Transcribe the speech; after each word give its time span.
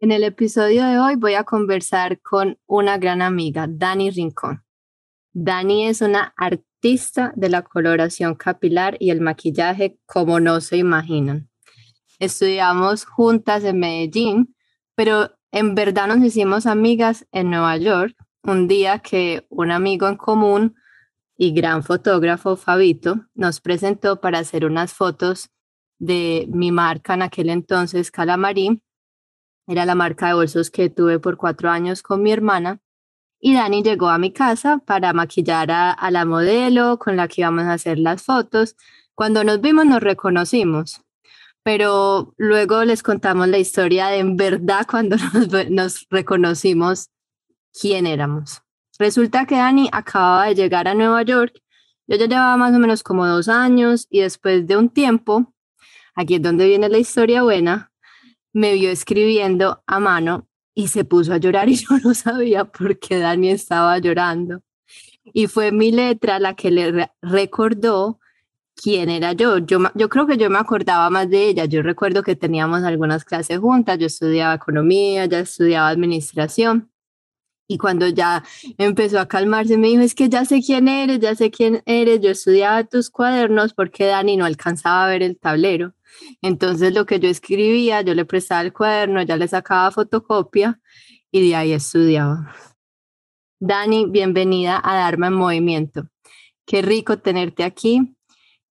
En 0.00 0.12
el 0.12 0.22
episodio 0.22 0.86
de 0.86 0.96
hoy 1.00 1.16
voy 1.16 1.34
a 1.34 1.42
conversar 1.42 2.20
con 2.20 2.56
una 2.66 2.98
gran 2.98 3.20
amiga, 3.20 3.66
Dani 3.68 4.12
Rincón. 4.12 4.62
Dani 5.32 5.88
es 5.88 6.02
una 6.02 6.32
artista 6.36 7.32
de 7.34 7.48
la 7.48 7.62
coloración 7.62 8.36
capilar 8.36 8.96
y 9.00 9.10
el 9.10 9.20
maquillaje 9.20 9.98
como 10.06 10.38
no 10.38 10.60
se 10.60 10.76
imaginan. 10.76 11.50
Estudiamos 12.20 13.06
juntas 13.06 13.64
en 13.64 13.80
Medellín, 13.80 14.54
pero 14.94 15.32
en 15.50 15.74
verdad 15.74 16.06
nos 16.06 16.24
hicimos 16.24 16.66
amigas 16.66 17.26
en 17.32 17.50
Nueva 17.50 17.76
York 17.76 18.14
un 18.44 18.68
día 18.68 19.00
que 19.00 19.46
un 19.48 19.72
amigo 19.72 20.06
en 20.06 20.16
común 20.16 20.76
y 21.36 21.52
gran 21.52 21.82
fotógrafo, 21.82 22.54
Fabito, 22.54 23.26
nos 23.34 23.60
presentó 23.60 24.20
para 24.20 24.38
hacer 24.38 24.64
unas 24.64 24.92
fotos 24.92 25.50
de 25.98 26.46
mi 26.52 26.70
marca 26.70 27.14
en 27.14 27.22
aquel 27.22 27.50
entonces, 27.50 28.12
Calamarí. 28.12 28.80
Era 29.68 29.84
la 29.84 29.94
marca 29.94 30.28
de 30.28 30.34
bolsos 30.34 30.70
que 30.70 30.88
tuve 30.88 31.18
por 31.18 31.36
cuatro 31.36 31.68
años 31.68 32.02
con 32.02 32.22
mi 32.22 32.32
hermana. 32.32 32.80
Y 33.38 33.52
Dani 33.52 33.82
llegó 33.82 34.08
a 34.08 34.16
mi 34.16 34.32
casa 34.32 34.78
para 34.78 35.12
maquillar 35.12 35.70
a, 35.70 36.10
la 36.10 36.24
modelo 36.24 36.98
con 36.98 37.16
la 37.16 37.28
que 37.28 37.42
íbamos 37.42 37.64
a 37.64 37.74
hacer 37.74 37.98
las 37.98 38.22
fotos. 38.22 38.76
Cuando 39.14 39.44
nos 39.44 39.60
vimos 39.60 39.84
nos 39.84 40.02
reconocimos, 40.02 41.02
pero 41.62 42.32
luego 42.38 42.82
les 42.84 43.02
contamos 43.02 43.46
la 43.48 43.58
historia 43.58 44.06
de 44.08 44.20
en 44.20 44.38
verdad 44.38 44.86
cuando 44.90 45.16
nos, 45.34 45.70
nos 45.70 46.06
reconocimos 46.08 47.10
quién 47.78 48.06
éramos. 48.06 48.62
Resulta 48.98 49.44
que 49.44 49.56
Dani 49.56 49.90
acababa 49.92 50.46
de 50.46 50.54
llegar 50.54 50.88
a 50.88 50.94
Nueva 50.94 51.22
York. 51.22 51.62
Yo 52.06 52.16
ya 52.16 52.26
llevaba 52.26 52.56
más 52.56 52.74
o 52.74 52.78
menos 52.78 53.02
como 53.02 53.26
dos 53.26 53.48
años 53.48 54.06
y 54.08 54.20
después 54.20 54.66
de 54.66 54.78
un 54.78 54.88
tiempo, 54.88 55.52
aquí 56.14 56.36
es 56.36 56.42
donde 56.42 56.66
viene 56.66 56.88
la 56.88 56.98
historia 56.98 57.42
buena, 57.42 57.92
me 58.52 58.74
vio 58.74 58.90
escribiendo 58.90 59.82
a 59.86 60.00
mano 60.00 60.48
y 60.74 60.88
se 60.88 61.04
puso 61.04 61.32
a 61.32 61.38
llorar 61.38 61.68
y 61.68 61.74
yo 61.76 61.98
no 62.02 62.14
sabía 62.14 62.64
por 62.64 62.98
qué 62.98 63.18
Dani 63.18 63.50
estaba 63.50 63.98
llorando. 63.98 64.62
Y 65.24 65.46
fue 65.46 65.72
mi 65.72 65.92
letra 65.92 66.38
la 66.38 66.54
que 66.54 66.70
le 66.70 67.10
recordó 67.20 68.18
quién 68.74 69.10
era 69.10 69.32
yo. 69.32 69.58
yo. 69.58 69.78
Yo 69.94 70.08
creo 70.08 70.26
que 70.26 70.36
yo 70.36 70.48
me 70.50 70.58
acordaba 70.58 71.10
más 71.10 71.28
de 71.28 71.48
ella. 71.48 71.64
Yo 71.66 71.82
recuerdo 71.82 72.22
que 72.22 72.36
teníamos 72.36 72.82
algunas 72.84 73.24
clases 73.24 73.58
juntas. 73.58 73.98
Yo 73.98 74.06
estudiaba 74.06 74.54
economía, 74.54 75.26
ya 75.26 75.40
estudiaba 75.40 75.88
administración. 75.88 76.90
Y 77.70 77.76
cuando 77.76 78.08
ya 78.08 78.42
empezó 78.78 79.20
a 79.20 79.28
calmarse, 79.28 79.76
me 79.76 79.88
dijo, 79.88 80.00
es 80.02 80.14
que 80.14 80.30
ya 80.30 80.46
sé 80.46 80.62
quién 80.62 80.88
eres, 80.88 81.20
ya 81.20 81.34
sé 81.34 81.50
quién 81.50 81.82
eres, 81.84 82.20
yo 82.22 82.30
estudiaba 82.30 82.82
tus 82.84 83.10
cuadernos 83.10 83.74
porque 83.74 84.06
Dani 84.06 84.38
no 84.38 84.46
alcanzaba 84.46 85.04
a 85.04 85.08
ver 85.08 85.22
el 85.22 85.38
tablero. 85.38 85.92
Entonces 86.42 86.94
lo 86.94 87.06
que 87.06 87.20
yo 87.20 87.28
escribía, 87.28 88.02
yo 88.02 88.14
le 88.14 88.24
prestaba 88.24 88.62
el 88.62 88.72
cuaderno, 88.72 89.22
ya 89.22 89.36
le 89.36 89.48
sacaba 89.48 89.90
fotocopia 89.90 90.80
y 91.30 91.48
de 91.48 91.56
ahí 91.56 91.72
estudiaba. 91.72 92.54
Dani, 93.60 94.06
bienvenida 94.06 94.80
a 94.82 94.94
Dharma 94.96 95.28
en 95.28 95.34
Movimiento. 95.34 96.08
Qué 96.64 96.82
rico 96.82 97.18
tenerte 97.18 97.64
aquí 97.64 98.14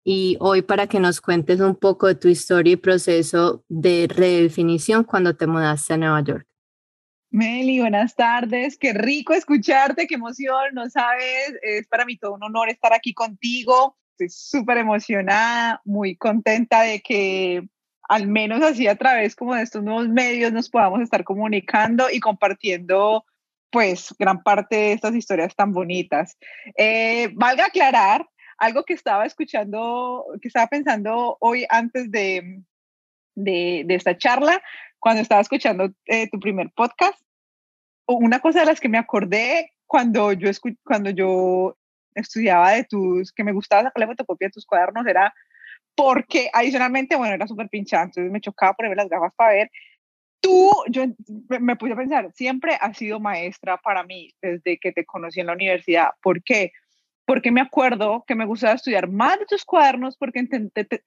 y 0.03 0.37
hoy 0.39 0.61
para 0.61 0.87
que 0.87 1.01
nos 1.01 1.19
cuentes 1.19 1.59
un 1.59 1.75
poco 1.75 2.07
de 2.07 2.15
tu 2.15 2.29
historia 2.29 2.73
y 2.73 2.77
proceso 2.77 3.65
de 3.67 4.07
redefinición 4.09 5.03
cuando 5.03 5.35
te 5.35 5.47
mudaste 5.47 5.93
a 5.93 5.97
Nueva 5.97 6.21
York. 6.23 6.47
Meli, 7.29 7.79
buenas 7.79 8.15
tardes. 8.15 8.77
Qué 8.77 8.93
rico 8.93 9.33
escucharte, 9.33 10.07
qué 10.07 10.15
emoción, 10.15 10.73
no 10.73 10.89
sabes. 10.89 11.53
Es 11.61 11.87
para 11.87 12.05
mí 12.05 12.17
todo 12.17 12.35
un 12.35 12.43
honor 12.43 12.69
estar 12.69 12.93
aquí 12.93 13.13
contigo. 13.13 13.97
Estoy 14.19 14.29
súper 14.29 14.79
emocionada, 14.79 15.79
muy 15.85 16.15
contenta 16.15 16.81
de 16.81 17.01
que 17.01 17.67
al 18.09 18.27
menos 18.27 18.63
así 18.63 18.87
a 18.87 18.95
través 18.95 19.35
como 19.35 19.53
de 19.53 19.61
estos 19.61 19.83
nuevos 19.83 20.09
medios 20.09 20.51
nos 20.51 20.71
podamos 20.71 21.01
estar 21.01 21.23
comunicando 21.23 22.09
y 22.09 22.19
compartiendo 22.19 23.25
pues 23.69 24.15
gran 24.17 24.41
parte 24.41 24.75
de 24.75 24.93
estas 24.93 25.13
historias 25.13 25.55
tan 25.55 25.71
bonitas. 25.71 26.35
Eh, 26.75 27.29
valga 27.35 27.65
aclarar 27.65 28.27
algo 28.57 28.85
que 28.85 28.93
estaba 28.95 29.23
escuchando, 29.23 30.25
que 30.41 30.47
estaba 30.47 30.65
pensando 30.65 31.37
hoy 31.39 31.67
antes 31.69 32.09
de, 32.09 32.63
de, 33.35 33.83
de 33.85 33.95
esta 33.95 34.17
charla, 34.17 34.63
cuando 34.97 35.21
estaba 35.21 35.41
escuchando 35.41 35.91
eh, 36.07 36.27
tu 36.31 36.39
primer 36.39 36.71
podcast, 36.71 37.21
una 38.07 38.39
cosa 38.39 38.61
de 38.61 38.65
las 38.65 38.79
que 38.79 38.89
me 38.89 38.97
acordé 38.97 39.73
cuando 39.85 40.33
yo, 40.33 40.49
cuando 40.83 41.11
yo 41.11 41.76
estudiaba 42.19 42.71
de 42.71 42.83
tus, 42.83 43.31
que 43.31 43.43
me 43.43 43.51
gustaba 43.51 43.83
sacarle 43.83 44.07
fotocopia 44.07 44.47
de 44.47 44.51
tus 44.51 44.65
cuadernos, 44.65 45.05
era 45.05 45.33
porque 45.95 46.49
adicionalmente, 46.53 47.15
bueno, 47.15 47.33
era 47.33 47.47
súper 47.47 47.69
pinchado, 47.69 48.05
entonces 48.05 48.31
me 48.31 48.41
chocaba 48.41 48.73
ponerme 48.73 48.95
las 48.95 49.09
gafas 49.09 49.33
para 49.35 49.53
ver. 49.53 49.71
Tú, 50.39 50.71
yo 50.89 51.05
me 51.59 51.75
puse 51.75 51.93
a 51.93 51.97
pensar, 51.97 52.31
siempre 52.33 52.77
has 52.79 52.97
sido 52.97 53.19
maestra 53.19 53.77
para 53.77 54.03
mí 54.03 54.31
desde 54.41 54.77
que 54.77 54.91
te 54.91 55.05
conocí 55.05 55.39
en 55.39 55.47
la 55.47 55.53
universidad. 55.53 56.09
¿Por 56.21 56.43
qué? 56.43 56.71
Porque 57.25 57.51
me 57.51 57.61
acuerdo 57.61 58.23
que 58.27 58.35
me 58.35 58.45
gustaba 58.45 58.73
estudiar 58.73 59.09
más 59.09 59.39
de 59.39 59.45
tus 59.47 59.65
cuadernos 59.65 60.15
porque 60.17 60.47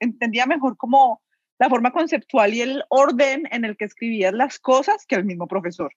entendía 0.00 0.46
mejor 0.46 0.76
como 0.76 1.22
la 1.60 1.68
forma 1.68 1.92
conceptual 1.92 2.52
y 2.52 2.62
el 2.62 2.82
orden 2.88 3.46
en 3.52 3.64
el 3.64 3.76
que 3.76 3.84
escribías 3.84 4.32
las 4.32 4.58
cosas 4.58 5.06
que 5.06 5.14
el 5.14 5.24
mismo 5.24 5.46
profesor. 5.46 5.92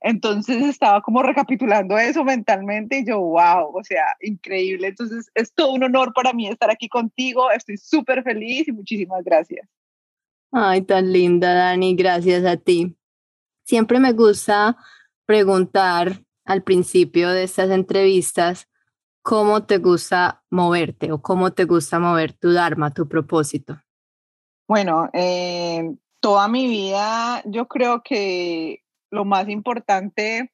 Entonces 0.00 0.62
estaba 0.62 1.02
como 1.02 1.22
recapitulando 1.22 1.98
eso 1.98 2.24
mentalmente 2.24 3.00
y 3.00 3.06
yo, 3.06 3.20
wow, 3.20 3.76
o 3.76 3.82
sea, 3.82 4.04
increíble. 4.20 4.88
Entonces 4.88 5.30
es 5.34 5.52
todo 5.52 5.72
un 5.72 5.84
honor 5.84 6.12
para 6.12 6.32
mí 6.32 6.48
estar 6.48 6.70
aquí 6.70 6.88
contigo. 6.88 7.50
Estoy 7.50 7.76
súper 7.76 8.22
feliz 8.22 8.68
y 8.68 8.72
muchísimas 8.72 9.24
gracias. 9.24 9.68
Ay, 10.52 10.82
tan 10.82 11.12
linda, 11.12 11.52
Dani. 11.54 11.94
Gracias 11.94 12.44
a 12.44 12.56
ti. 12.56 12.96
Siempre 13.64 14.00
me 14.00 14.12
gusta 14.12 14.76
preguntar 15.26 16.22
al 16.44 16.62
principio 16.62 17.30
de 17.30 17.42
estas 17.42 17.70
entrevistas 17.70 18.68
cómo 19.22 19.64
te 19.64 19.76
gusta 19.76 20.42
moverte 20.48 21.12
o 21.12 21.20
cómo 21.20 21.52
te 21.52 21.64
gusta 21.64 21.98
mover 21.98 22.32
tu 22.32 22.52
Dharma, 22.52 22.94
tu 22.94 23.06
propósito. 23.06 23.78
Bueno, 24.66 25.10
eh, 25.12 25.94
toda 26.20 26.48
mi 26.48 26.66
vida 26.66 27.42
yo 27.44 27.68
creo 27.68 28.02
que 28.02 28.82
lo 29.10 29.24
más 29.24 29.48
importante, 29.48 30.52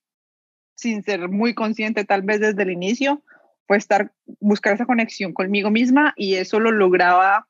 sin 0.74 1.02
ser 1.02 1.28
muy 1.28 1.54
consciente 1.54 2.04
tal 2.04 2.22
vez 2.22 2.40
desde 2.40 2.62
el 2.62 2.70
inicio, 2.70 3.22
fue 3.66 3.76
estar, 3.76 4.12
buscar 4.40 4.74
esa 4.74 4.86
conexión 4.86 5.32
conmigo 5.32 5.70
misma 5.70 6.12
y 6.16 6.34
eso 6.34 6.60
lo 6.60 6.70
lograba 6.70 7.48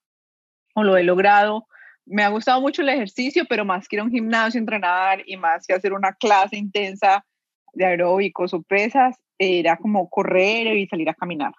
o 0.75 0.83
lo 0.83 0.97
he 0.97 1.03
logrado. 1.03 1.67
Me 2.07 2.23
ha 2.23 2.29
gustado 2.29 2.61
mucho 2.61 2.83
el 2.83 2.91
ejercicio, 2.91 3.45
pero 3.49 3.65
más 3.65 3.89
que 3.89 3.97
ir 3.97 4.01
a 4.01 4.05
un 4.05 4.11
gimnasio, 4.11 4.59
entrenar 4.59 5.23
y 5.27 5.37
más 5.37 5.67
que 5.67 5.75
hacer 5.75 5.93
una 5.93 6.13
clase 6.13 6.57
intensa 6.57 7.25
de 7.73 7.87
aeróbicos 7.87 8.55
o 8.55 8.63
pesas, 8.63 9.17
era 9.39 9.77
como 9.77 10.09
correr 10.09 10.77
y 10.77 10.87
salir 10.87 11.09
a 11.09 11.15
caminar. 11.15 11.53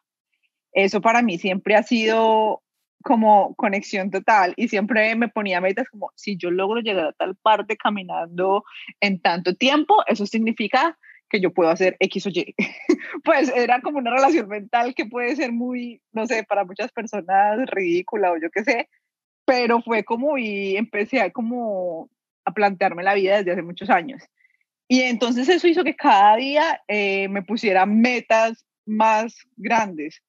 Eso 0.72 1.02
para 1.02 1.22
mí 1.22 1.38
siempre 1.38 1.76
ha 1.76 1.84
sido 1.84 2.62
como 3.06 3.54
conexión 3.54 4.10
total 4.10 4.56
y 4.58 4.68
siempre 4.68 5.16
me 5.16 5.30
ponía 5.30 5.62
metas 5.62 5.88
como 5.90 6.12
si 6.16 6.38
yo 6.38 6.50
logro 6.50 6.82
llegar 6.82 7.06
a 7.06 7.14
tal 7.14 7.36
parte 7.36 7.78
caminando 7.78 8.64
en 9.00 9.22
tanto 9.22 9.54
tiempo, 9.54 10.04
eso 10.08 10.26
significa 10.26 10.98
que 11.30 11.40
yo 11.40 11.54
puedo 11.54 11.70
hacer 11.70 11.98
X 12.00 12.26
o 12.26 12.30
Y. 12.30 12.56
pues 13.24 13.54
era 13.56 13.80
como 13.82 14.00
una 14.00 14.10
relación 14.10 14.48
mental 14.48 14.96
que 14.96 15.06
puede 15.06 15.36
ser 15.36 15.52
muy, 15.52 16.02
no 16.14 16.26
sé, 16.26 16.44
para 16.46 16.66
muchas 16.66 16.92
personas 16.92 17.60
ridícula 17.68 18.32
o 18.32 18.38
yo 18.38 18.50
qué 18.50 18.64
sé, 18.64 18.90
pero 19.46 19.84
fue 19.84 20.04
como 20.04 20.40
y 20.40 20.76
empecé 20.76 21.22
a 21.22 21.30
como 21.30 22.10
a 22.44 22.54
plantearme 22.56 23.04
la 23.04 23.14
vida 23.14 23.38
desde 23.38 23.52
hace 23.52 23.62
muchos 23.62 23.92
años. 23.92 24.24
Y 24.88 25.02
entonces 25.02 25.48
eso 25.48 25.68
hizo 25.68 25.84
que 25.84 25.96
cada 25.96 26.38
día 26.38 26.82
eh, 26.88 27.28
me 27.30 27.44
pusiera 27.44 27.86
metas 27.86 28.66
más 28.84 29.38
grandes. 29.58 30.24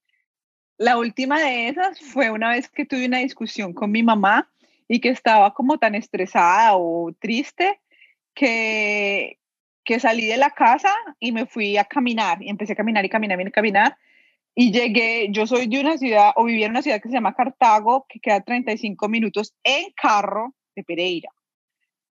La 0.78 0.98
última 0.98 1.40
de 1.40 1.68
esas 1.68 2.00
fue 2.00 2.30
una 2.30 2.50
vez 2.50 2.68
que 2.68 2.84
tuve 2.84 3.06
una 3.06 3.18
discusión 3.18 3.72
con 3.72 3.90
mi 3.90 4.02
mamá 4.02 4.50
y 4.88 5.00
que 5.00 5.08
estaba 5.08 5.54
como 5.54 5.78
tan 5.78 5.94
estresada 5.94 6.76
o 6.76 7.12
triste 7.18 7.80
que, 8.34 9.38
que 9.84 10.00
salí 10.00 10.26
de 10.26 10.36
la 10.36 10.50
casa 10.50 10.94
y 11.18 11.32
me 11.32 11.46
fui 11.46 11.78
a 11.78 11.84
caminar. 11.84 12.42
Y 12.42 12.50
empecé 12.50 12.74
a 12.74 12.76
caminar 12.76 13.04
y 13.04 13.08
caminar 13.08 13.40
y 13.40 13.50
caminar. 13.50 13.96
Y 14.54 14.70
llegué, 14.72 15.28
yo 15.30 15.46
soy 15.46 15.66
de 15.66 15.80
una 15.80 15.98
ciudad 15.98 16.32
o 16.36 16.44
vivía 16.44 16.66
en 16.66 16.72
una 16.72 16.82
ciudad 16.82 17.00
que 17.00 17.08
se 17.08 17.14
llama 17.14 17.34
Cartago, 17.34 18.06
que 18.08 18.20
queda 18.20 18.42
35 18.42 19.08
minutos 19.08 19.54
en 19.64 19.86
carro 19.96 20.54
de 20.74 20.84
Pereira. 20.84 21.30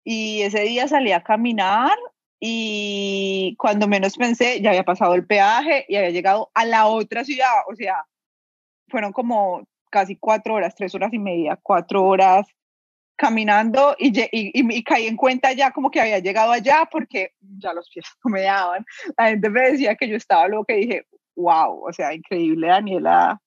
Y 0.04 0.42
ese 0.42 0.62
día 0.62 0.88
salí 0.88 1.12
a 1.12 1.24
caminar 1.24 1.98
y 2.40 3.56
cuando 3.60 3.88
menos 3.88 4.18
pensé 4.18 4.62
ya 4.62 4.72
había 4.72 4.84
pasado 4.84 5.14
el 5.14 5.26
peaje 5.26 5.86
y 5.88 5.96
había 5.96 6.10
llegado 6.10 6.50
a 6.56 6.66
la 6.66 6.88
otra 6.88 7.24
ciudad, 7.24 7.52
o 7.72 7.76
sea, 7.76 8.04
fueron 8.92 9.12
como 9.14 9.68
casi 9.90 10.16
cuatro 10.16 10.56
horas, 10.56 10.76
tres 10.76 10.94
horas 10.96 11.14
y 11.14 11.20
media, 11.20 11.60
cuatro 11.62 12.04
horas 12.04 12.48
caminando 13.16 13.96
y, 14.00 14.12
y, 14.32 14.84
caí 14.84 15.06
en 15.06 15.16
cuenta 15.16 15.54
ya 15.54 15.70
como 15.70 15.92
que 15.92 16.02
había 16.02 16.18
llegado 16.18 16.52
allá 16.52 16.88
porque 16.92 17.34
ya 17.40 17.72
los 17.72 17.88
pies 17.90 18.06
no 18.26 18.32
me 18.32 18.42
daban. 18.42 18.86
La 19.18 19.30
gente 19.30 19.50
me 19.50 19.72
decía 19.72 19.96
que 19.96 20.10
yo 20.10 20.16
estaba 20.16 20.48
loca 20.48 20.74
y 20.74 20.88
dije, 20.88 21.06
wow, 21.36 21.88
o 21.88 21.94
sea, 21.94 22.14
increíble, 22.14 22.68
Daniela. 22.68 23.40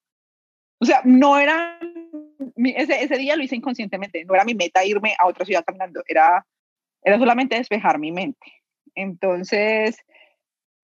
O 0.79 0.85
sea, 0.85 1.01
no 1.05 1.39
era, 1.39 1.79
ese, 2.57 3.03
ese 3.03 3.17
día 3.17 3.37
lo 3.37 3.43
hice 3.43 3.57
inconscientemente, 3.57 4.25
no 4.25 4.35
era 4.35 4.45
mi 4.45 4.55
meta 4.55 4.85
irme 4.85 5.17
a 5.19 5.27
otra 5.27 5.45
ciudad 5.45 5.65
caminando, 5.65 6.03
era, 6.07 6.47
era 7.03 7.19
solamente 7.19 7.57
despejar 7.57 7.99
mi 7.99 8.13
mente. 8.13 8.53
Entonces, 8.95 9.97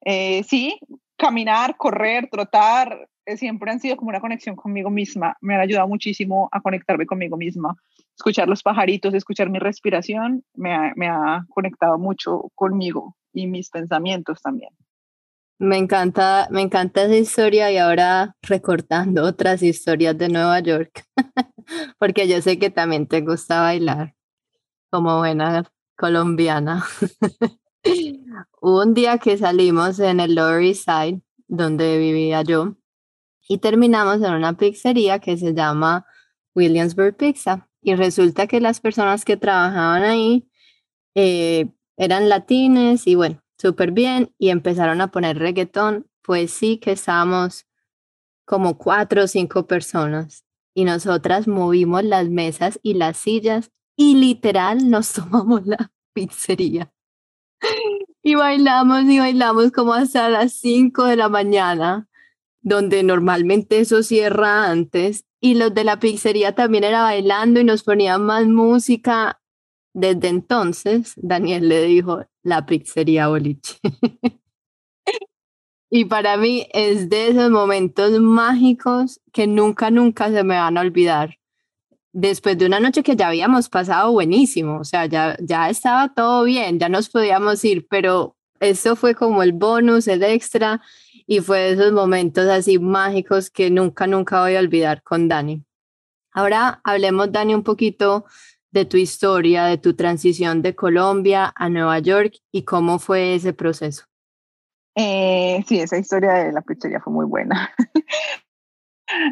eh, 0.05 0.43
sí, 0.45 0.81
caminar, 1.17 1.77
correr, 1.77 2.29
trotar, 2.31 3.09
siempre 3.37 3.71
han 3.71 3.81
sido 3.81 3.97
como 3.97 4.11
una 4.11 4.21
conexión 4.21 4.57
conmigo 4.57 4.91
misma. 4.91 5.37
Me 5.41 5.55
han 5.55 5.61
ayudado 5.61 5.89
muchísimo 5.89 6.49
a 6.53 6.61
conectarme 6.61 7.07
conmigo 7.07 7.37
misma. 7.37 7.77
Escuchar 8.17 8.49
los 8.49 8.63
pajaritos, 8.63 9.15
escuchar 9.15 9.51
mi 9.51 9.59
respiración, 9.59 10.45
me 10.55 10.75
ha, 10.75 10.93
me 10.97 11.09
ha 11.09 11.45
conectado 11.49 11.99
mucho 11.99 12.51
conmigo 12.55 13.17
y 13.33 13.47
mis 13.47 13.71
pensamientos 13.71 14.43
también. 14.43 14.71
Me 15.59 15.77
encanta, 15.77 16.49
me 16.51 16.63
encanta 16.63 17.03
esa 17.03 17.17
historia 17.17 17.71
y 17.71 17.77
ahora 17.77 18.35
recortando 18.41 19.25
otras 19.25 19.63
historias 19.63 20.17
de 20.17 20.31
Nueva 20.31 20.59
York, 20.61 21.05
porque 21.99 22.27
yo 22.27 22.41
sé 22.41 22.59
que 22.59 22.71
también 22.71 23.07
te 23.07 23.21
gusta 23.21 23.61
bailar 23.61 24.15
como 24.91 25.19
buena 25.19 25.71
colombiana. 25.97 26.85
Hubo 28.63 28.83
un 28.83 28.95
día 28.95 29.19
que 29.19 29.37
salimos 29.37 29.99
en 30.01 30.21
el 30.21 30.35
Lower 30.35 30.63
East 30.63 30.85
Side, 30.87 31.21
donde 31.47 31.99
vivía 31.99 32.41
yo, 32.41 32.77
y 33.51 33.59
terminamos 33.59 34.23
en 34.23 34.33
una 34.33 34.57
pizzería 34.57 35.19
que 35.19 35.37
se 35.37 35.55
llama 35.55 36.07
Williamsburg 36.55 37.17
Pizza. 37.17 37.69
Y 37.83 37.97
resulta 37.97 38.47
que 38.47 38.61
las 38.61 38.79
personas 38.79 39.25
que 39.25 39.37
trabajaban 39.37 40.05
ahí 40.05 40.49
eh, 41.17 41.69
eran 41.97 42.29
latines 42.29 43.09
y 43.09 43.17
bueno, 43.17 43.43
súper 43.59 43.91
bien, 43.91 44.33
y 44.39 44.51
empezaron 44.51 45.01
a 45.01 45.11
poner 45.11 45.37
reggaetón. 45.41 46.07
Pues 46.23 46.53
sí 46.53 46.77
que 46.77 46.93
estábamos 46.93 47.67
como 48.45 48.79
cuatro 48.79 49.25
o 49.25 49.27
cinco 49.27 49.67
personas 49.67 50.45
y 50.73 50.85
nosotras 50.85 51.49
movimos 51.49 52.05
las 52.05 52.29
mesas 52.29 52.79
y 52.85 52.95
las 52.95 53.17
sillas 53.17 53.73
y 53.97 54.15
literal 54.15 54.89
nos 54.89 55.13
tomamos 55.13 55.67
la 55.67 55.91
pizzería. 56.13 56.93
Y 58.23 58.37
bailamos 58.37 59.03
y 59.07 59.19
bailamos 59.19 59.73
como 59.73 59.95
hasta 59.95 60.29
las 60.29 60.53
5 60.53 61.05
de 61.07 61.17
la 61.17 61.29
mañana, 61.29 62.10
donde 62.61 63.03
normalmente 63.03 63.81
eso 63.81 64.03
cierra 64.03 64.71
antes. 64.71 65.25
Y 65.41 65.55
los 65.55 65.75
de 65.75 65.85
la 65.85 65.99
pizzería 65.99 66.55
también 66.55 66.85
era 66.85 67.03
bailando 67.03 67.61
y 67.61 67.65
nos 67.65 67.83
ponían 67.83 68.25
más 68.25 68.47
música. 68.47 69.41
Desde 69.93 70.29
entonces, 70.29 71.15
Daniel 71.17 71.69
le 71.69 71.83
dijo 71.85 72.25
la 72.43 72.67
pizzería 72.67 73.29
boliche. 73.29 73.79
y 75.91 76.05
para 76.05 76.37
mí 76.37 76.67
es 76.73 77.09
de 77.09 77.29
esos 77.29 77.51
momentos 77.51 78.21
mágicos 78.21 79.21
que 79.33 79.47
nunca, 79.47 79.91
nunca 79.91 80.31
se 80.31 80.45
me 80.45 80.57
van 80.57 80.77
a 80.77 80.83
olvidar 80.83 81.41
después 82.13 82.59
de 82.59 82.67
una 82.67 82.81
noche 82.81 83.03
que 83.03 83.17
ya 83.17 83.29
habíamos 83.29 83.69
pasado 83.69 84.13
buenísimo, 84.13 84.79
o 84.79 84.85
sea, 84.85 85.07
ya, 85.07 85.37
ya 85.41 85.71
estaba 85.71 86.13
todo 86.13 86.45
bien, 86.45 86.79
ya 86.79 86.89
nos 86.89 87.09
podíamos 87.09 87.65
ir, 87.65 87.87
pero 87.89 88.37
eso 88.59 88.97
fue 88.97 89.15
como 89.15 89.43
el 89.43 89.53
bonus, 89.53 90.09
el 90.09 90.23
extra, 90.23 90.83
y 91.31 91.39
fue 91.39 91.61
de 91.61 91.73
esos 91.75 91.93
momentos 91.93 92.49
así 92.49 92.81
mágicos 92.81 93.51
que 93.51 93.71
nunca, 93.71 94.09
nunca 94.09 94.41
voy 94.41 94.57
a 94.57 94.59
olvidar 94.59 95.05
con 95.05 95.29
Dani. 95.29 95.65
Ahora 96.33 96.81
hablemos, 96.83 97.31
Dani, 97.31 97.55
un 97.55 97.63
poquito 97.63 98.25
de 98.73 98.85
tu 98.85 98.97
historia, 98.97 99.67
de 99.67 99.79
tu 99.79 99.95
transición 99.95 100.61
de 100.61 100.75
Colombia 100.75 101.53
a 101.55 101.69
Nueva 101.69 102.01
York 102.01 102.35
y 102.51 102.65
cómo 102.65 102.99
fue 102.99 103.37
ese 103.37 103.53
proceso. 103.53 104.07
Eh, 104.97 105.63
sí, 105.69 105.79
esa 105.79 105.99
historia 105.99 106.33
de 106.33 106.53
la 106.53 106.63
pizzería 106.63 106.99
fue 107.01 107.13
muy 107.13 107.27
buena. 107.27 107.71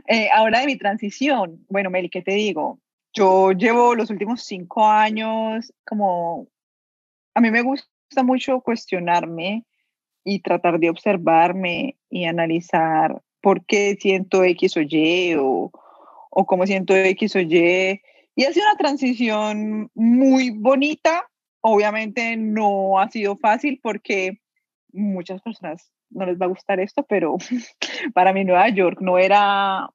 Eh, 0.09 0.29
ahora 0.35 0.59
de 0.59 0.67
mi 0.67 0.77
transición, 0.77 1.65
bueno, 1.69 1.89
Meli, 1.89 2.11
¿qué 2.11 2.21
te 2.21 2.33
digo? 2.33 2.81
Yo 3.13 3.53
llevo 3.53 3.95
los 3.95 4.11
últimos 4.11 4.43
cinco 4.43 4.85
años 4.85 5.73
como, 5.87 6.49
a 7.33 7.41
mí 7.41 7.53
me 7.53 7.63
gusta 7.63 8.25
mucho 8.25 8.61
cuestionarme 8.61 9.65
y 10.25 10.41
tratar 10.41 10.79
de 10.79 10.91
observarme 10.91 11.97
y 12.11 12.25
analizar 12.25 13.23
por 13.41 13.65
qué 13.65 13.97
siento 14.01 14.45
X 14.45 14.77
o 14.77 14.81
Y 14.83 15.35
o, 15.37 15.71
o 16.31 16.47
cómo 16.47 16.67
siento 16.67 16.95
X 16.95 17.37
o 17.37 17.41
Y. 17.41 18.01
Y 18.35 18.45
ha 18.45 18.53
sido 18.53 18.67
una 18.67 18.79
transición 18.79 19.91
muy 19.95 20.51
bonita. 20.51 21.29
Obviamente 21.61 22.37
no 22.37 22.99
ha 23.01 23.11
sido 23.11 23.37
fácil 23.37 23.81
porque 23.83 24.39
muchas 24.93 25.41
personas 25.43 25.91
no 26.11 26.27
les 26.27 26.41
va 26.41 26.47
a 26.47 26.51
gustar 26.51 26.81
esto, 26.81 27.05
pero 27.05 27.37
para 28.15 28.33
mí 28.33 28.45
Nueva 28.45 28.69
York 28.69 28.99
no 29.01 29.19
era 29.19 29.89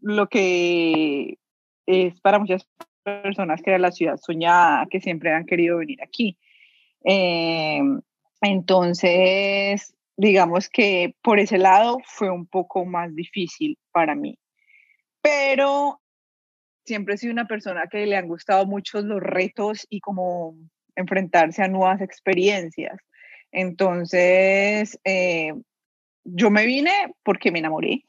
lo 0.00 0.28
que 0.28 1.38
es 1.86 2.20
para 2.20 2.38
muchas 2.38 2.68
personas 3.02 3.62
que 3.62 3.70
era 3.70 3.78
la 3.78 3.92
ciudad 3.92 4.16
soñada, 4.16 4.86
que 4.90 5.00
siempre 5.00 5.32
han 5.32 5.46
querido 5.46 5.78
venir 5.78 6.02
aquí. 6.02 6.38
Em, 7.04 8.00
entonces, 8.42 9.94
digamos 10.16 10.68
que 10.68 11.14
por 11.22 11.38
ese 11.38 11.58
lado 11.58 11.98
fue 12.04 12.28
un 12.30 12.46
poco 12.46 12.84
más 12.84 13.14
difícil 13.14 13.78
para 13.92 14.16
mí. 14.16 14.38
Pero 15.22 16.00
siempre 16.84 17.14
he 17.14 17.18
sido 17.18 17.32
una 17.32 17.46
persona 17.46 17.86
que 17.88 18.04
le 18.04 18.16
han 18.16 18.26
gustado 18.26 18.66
mucho 18.66 19.00
los 19.00 19.20
retos 19.20 19.86
y 19.88 20.00
como 20.00 20.56
enfrentarse 20.96 21.62
a 21.62 21.68
nuevas 21.68 22.00
experiencias. 22.00 22.98
Entonces, 23.52 24.98
eh, 25.04 25.52
yo 26.24 26.50
me 26.50 26.66
vine 26.66 27.14
porque 27.22 27.52
me 27.52 27.60
enamoré. 27.60 28.04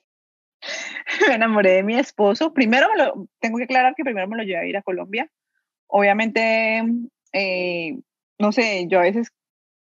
me 1.27 1.35
enamoré 1.35 1.73
de 1.73 1.83
mi 1.83 1.95
esposo. 1.95 2.53
Primero, 2.53 2.87
me 2.89 3.03
lo, 3.03 3.27
tengo 3.39 3.59
que 3.59 3.65
aclarar 3.65 3.93
que 3.95 4.03
primero 4.03 4.27
me 4.27 4.37
lo 4.37 4.43
llevé 4.43 4.61
a 4.61 4.65
ir 4.65 4.77
a 4.77 4.81
Colombia. 4.81 5.29
Obviamente, 5.87 6.83
eh, 7.33 7.99
no 8.39 8.51
sé, 8.51 8.87
yo 8.87 8.99
a 8.99 9.03
veces 9.03 9.29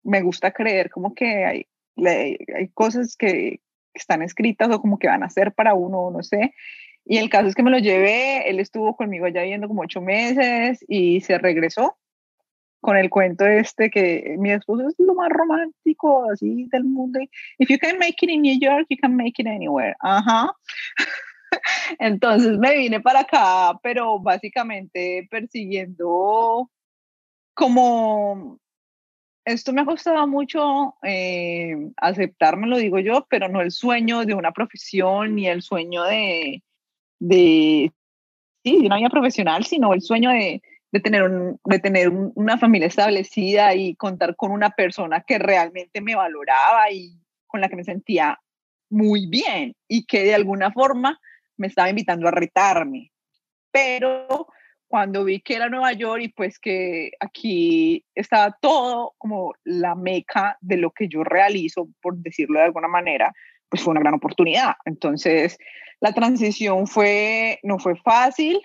me 0.03 0.21
gusta 0.21 0.51
creer 0.51 0.89
como 0.89 1.13
que 1.13 1.45
hay, 1.45 1.67
hay 2.05 2.67
cosas 2.73 3.15
que 3.15 3.61
están 3.94 4.21
escritas 4.21 4.69
o 4.71 4.81
como 4.81 4.97
que 4.97 5.07
van 5.07 5.23
a 5.23 5.29
ser 5.29 5.53
para 5.53 5.73
uno, 5.73 6.11
no 6.11 6.23
sé. 6.23 6.53
Y 7.05 7.17
el 7.17 7.29
caso 7.29 7.47
es 7.47 7.55
que 7.55 7.63
me 7.63 7.71
lo 7.71 7.79
llevé, 7.79 8.50
él 8.50 8.59
estuvo 8.59 8.95
conmigo 8.95 9.25
allá 9.25 9.41
viviendo 9.41 9.67
como 9.67 9.81
ocho 9.81 10.01
meses 10.01 10.83
y 10.88 11.21
se 11.21 11.38
regresó 11.38 11.97
con 12.83 12.97
el 12.97 13.09
cuento 13.09 13.45
este 13.45 13.89
que 13.89 14.35
mi 14.38 14.51
esposo 14.51 14.88
es 14.89 14.95
lo 14.97 15.15
más 15.15 15.29
romántico 15.29 16.29
así 16.29 16.67
del 16.71 16.83
mundo. 16.83 17.19
If 17.57 17.69
you 17.69 17.77
can 17.79 17.97
make 17.97 18.17
it 18.21 18.29
in 18.29 18.41
New 18.41 18.57
York, 18.59 18.88
you 18.89 18.97
can 19.01 19.15
make 19.15 19.41
it 19.41 19.47
anywhere. 19.47 19.95
Ajá. 20.01 20.53
Entonces 21.99 22.57
me 22.57 22.75
vine 22.75 22.99
para 22.99 23.21
acá, 23.21 23.79
pero 23.81 24.19
básicamente 24.19 25.27
persiguiendo 25.29 26.69
como 27.53 28.59
esto 29.45 29.74
me 29.74 29.81
ha 29.81 29.86
costado 29.86 30.25
mucho 30.28 30.95
eh, 31.04 31.76
aceptarme, 31.97 32.68
lo 32.68 32.78
digo 32.78 33.00
yo, 33.00 33.26
pero 33.30 33.50
no 33.50 33.62
el 33.62 33.71
sueño 33.71 34.26
de 34.26 34.33
una 34.33 34.52
profesión 34.52 35.35
ni 35.35 35.47
el 35.47 35.62
sueño 35.62 36.04
de, 36.04 36.64
de, 37.19 37.92
sí, 38.64 38.80
de 38.80 38.85
una 38.85 38.97
vida 38.97 39.09
profesional, 39.09 39.66
sino 39.66 39.94
el 39.94 40.02
sueño 40.02 40.30
de, 40.30 40.62
de 40.92 41.00
tener, 41.00 41.30
de 41.66 41.80
tener 41.80 42.09
una 42.09 42.57
familia 42.57 42.88
establecida 42.88 43.73
y 43.76 43.95
contar 43.95 44.35
con 44.35 44.52
una 44.52 44.69
persona 44.69 45.21
que 45.21 45.40
realmente 45.40 46.02
me 46.02 46.16
valoraba 46.16 46.92
y 46.92 47.19
con 47.47 47.62
la 47.62 47.69
que 47.69 47.76
me 47.76 47.83
sentía 47.83 48.40
muy 48.90 49.28
bien 49.28 49.76
y 49.88 50.06
que 50.06 50.23
de 50.23 50.35
alguna 50.35 50.71
forma 50.71 51.19
me 51.57 51.68
estaba 51.68 51.90
invitando 51.90 52.28
a 52.28 52.31
retarme. 52.31 53.12
Pero 53.71 54.47
cuando 54.94 55.23
vi 55.23 55.40
que 55.40 55.56
era 55.56 55.69
Nueva 55.69 55.92
York 55.94 56.21
y 56.21 56.28
pues 56.28 56.59
que 56.59 57.14
aquí 57.19 58.06
estaba 58.14 58.56
todo 58.62 59.16
como 59.18 59.56
la 59.64 59.95
meca 59.95 60.56
de 60.62 60.78
lo 60.78 60.92
que 60.92 61.07
yo 61.07 61.23
realizo, 61.23 61.90
por 62.00 62.16
decirlo 62.18 62.59
de 62.59 62.66
alguna 62.66 62.88
manera, 62.88 63.33
pues 63.69 63.81
fue 63.81 63.90
una 63.90 64.02
gran 64.02 64.14
oportunidad. 64.14 64.76
Entonces, 64.85 65.57
la 66.00 66.14
transición 66.14 66.85
fue, 66.85 67.59
no 67.64 67.80
fue 67.80 67.95
fácil 67.95 68.62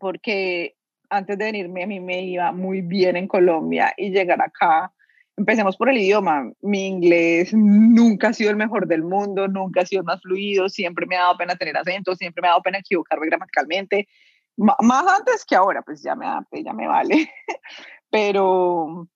porque 0.00 0.74
antes 1.08 1.38
de 1.38 1.44
venirme 1.44 1.84
a 1.84 1.86
mí 1.86 2.00
me 2.00 2.22
iba 2.22 2.50
muy 2.50 2.80
bien 2.80 3.16
en 3.16 3.28
Colombia 3.28 3.94
y 3.96 4.10
llegar 4.10 4.42
acá, 4.42 4.92
empecemos 5.36 5.76
por 5.76 5.88
el 5.88 5.98
idioma. 5.98 6.50
Mi 6.62 6.88
inglés 6.88 7.54
nunca 7.54 8.30
ha 8.30 8.32
sido 8.32 8.50
el 8.50 8.56
mejor 8.56 8.88
del 8.88 9.04
mundo, 9.04 9.46
nunca 9.46 9.82
ha 9.82 9.86
sido 9.86 10.02
más 10.02 10.20
fluido, 10.20 10.68
siempre 10.68 11.06
me 11.06 11.14
ha 11.14 11.20
dado 11.20 11.36
pena 11.36 11.54
tener 11.54 11.76
acento, 11.76 12.16
siempre 12.16 12.42
me 12.42 12.48
ha 12.48 12.50
dado 12.50 12.62
pena 12.62 12.78
equivocarme 12.78 13.26
gramaticalmente. 13.26 14.08
Más 14.56 15.06
antes 15.06 15.44
que 15.44 15.56
ahora, 15.56 15.82
pues 15.82 16.02
ya 16.02 16.14
me 16.14 16.26
adapté, 16.26 16.62
ya 16.62 16.72
me 16.72 16.86
vale. 16.86 17.30
Pero 18.10 19.08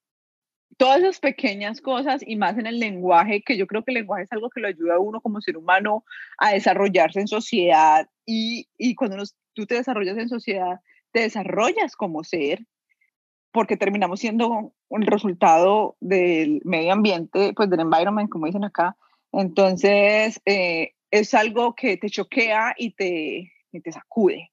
todas 0.77 1.01
esas 1.01 1.21
pequeñas 1.21 1.81
cosas 1.81 2.23
y 2.27 2.37
más 2.37 2.57
en 2.57 2.67
el 2.67 2.79
lenguaje, 2.79 3.43
que 3.43 3.57
yo 3.57 3.67
creo 3.67 3.85
que 3.85 3.91
el 3.91 3.97
lenguaje 3.97 4.25
es 4.25 4.33
algo 4.33 4.51
que 4.51 4.61
lo 4.61 4.69
ayuda 4.69 4.95
a 4.95 5.01
uno 5.01 5.21
como 5.21 5.41
ser 5.41 5.57
humano 5.57 6.05
a 6.39 6.53
desarrollarse 6.53 7.21
en 7.21 7.29
sociedad 7.29 8.09
y, 8.25 8.69
y 8.79 8.95
cuando 8.95 9.23
tú 9.55 9.67
te 9.67 9.75
desarrollas 9.75 10.17
en 10.19 10.29
sociedad, 10.29 10.81
te 11.13 11.21
desarrollas 11.21 11.97
como 11.97 12.23
ser, 12.23 12.65
porque 13.51 13.77
terminamos 13.77 14.21
siendo 14.21 14.73
un 14.89 15.03
resultado 15.03 15.97
del 16.01 16.61
medio 16.65 16.93
ambiente, 16.93 17.53
pues 17.55 17.69
del 17.71 17.81
environment, 17.81 18.31
como 18.31 18.47
dicen 18.47 18.65
acá. 18.65 18.97
Entonces, 19.33 20.41
eh, 20.45 20.93
es 21.11 21.35
algo 21.35 21.75
que 21.75 21.97
te 21.97 22.11
choquea 22.11 22.75
y 22.77 22.93
te, 22.93 23.53
y 23.73 23.81
te 23.81 23.93
sacude. 23.93 24.53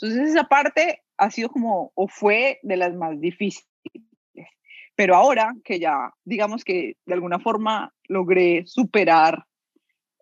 Entonces, 0.00 0.30
esa 0.30 0.44
parte 0.44 1.02
ha 1.16 1.30
sido 1.30 1.48
como, 1.48 1.92
o 1.94 2.06
fue 2.06 2.60
de 2.62 2.76
las 2.76 2.94
más 2.94 3.20
difíciles. 3.20 3.66
Pero 4.94 5.14
ahora 5.14 5.54
que 5.64 5.78
ya, 5.78 6.12
digamos 6.24 6.64
que 6.64 6.96
de 7.06 7.14
alguna 7.14 7.38
forma 7.38 7.94
logré 8.08 8.64
superar 8.66 9.44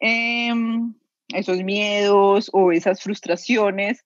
em, 0.01 0.95
esos 1.29 1.63
miedos 1.63 2.51
o 2.53 2.73
esas 2.73 3.03
frustraciones, 3.03 4.05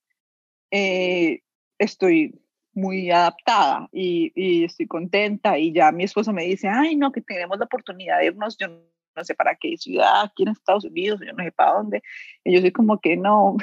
eh, 0.71 1.41
estoy 1.77 2.39
muy 2.73 3.11
adaptada 3.11 3.89
y, 3.91 4.31
y, 4.33 4.63
estoy 4.63 4.87
contenta 4.87 5.57
y 5.57 5.73
ya 5.73 5.91
mi 5.91 6.05
esposo 6.05 6.31
me 6.31 6.45
dice, 6.45 6.69
ay, 6.69 6.95
no, 6.95 7.11
que 7.11 7.21
tenemos 7.21 7.59
la 7.59 7.65
oportunidad 7.65 8.19
de 8.19 8.27
irnos, 8.27 8.57
yo 8.57 8.67
no 9.15 9.23
sé 9.23 9.35
para 9.35 9.55
qué 9.55 9.75
ciudad, 9.77 10.23
aquí 10.23 10.43
en 10.43 10.49
Estados 10.49 10.85
Unidos, 10.85 11.19
yo 11.25 11.33
no 11.33 11.43
sé 11.43 11.51
para 11.51 11.73
dónde. 11.73 12.01
Y 12.43 12.53
yo 12.53 12.61
soy 12.61 12.71
como 12.71 12.99
que 12.99 13.17
no, 13.17 13.57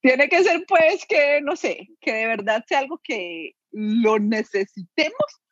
tiene 0.00 0.28
que 0.28 0.42
ser 0.42 0.64
pues 0.66 1.04
que, 1.06 1.40
no 1.42 1.56
sé, 1.56 1.88
que 2.00 2.12
de 2.12 2.26
verdad 2.26 2.64
sea 2.66 2.80
algo 2.80 3.00
que 3.02 3.52
lo 3.72 4.18
necesitemos 4.18 5.42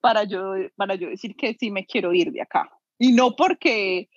para 0.00 0.24
yo, 0.24 0.54
para 0.76 0.94
yo 0.94 1.08
decir 1.08 1.36
que 1.36 1.54
sí 1.54 1.70
me 1.70 1.86
quiero 1.86 2.12
ir 2.12 2.32
de 2.32 2.42
acá. 2.42 2.70
Y 2.98 3.12
no 3.12 3.36
porque, 3.36 4.08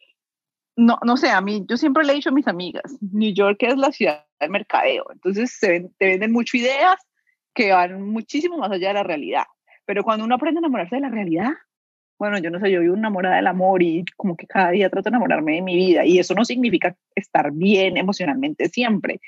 no, 0.76 0.98
no 1.04 1.18
sé, 1.18 1.30
a 1.30 1.42
mí, 1.42 1.66
yo 1.70 1.78
siempre 1.78 2.04
le 2.04 2.14
he 2.14 2.16
dicho 2.16 2.30
a 2.30 2.34
mis 2.34 2.48
amigas, 2.48 2.98
New 3.02 3.34
York 3.34 3.58
es 3.62 3.78
la 3.78 3.92
ciudad 3.92 4.26
del 4.40 4.50
mercadeo, 4.50 5.06
entonces 5.12 5.52
se 5.52 5.90
te 5.98 6.06
venden 6.06 6.32
mucho 6.32 6.58
ideas 6.58 6.96
que 7.54 7.72
van 7.72 8.02
muchísimo 8.02 8.58
más 8.58 8.72
allá 8.72 8.90
de 8.90 8.94
la 8.96 9.04
realidad. 9.04 9.44
Pero 9.86 10.04
cuando 10.04 10.26
uno 10.26 10.36
aprende 10.36 10.60
a 10.60 10.62
enamorarse 10.62 10.96
de 10.96 11.02
la 11.02 11.10
realidad, 11.10 11.52
bueno, 12.18 12.38
yo 12.38 12.50
no 12.50 12.60
sé, 12.60 12.72
yo 12.72 12.82
vivo 12.82 12.96
enamorada 12.96 13.38
del 13.38 13.48
amor 13.48 13.82
y 13.82 14.06
como 14.16 14.38
que 14.38 14.48
cada 14.48 14.72
día 14.72 14.90
trato 14.90 15.10
de 15.10 15.10
enamorarme 15.10 15.56
de 15.56 15.62
mi 15.64 15.76
vida 15.76 16.06
y 16.06 16.20
eso 16.20 16.36
no 16.36 16.46
significa 16.46 16.96
estar 17.16 17.52
bien 17.52 17.98
emocionalmente 17.98 18.70
siempre, 18.70 19.20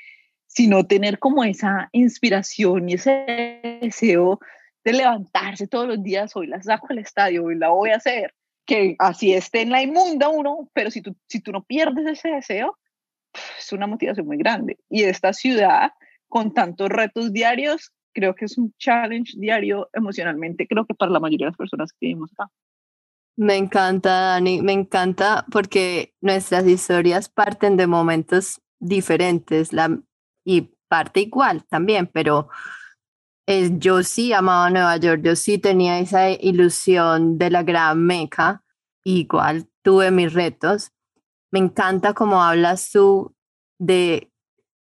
sino 0.54 0.86
tener 0.86 1.18
como 1.18 1.42
esa 1.42 1.88
inspiración 1.92 2.88
y 2.88 2.94
ese 2.94 3.78
deseo 3.82 4.38
de 4.84 4.92
levantarse 4.92 5.66
todos 5.66 5.88
los 5.88 6.02
días, 6.02 6.36
hoy 6.36 6.46
la 6.46 6.62
saco 6.62 6.88
al 6.90 6.98
estadio, 6.98 7.44
hoy 7.44 7.56
la 7.56 7.70
voy 7.70 7.90
a 7.90 7.96
hacer, 7.96 8.34
que 8.64 8.94
así 9.00 9.32
esté 9.34 9.62
en 9.62 9.70
la 9.70 9.82
inmunda 9.82 10.28
uno, 10.28 10.70
pero 10.72 10.90
si 10.90 11.02
tú, 11.02 11.16
si 11.26 11.40
tú 11.40 11.50
no 11.50 11.64
pierdes 11.64 12.06
ese 12.06 12.28
deseo, 12.28 12.78
es 13.58 13.72
una 13.72 13.88
motivación 13.88 14.26
muy 14.26 14.36
grande. 14.36 14.78
Y 14.88 15.02
esta 15.02 15.32
ciudad, 15.32 15.90
con 16.28 16.54
tantos 16.54 16.88
retos 16.88 17.32
diarios, 17.32 17.92
creo 18.12 18.36
que 18.36 18.44
es 18.44 18.56
un 18.56 18.72
challenge 18.78 19.32
diario 19.36 19.90
emocionalmente, 19.92 20.68
creo 20.68 20.86
que 20.86 20.94
para 20.94 21.10
la 21.10 21.18
mayoría 21.18 21.46
de 21.46 21.50
las 21.50 21.58
personas 21.58 21.90
que 21.92 22.06
vivimos 22.06 22.30
acá. 22.32 22.48
Me 23.36 23.56
encanta, 23.56 24.10
Dani, 24.10 24.62
me 24.62 24.72
encanta 24.72 25.44
porque 25.50 26.14
nuestras 26.20 26.64
historias 26.68 27.28
parten 27.28 27.76
de 27.76 27.88
momentos 27.88 28.60
diferentes 28.78 29.72
la, 29.72 29.98
y 30.44 30.72
parte 30.88 31.20
igual 31.20 31.64
también, 31.64 32.10
pero 32.12 32.48
es, 33.46 33.72
yo 33.78 34.02
sí 34.02 34.32
amaba 34.32 34.70
Nueva 34.70 34.96
York, 34.96 35.22
yo 35.24 35.36
sí 35.36 35.58
tenía 35.58 35.98
esa 35.98 36.30
ilusión 36.30 37.38
de 37.38 37.50
la 37.50 37.62
gran 37.62 38.04
meca, 38.04 38.62
igual 39.04 39.68
tuve 39.82 40.10
mis 40.10 40.32
retos. 40.32 40.92
Me 41.50 41.58
encanta 41.58 42.14
como 42.14 42.42
hablas 42.42 42.90
tú 42.90 43.34
de 43.78 44.30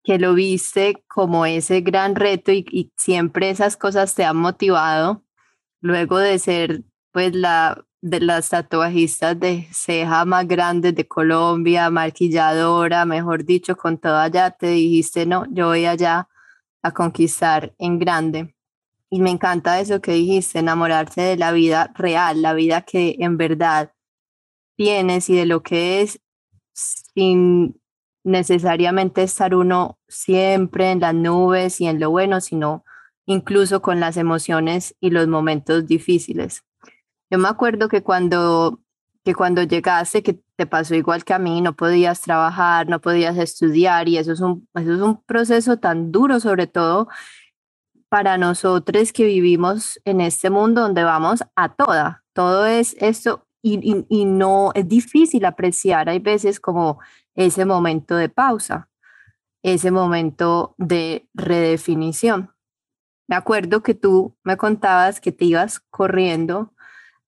que 0.04 0.18
lo 0.18 0.34
viste 0.34 1.04
como 1.08 1.46
ese 1.46 1.80
gran 1.80 2.14
reto 2.14 2.52
y, 2.52 2.64
y 2.70 2.92
siempre 2.96 3.50
esas 3.50 3.76
cosas 3.76 4.14
te 4.14 4.24
han 4.24 4.36
motivado 4.36 5.24
luego 5.80 6.18
de 6.18 6.38
ser 6.38 6.84
pues 7.12 7.34
la 7.34 7.84
de 8.04 8.20
las 8.20 8.50
tatuajistas 8.50 9.40
de 9.40 9.66
ceja 9.72 10.26
más 10.26 10.46
grandes 10.46 10.94
de 10.94 11.08
Colombia, 11.08 11.88
maquilladora, 11.88 13.06
mejor 13.06 13.46
dicho, 13.46 13.76
con 13.76 13.96
todo 13.96 14.18
allá, 14.18 14.50
te 14.50 14.66
dijiste, 14.66 15.24
no, 15.24 15.46
yo 15.50 15.68
voy 15.68 15.86
allá 15.86 16.28
a 16.82 16.90
conquistar 16.92 17.74
en 17.78 17.98
grande. 17.98 18.54
Y 19.08 19.20
me 19.22 19.30
encanta 19.30 19.80
eso 19.80 20.02
que 20.02 20.12
dijiste, 20.12 20.58
enamorarse 20.58 21.22
de 21.22 21.38
la 21.38 21.50
vida 21.52 21.92
real, 21.94 22.42
la 22.42 22.52
vida 22.52 22.82
que 22.82 23.16
en 23.20 23.38
verdad 23.38 23.94
tienes 24.76 25.30
y 25.30 25.36
de 25.36 25.46
lo 25.46 25.62
que 25.62 26.02
es 26.02 26.20
sin 26.74 27.80
necesariamente 28.22 29.22
estar 29.22 29.54
uno 29.54 29.98
siempre 30.08 30.90
en 30.90 31.00
las 31.00 31.14
nubes 31.14 31.80
y 31.80 31.86
en 31.86 32.00
lo 32.00 32.10
bueno, 32.10 32.42
sino 32.42 32.84
incluso 33.24 33.80
con 33.80 33.98
las 33.98 34.18
emociones 34.18 34.94
y 35.00 35.08
los 35.08 35.26
momentos 35.26 35.86
difíciles. 35.86 36.64
Yo 37.34 37.38
me 37.40 37.48
acuerdo 37.48 37.88
que 37.88 38.04
cuando, 38.04 38.78
que 39.24 39.34
cuando 39.34 39.64
llegaste, 39.64 40.22
que 40.22 40.40
te 40.54 40.66
pasó 40.66 40.94
igual 40.94 41.24
que 41.24 41.34
a 41.34 41.40
mí, 41.40 41.60
no 41.62 41.74
podías 41.74 42.20
trabajar, 42.20 42.88
no 42.88 43.00
podías 43.00 43.36
estudiar 43.38 44.08
y 44.08 44.18
eso 44.18 44.30
es 44.30 44.40
un, 44.40 44.68
eso 44.72 44.94
es 44.94 45.00
un 45.00 45.20
proceso 45.24 45.76
tan 45.80 46.12
duro, 46.12 46.38
sobre 46.38 46.68
todo 46.68 47.08
para 48.08 48.38
nosotros 48.38 49.12
que 49.12 49.24
vivimos 49.24 50.00
en 50.04 50.20
este 50.20 50.48
mundo 50.48 50.82
donde 50.82 51.02
vamos 51.02 51.42
a 51.56 51.74
toda. 51.74 52.22
Todo 52.34 52.66
es 52.66 52.94
esto 53.00 53.48
y, 53.60 53.80
y, 53.82 54.06
y 54.08 54.26
no 54.26 54.70
es 54.76 54.86
difícil 54.86 55.44
apreciar, 55.44 56.08
hay 56.08 56.20
veces 56.20 56.60
como 56.60 57.00
ese 57.34 57.64
momento 57.64 58.14
de 58.14 58.28
pausa, 58.28 58.88
ese 59.64 59.90
momento 59.90 60.76
de 60.78 61.28
redefinición. 61.34 62.54
Me 63.26 63.34
acuerdo 63.34 63.82
que 63.82 63.94
tú 63.94 64.36
me 64.44 64.56
contabas 64.56 65.20
que 65.20 65.32
te 65.32 65.46
ibas 65.46 65.80
corriendo 65.90 66.73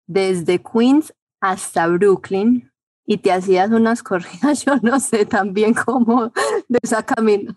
desde 0.07 0.63
Queens 0.63 1.15
hasta 1.41 1.87
Brooklyn 1.87 2.71
y 3.05 3.19
te 3.19 3.33
hacías 3.33 3.71
unas 3.71 4.03
corridas, 4.03 4.65
yo 4.65 4.77
no 4.83 5.01
sé 5.01 5.27
también 5.27 5.75
cómo 5.75 6.33
de 6.69 6.79
esa 6.83 7.05
camino. 7.05 7.57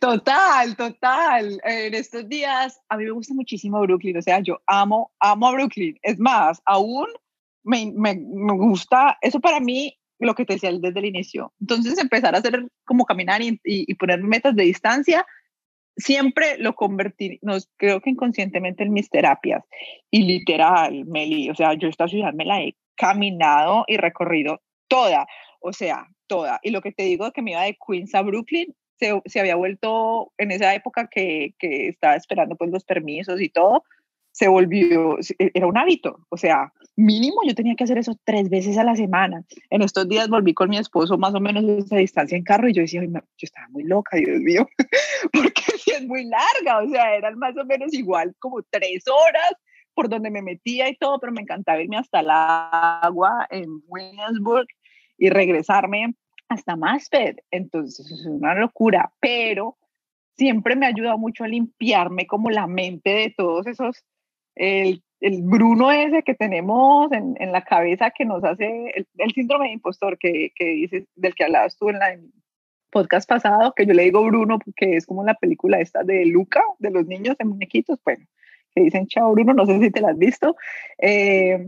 Total, 0.00 0.76
total. 0.76 1.60
En 1.64 1.94
estos 1.94 2.28
días 2.28 2.80
a 2.88 2.96
mí 2.96 3.04
me 3.04 3.10
gusta 3.10 3.34
muchísimo 3.34 3.80
Brooklyn, 3.80 4.16
o 4.16 4.22
sea, 4.22 4.40
yo 4.40 4.60
amo, 4.66 5.10
amo 5.18 5.48
a 5.48 5.52
Brooklyn. 5.52 5.98
Es 6.02 6.18
más, 6.18 6.60
aún 6.64 7.08
me, 7.62 7.92
me, 7.94 8.14
me 8.14 8.52
gusta, 8.54 9.18
eso 9.20 9.40
para 9.40 9.60
mí, 9.60 9.96
lo 10.18 10.34
que 10.34 10.44
te 10.44 10.54
decía 10.54 10.70
desde 10.72 10.98
el 10.98 11.06
inicio. 11.06 11.52
Entonces 11.60 11.98
empezar 11.98 12.34
a 12.34 12.38
hacer 12.38 12.68
como 12.84 13.04
caminar 13.04 13.42
y, 13.42 13.60
y, 13.64 13.90
y 13.90 13.94
poner 13.94 14.22
metas 14.22 14.54
de 14.54 14.64
distancia 14.64 15.26
siempre 15.96 16.56
lo 16.58 16.74
convertí, 16.74 17.38
no, 17.42 17.56
creo 17.76 18.00
que 18.00 18.10
inconscientemente 18.10 18.84
en 18.84 18.92
mis 18.92 19.10
terapias. 19.10 19.64
Y 20.10 20.22
literal, 20.22 21.04
Meli, 21.06 21.50
o 21.50 21.54
sea, 21.54 21.74
yo 21.74 21.88
esta 21.88 22.08
ciudad 22.08 22.32
me 22.32 22.44
la 22.44 22.60
he 22.60 22.76
caminado 22.96 23.84
y 23.86 23.96
recorrido 23.96 24.60
toda, 24.88 25.26
o 25.60 25.72
sea, 25.72 26.06
toda. 26.26 26.60
Y 26.62 26.70
lo 26.70 26.80
que 26.80 26.92
te 26.92 27.04
digo 27.04 27.32
que 27.32 27.42
me 27.42 27.52
iba 27.52 27.62
de 27.62 27.76
Queens 27.86 28.14
a 28.14 28.22
Brooklyn, 28.22 28.74
se, 28.98 29.20
se 29.24 29.40
había 29.40 29.56
vuelto 29.56 30.32
en 30.36 30.50
esa 30.50 30.74
época 30.74 31.08
que, 31.10 31.54
que 31.58 31.88
estaba 31.88 32.16
esperando 32.16 32.56
pues 32.56 32.70
los 32.70 32.84
permisos 32.84 33.40
y 33.40 33.48
todo, 33.48 33.84
se 34.32 34.48
volvió, 34.48 35.18
e, 35.38 35.50
era 35.54 35.66
un 35.66 35.76
hábito, 35.76 36.26
o 36.28 36.36
sea, 36.36 36.72
mínimo 36.96 37.40
yo 37.46 37.54
tenía 37.54 37.74
que 37.74 37.84
hacer 37.84 37.98
eso 37.98 38.16
tres 38.24 38.50
veces 38.50 38.76
a 38.78 38.84
la 38.84 38.94
semana. 38.94 39.44
En 39.70 39.82
estos 39.82 40.08
días 40.08 40.28
volví 40.28 40.54
con 40.54 40.70
mi 40.70 40.78
esposo 40.78 41.18
más 41.18 41.34
o 41.34 41.40
menos 41.40 41.64
a 41.64 41.72
esa 41.78 41.96
distancia 41.96 42.36
en 42.36 42.44
carro 42.44 42.68
y 42.68 42.74
yo 42.74 42.82
decía, 42.82 43.02
yo 43.02 43.20
estaba 43.40 43.68
muy 43.70 43.84
loca, 43.84 44.16
Dios 44.16 44.40
mío, 44.40 44.68
porque 45.32 45.62
si 45.78 45.90
es 45.92 46.06
muy 46.06 46.24
larga, 46.24 46.82
o 46.82 46.88
sea, 46.88 47.14
eran 47.14 47.38
más 47.38 47.56
o 47.56 47.64
menos 47.64 47.92
igual 47.94 48.34
como 48.38 48.62
tres 48.70 49.04
horas 49.08 49.52
por 49.94 50.08
donde 50.08 50.30
me 50.30 50.42
metía 50.42 50.88
y 50.88 50.96
todo, 50.96 51.18
pero 51.18 51.32
me 51.32 51.42
encantaba 51.42 51.82
irme 51.82 51.98
hasta 51.98 52.20
el 52.20 52.28
agua 52.30 53.46
en 53.50 53.82
Williamsburg 53.86 54.68
y 55.18 55.30
regresarme 55.30 56.14
hasta 56.48 56.76
Masped. 56.76 57.36
Entonces 57.50 58.10
es 58.10 58.24
una 58.24 58.54
locura, 58.54 59.12
pero 59.20 59.76
siempre 60.36 60.76
me 60.76 60.86
ha 60.86 60.90
ayudado 60.90 61.18
mucho 61.18 61.44
a 61.44 61.48
limpiarme 61.48 62.26
como 62.26 62.50
la 62.50 62.66
mente 62.66 63.10
de 63.10 63.34
todos 63.36 63.66
esos 63.66 64.04
el, 64.60 65.02
el 65.20 65.42
Bruno 65.42 65.90
ese 65.90 66.22
que 66.22 66.34
tenemos 66.34 67.10
en, 67.12 67.34
en, 67.40 67.50
la 67.50 67.64
cabeza 67.64 68.10
que 68.10 68.26
nos 68.26 68.44
hace 68.44 68.92
el, 68.94 69.32
síndrome 69.32 69.68
de 69.68 69.72
impostor 69.72 70.18
que, 70.18 70.52
que 70.54 71.06
del 71.16 71.34
que 71.34 71.44
hablabas 71.44 71.78
tú 71.78 71.88
en 71.88 71.98
la 71.98 72.18
podcast 72.90 73.26
pasado, 73.26 73.72
que 73.74 73.86
yo 73.86 73.94
le 73.94 74.02
digo 74.02 74.22
Bruno 74.24 74.58
porque 74.58 74.96
es 74.96 75.06
como 75.06 75.24
la 75.24 75.34
película 75.34 75.80
esta 75.80 76.02
de 76.02 76.26
Luca, 76.26 76.62
de 76.78 76.90
los 76.90 77.06
niños 77.06 77.36
en 77.38 77.48
muñequitos, 77.48 77.98
bueno, 78.04 78.26
que 78.74 78.82
dicen 78.82 79.06
chao 79.06 79.32
Bruno, 79.32 79.54
no 79.54 79.64
sé 79.64 79.78
si 79.80 79.90
te 79.90 80.02
la 80.02 80.10
has 80.10 80.18
visto. 80.18 80.56
Eh, 80.98 81.66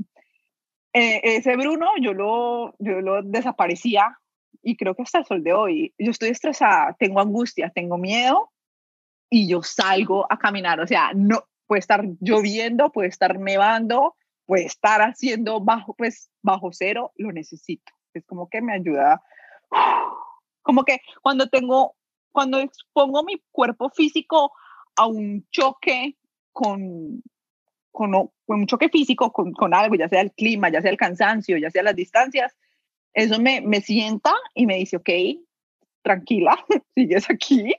eh, 0.93 1.21
ese 1.23 1.57
Bruno 1.57 1.87
yo 2.01 2.13
lo, 2.13 2.75
yo 2.79 3.01
lo 3.01 3.23
desaparecía 3.23 4.19
y 4.63 4.77
creo 4.77 4.95
que 4.95 5.03
hasta 5.03 5.21
el 5.21 5.25
sol 5.25 5.43
de 5.43 5.55
hoy, 5.55 5.95
yo 5.99 6.11
estoy 6.11 6.29
estresada, 6.29 6.95
tengo 6.99 7.21
angustia, 7.21 7.71
tengo 7.71 7.97
miedo 7.97 8.51
y 9.31 9.49
yo 9.49 9.63
salgo 9.63 10.27
a 10.29 10.39
caminar, 10.39 10.79
o 10.81 10.87
sea, 10.87 11.13
no, 11.15 11.45
puede 11.73 11.81
estar 11.81 12.05
lloviendo, 12.21 12.93
puede 12.93 13.09
estar 13.09 13.39
nevando, 13.39 14.15
puede 14.45 14.67
estar 14.67 15.01
haciendo 15.01 15.59
bajo, 15.59 15.95
pues, 15.95 16.31
bajo 16.43 16.69
cero, 16.71 17.13
lo 17.17 17.33
necesito. 17.33 17.91
Es 18.13 18.27
como 18.27 18.51
que 18.51 18.61
me 18.61 18.75
ayuda, 18.75 19.23
como 20.61 20.85
que 20.85 21.01
cuando 21.23 21.49
tengo, 21.49 21.97
cuando 22.31 22.59
expongo 22.59 23.25
mi 23.25 23.43
cuerpo 23.51 23.89
físico 23.89 24.53
a 24.97 25.07
un 25.07 25.47
choque 25.51 26.19
con, 26.53 27.23
con, 27.91 28.13
con 28.13 28.61
un 28.61 28.67
choque 28.67 28.91
físico, 28.91 29.33
con, 29.33 29.55
con, 29.55 29.73
algo, 29.73 29.95
ya 29.95 30.11
sea 30.11 30.21
el 30.21 30.33
clima, 30.33 30.69
ya 30.69 30.83
sea 30.83 30.91
el 30.91 30.99
cansancio, 30.99 31.57
ya 31.57 31.71
sea 31.71 31.83
las 31.83 31.97
distancias, 31.97 32.55
eso 33.15 33.41
me, 33.41 33.63
me 33.63 33.81
sienta 33.81 34.35
y 34.55 34.67
me 34.67 34.77
dice, 34.77 34.99
ok, 34.99 35.09
tranquila, 36.03 36.55
sigues 36.95 37.31
aquí, 37.31 37.75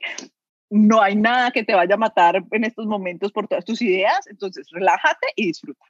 no 0.70 1.00
hay 1.00 1.16
nada 1.16 1.50
que 1.50 1.62
te 1.62 1.74
vaya 1.74 1.94
a 1.94 1.98
matar 1.98 2.42
en 2.50 2.64
estos 2.64 2.86
momentos 2.86 3.32
por 3.32 3.46
todas 3.46 3.64
tus 3.64 3.80
ideas, 3.82 4.26
entonces 4.26 4.66
relájate 4.70 5.28
y 5.36 5.46
disfruta. 5.46 5.84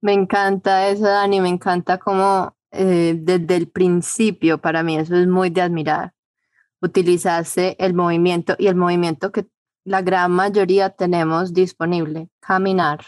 Me 0.00 0.12
encanta 0.12 0.88
eso, 0.88 1.04
Dani, 1.04 1.40
me 1.40 1.48
encanta 1.48 1.98
cómo 1.98 2.56
eh, 2.72 3.14
desde 3.16 3.56
el 3.56 3.68
principio, 3.68 4.58
para 4.58 4.82
mí 4.82 4.96
eso 4.96 5.14
es 5.16 5.26
muy 5.26 5.50
de 5.50 5.62
admirar, 5.62 6.14
utilizarse 6.80 7.76
el 7.78 7.94
movimiento 7.94 8.56
y 8.58 8.66
el 8.66 8.74
movimiento 8.74 9.30
que 9.30 9.46
la 9.84 10.00
gran 10.00 10.32
mayoría 10.32 10.90
tenemos 10.90 11.52
disponible, 11.52 12.28
caminar. 12.40 13.06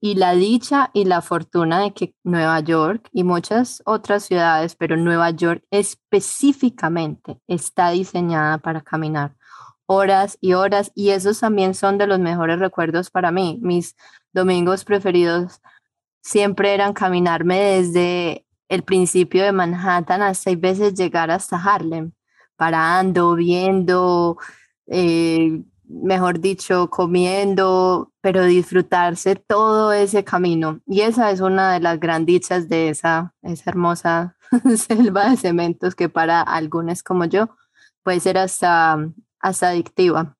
Y 0.00 0.14
la 0.14 0.34
dicha 0.34 0.90
y 0.92 1.06
la 1.06 1.22
fortuna 1.22 1.80
de 1.80 1.92
que 1.92 2.14
Nueva 2.22 2.60
York 2.60 3.08
y 3.12 3.24
muchas 3.24 3.82
otras 3.84 4.24
ciudades, 4.24 4.76
pero 4.76 4.96
Nueva 4.96 5.30
York 5.30 5.64
específicamente 5.72 7.40
está 7.48 7.90
diseñada 7.90 8.58
para 8.58 8.82
caminar 8.82 9.37
horas 9.88 10.36
y 10.40 10.52
horas 10.52 10.92
y 10.94 11.10
esos 11.10 11.40
también 11.40 11.74
son 11.74 11.98
de 11.98 12.06
los 12.06 12.18
mejores 12.20 12.58
recuerdos 12.60 13.10
para 13.10 13.32
mí. 13.32 13.58
Mis 13.62 13.96
domingos 14.32 14.84
preferidos 14.84 15.60
siempre 16.20 16.74
eran 16.74 16.92
caminarme 16.92 17.58
desde 17.58 18.46
el 18.68 18.82
principio 18.82 19.42
de 19.42 19.52
Manhattan 19.52 20.20
hasta 20.20 20.44
seis 20.44 20.60
veces 20.60 20.94
llegar 20.94 21.30
hasta 21.30 21.56
Harlem, 21.56 22.12
parando, 22.56 23.34
viendo, 23.34 24.36
eh, 24.86 25.62
mejor 25.84 26.38
dicho, 26.40 26.90
comiendo, 26.90 28.12
pero 28.20 28.44
disfrutarse 28.44 29.36
todo 29.36 29.94
ese 29.94 30.22
camino. 30.22 30.80
Y 30.86 31.00
esa 31.00 31.30
es 31.30 31.40
una 31.40 31.72
de 31.72 31.80
las 31.80 31.98
gran 31.98 32.26
dichas 32.26 32.68
de 32.68 32.90
esa, 32.90 33.34
esa 33.40 33.70
hermosa 33.70 34.36
selva 34.76 35.30
de 35.30 35.38
cementos 35.38 35.94
que 35.94 36.10
para 36.10 36.42
algunos 36.42 37.02
como 37.02 37.24
yo 37.24 37.48
puede 38.02 38.20
ser 38.20 38.36
hasta, 38.36 38.98
hasta 39.40 39.70
adictiva. 39.70 40.36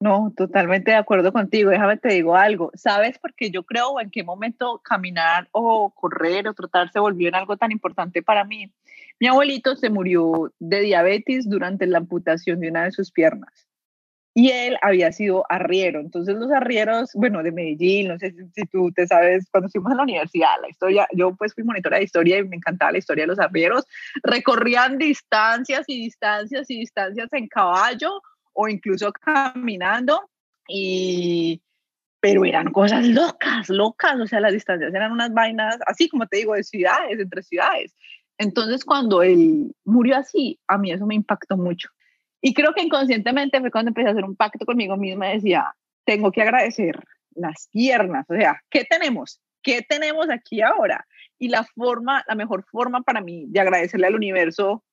No, 0.00 0.32
totalmente 0.36 0.92
de 0.92 0.96
acuerdo 0.96 1.32
contigo. 1.32 1.70
Déjame 1.70 1.96
te 1.96 2.14
digo 2.14 2.36
algo. 2.36 2.70
¿Sabes 2.74 3.18
por 3.18 3.34
qué 3.34 3.50
yo 3.50 3.64
creo 3.64 4.00
en 4.00 4.10
qué 4.10 4.22
momento 4.22 4.80
caminar 4.84 5.48
o 5.50 5.90
correr 5.90 6.46
o 6.46 6.54
trotar 6.54 6.90
se 6.92 7.00
volvió 7.00 7.28
en 7.28 7.34
algo 7.34 7.56
tan 7.56 7.72
importante 7.72 8.22
para 8.22 8.44
mí? 8.44 8.72
Mi 9.18 9.26
abuelito 9.26 9.74
se 9.74 9.90
murió 9.90 10.52
de 10.60 10.80
diabetes 10.80 11.48
durante 11.48 11.86
la 11.86 11.98
amputación 11.98 12.60
de 12.60 12.68
una 12.70 12.84
de 12.84 12.92
sus 12.92 13.10
piernas 13.10 13.67
y 14.38 14.52
él 14.52 14.76
había 14.82 15.10
sido 15.10 15.44
arriero. 15.48 15.98
Entonces 15.98 16.36
los 16.36 16.52
arrieros, 16.52 17.10
bueno, 17.14 17.42
de 17.42 17.50
Medellín, 17.50 18.06
no 18.06 18.18
sé 18.20 18.32
si, 18.54 18.66
tú 18.66 18.92
te 18.92 19.04
sabes, 19.04 19.48
cuando 19.50 19.66
estuvimos 19.66 19.90
en 19.90 19.96
la 19.96 20.04
universidad, 20.04 20.60
la 20.62 20.68
historia, 20.68 21.08
yo 21.12 21.34
pues 21.34 21.54
fui 21.54 21.64
monitora 21.64 21.96
de 21.96 22.04
historia 22.04 22.38
y 22.38 22.44
me 22.44 22.54
encantaba 22.54 22.92
la 22.92 22.98
historia 22.98 23.24
de 23.24 23.28
los 23.28 23.40
arrieros, 23.40 23.84
recorrían 24.22 24.96
distancias 24.96 25.86
y 25.88 26.02
distancias 26.02 26.70
y 26.70 26.78
distancias 26.78 27.32
en 27.32 27.48
caballo 27.48 28.22
o 28.52 28.68
incluso 28.68 29.10
caminando 29.12 30.30
y 30.68 31.60
pero 32.20 32.44
eran 32.44 32.70
cosas 32.70 33.08
locas, 33.08 33.68
locas, 33.68 34.20
o 34.20 34.26
sea, 34.28 34.38
las 34.38 34.52
distancias 34.52 34.94
eran 34.94 35.10
unas 35.10 35.34
vainas, 35.34 35.78
así 35.84 36.08
como 36.08 36.28
te 36.28 36.36
digo, 36.36 36.54
de 36.54 36.62
ciudades, 36.62 37.18
entre 37.18 37.42
ciudades. 37.42 37.92
Entonces, 38.38 38.84
cuando 38.84 39.20
él 39.20 39.74
murió 39.84 40.16
así, 40.16 40.60
a 40.68 40.78
mí 40.78 40.92
eso 40.92 41.06
me 41.06 41.16
impactó 41.16 41.56
mucho. 41.56 41.88
Y 42.40 42.54
creo 42.54 42.72
que 42.72 42.82
inconscientemente 42.82 43.60
fue 43.60 43.70
cuando 43.70 43.90
empecé 43.90 44.08
a 44.08 44.12
hacer 44.12 44.24
un 44.24 44.36
pacto 44.36 44.64
conmigo 44.64 44.96
misma, 44.96 45.28
decía, 45.28 45.74
tengo 46.04 46.30
que 46.30 46.42
agradecer 46.42 47.02
las 47.34 47.68
piernas, 47.70 48.26
o 48.28 48.34
sea, 48.34 48.60
¿qué 48.70 48.84
tenemos? 48.84 49.40
¿Qué 49.62 49.82
tenemos 49.88 50.30
aquí 50.30 50.62
ahora? 50.62 51.06
Y 51.38 51.48
la 51.48 51.64
forma, 51.64 52.24
la 52.26 52.34
mejor 52.34 52.64
forma 52.64 53.02
para 53.02 53.20
mí 53.20 53.46
de 53.48 53.60
agradecerle 53.60 54.06
al 54.06 54.14
universo 54.14 54.84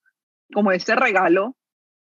como 0.54 0.72
este 0.72 0.96
regalo 0.96 1.56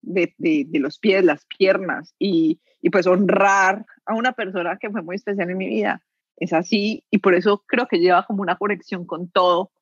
de, 0.03 0.35
de, 0.39 0.79
los 0.79 0.99
pies, 0.99 1.25
las 1.25 1.45
piernas 1.47 2.15
y, 2.19 2.61
y, 2.81 2.91
pues 2.91 3.07
honrar 3.07 3.85
a 4.07 4.15
una 4.15 4.33
persona 4.33 4.79
que 4.79 4.91
fue 4.91 5.03
muy 5.03 5.17
especial 5.17 5.51
en 5.51 5.59
mi 5.59 5.69
vida. 5.69 6.03
Es 6.37 6.53
así 6.53 7.05
y 7.11 7.19
por 7.19 7.35
eso 7.35 7.65
creo 7.67 7.87
que 7.87 7.99
lleva 7.99 8.25
como 8.25 8.43
una 8.43 8.57
conexión 8.57 9.05
con 9.05 9.31
todo 9.31 9.73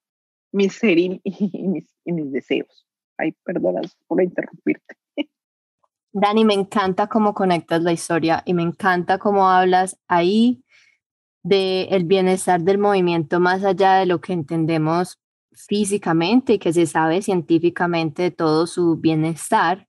mi 0.53 0.69
ser 0.71 0.99
y, 0.99 1.21
mis, 1.25 1.95
y 2.05 2.13
mis, 2.13 2.33
deseos. 2.33 2.87
Ay, 3.17 3.33
perdonas 3.45 3.97
por 4.07 4.23
interrumpirte. 4.23 4.97
Dani, 6.13 6.45
me 6.45 6.55
encanta 6.55 7.07
cómo 7.07 7.35
conectas 7.35 7.83
la 7.83 7.93
historia 7.93 8.43
y 8.47 8.55
me 8.55 8.63
encanta 8.63 9.19
cómo 9.19 9.49
hablas 9.49 9.99
ahí 10.09 10.65
de 11.43 11.85
el 11.91 12.05
bienestar 12.05 12.61
del 12.63 12.79
movimiento 12.79 13.41
más 13.41 13.65
allá 13.65 13.95
de 13.95 14.07
lo 14.07 14.21
que 14.21 14.33
entendemos 14.33 15.19
físicamente 15.53 16.55
y 16.55 16.59
que 16.59 16.73
se 16.73 16.87
sabe 16.87 17.23
científicamente 17.23 18.23
de 18.23 18.31
todo 18.31 18.67
su 18.67 18.97
bienestar, 18.97 19.89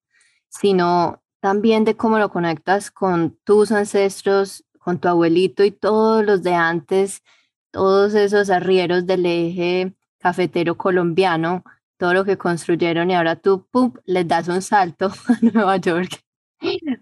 sino 0.50 1.24
también 1.42 1.86
de 1.86 1.96
cómo 1.96 2.20
lo 2.20 2.30
conectas 2.30 2.92
con 2.92 3.38
tus 3.44 3.72
ancestros, 3.72 4.66
con 4.80 5.00
tu 5.00 5.08
abuelito 5.08 5.64
y 5.64 5.72
todos 5.72 6.26
los 6.26 6.44
de 6.44 6.54
antes, 6.54 7.24
todos 7.72 8.14
esos 8.14 8.50
arrieros 8.50 9.06
del 9.06 9.26
eje 9.26 9.96
cafetero 10.18 10.78
colombiano, 10.78 11.64
todo 12.00 12.14
lo 12.14 12.26
que 12.26 12.38
construyeron 12.38 13.12
y 13.12 13.16
ahora 13.16 13.36
tú 13.36 13.68
¡pum! 13.70 13.94
les 14.06 14.28
das 14.28 14.48
un 14.48 14.62
salto 14.62 15.12
a 15.28 15.38
Nueva 15.42 15.78
York, 15.78 16.24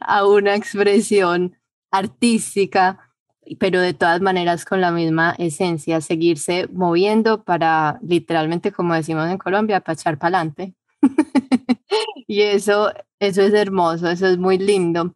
a 0.01 0.25
una 0.25 0.55
expresión 0.55 1.55
artística, 1.91 2.99
pero 3.59 3.79
de 3.79 3.93
todas 3.93 4.19
maneras 4.21 4.65
con 4.65 4.81
la 4.81 4.91
misma 4.91 5.35
esencia, 5.37 6.01
seguirse 6.01 6.67
moviendo 6.73 7.43
para 7.43 7.99
literalmente, 8.01 8.71
como 8.71 8.95
decimos 8.95 9.29
en 9.29 9.37
Colombia, 9.37 9.79
para 9.79 9.93
echar 9.93 10.17
para 10.17 10.39
adelante. 10.39 10.73
y 12.27 12.41
eso, 12.41 12.91
eso 13.19 13.41
es 13.43 13.53
hermoso, 13.53 14.09
eso 14.09 14.27
es 14.27 14.37
muy 14.37 14.57
lindo. 14.57 15.13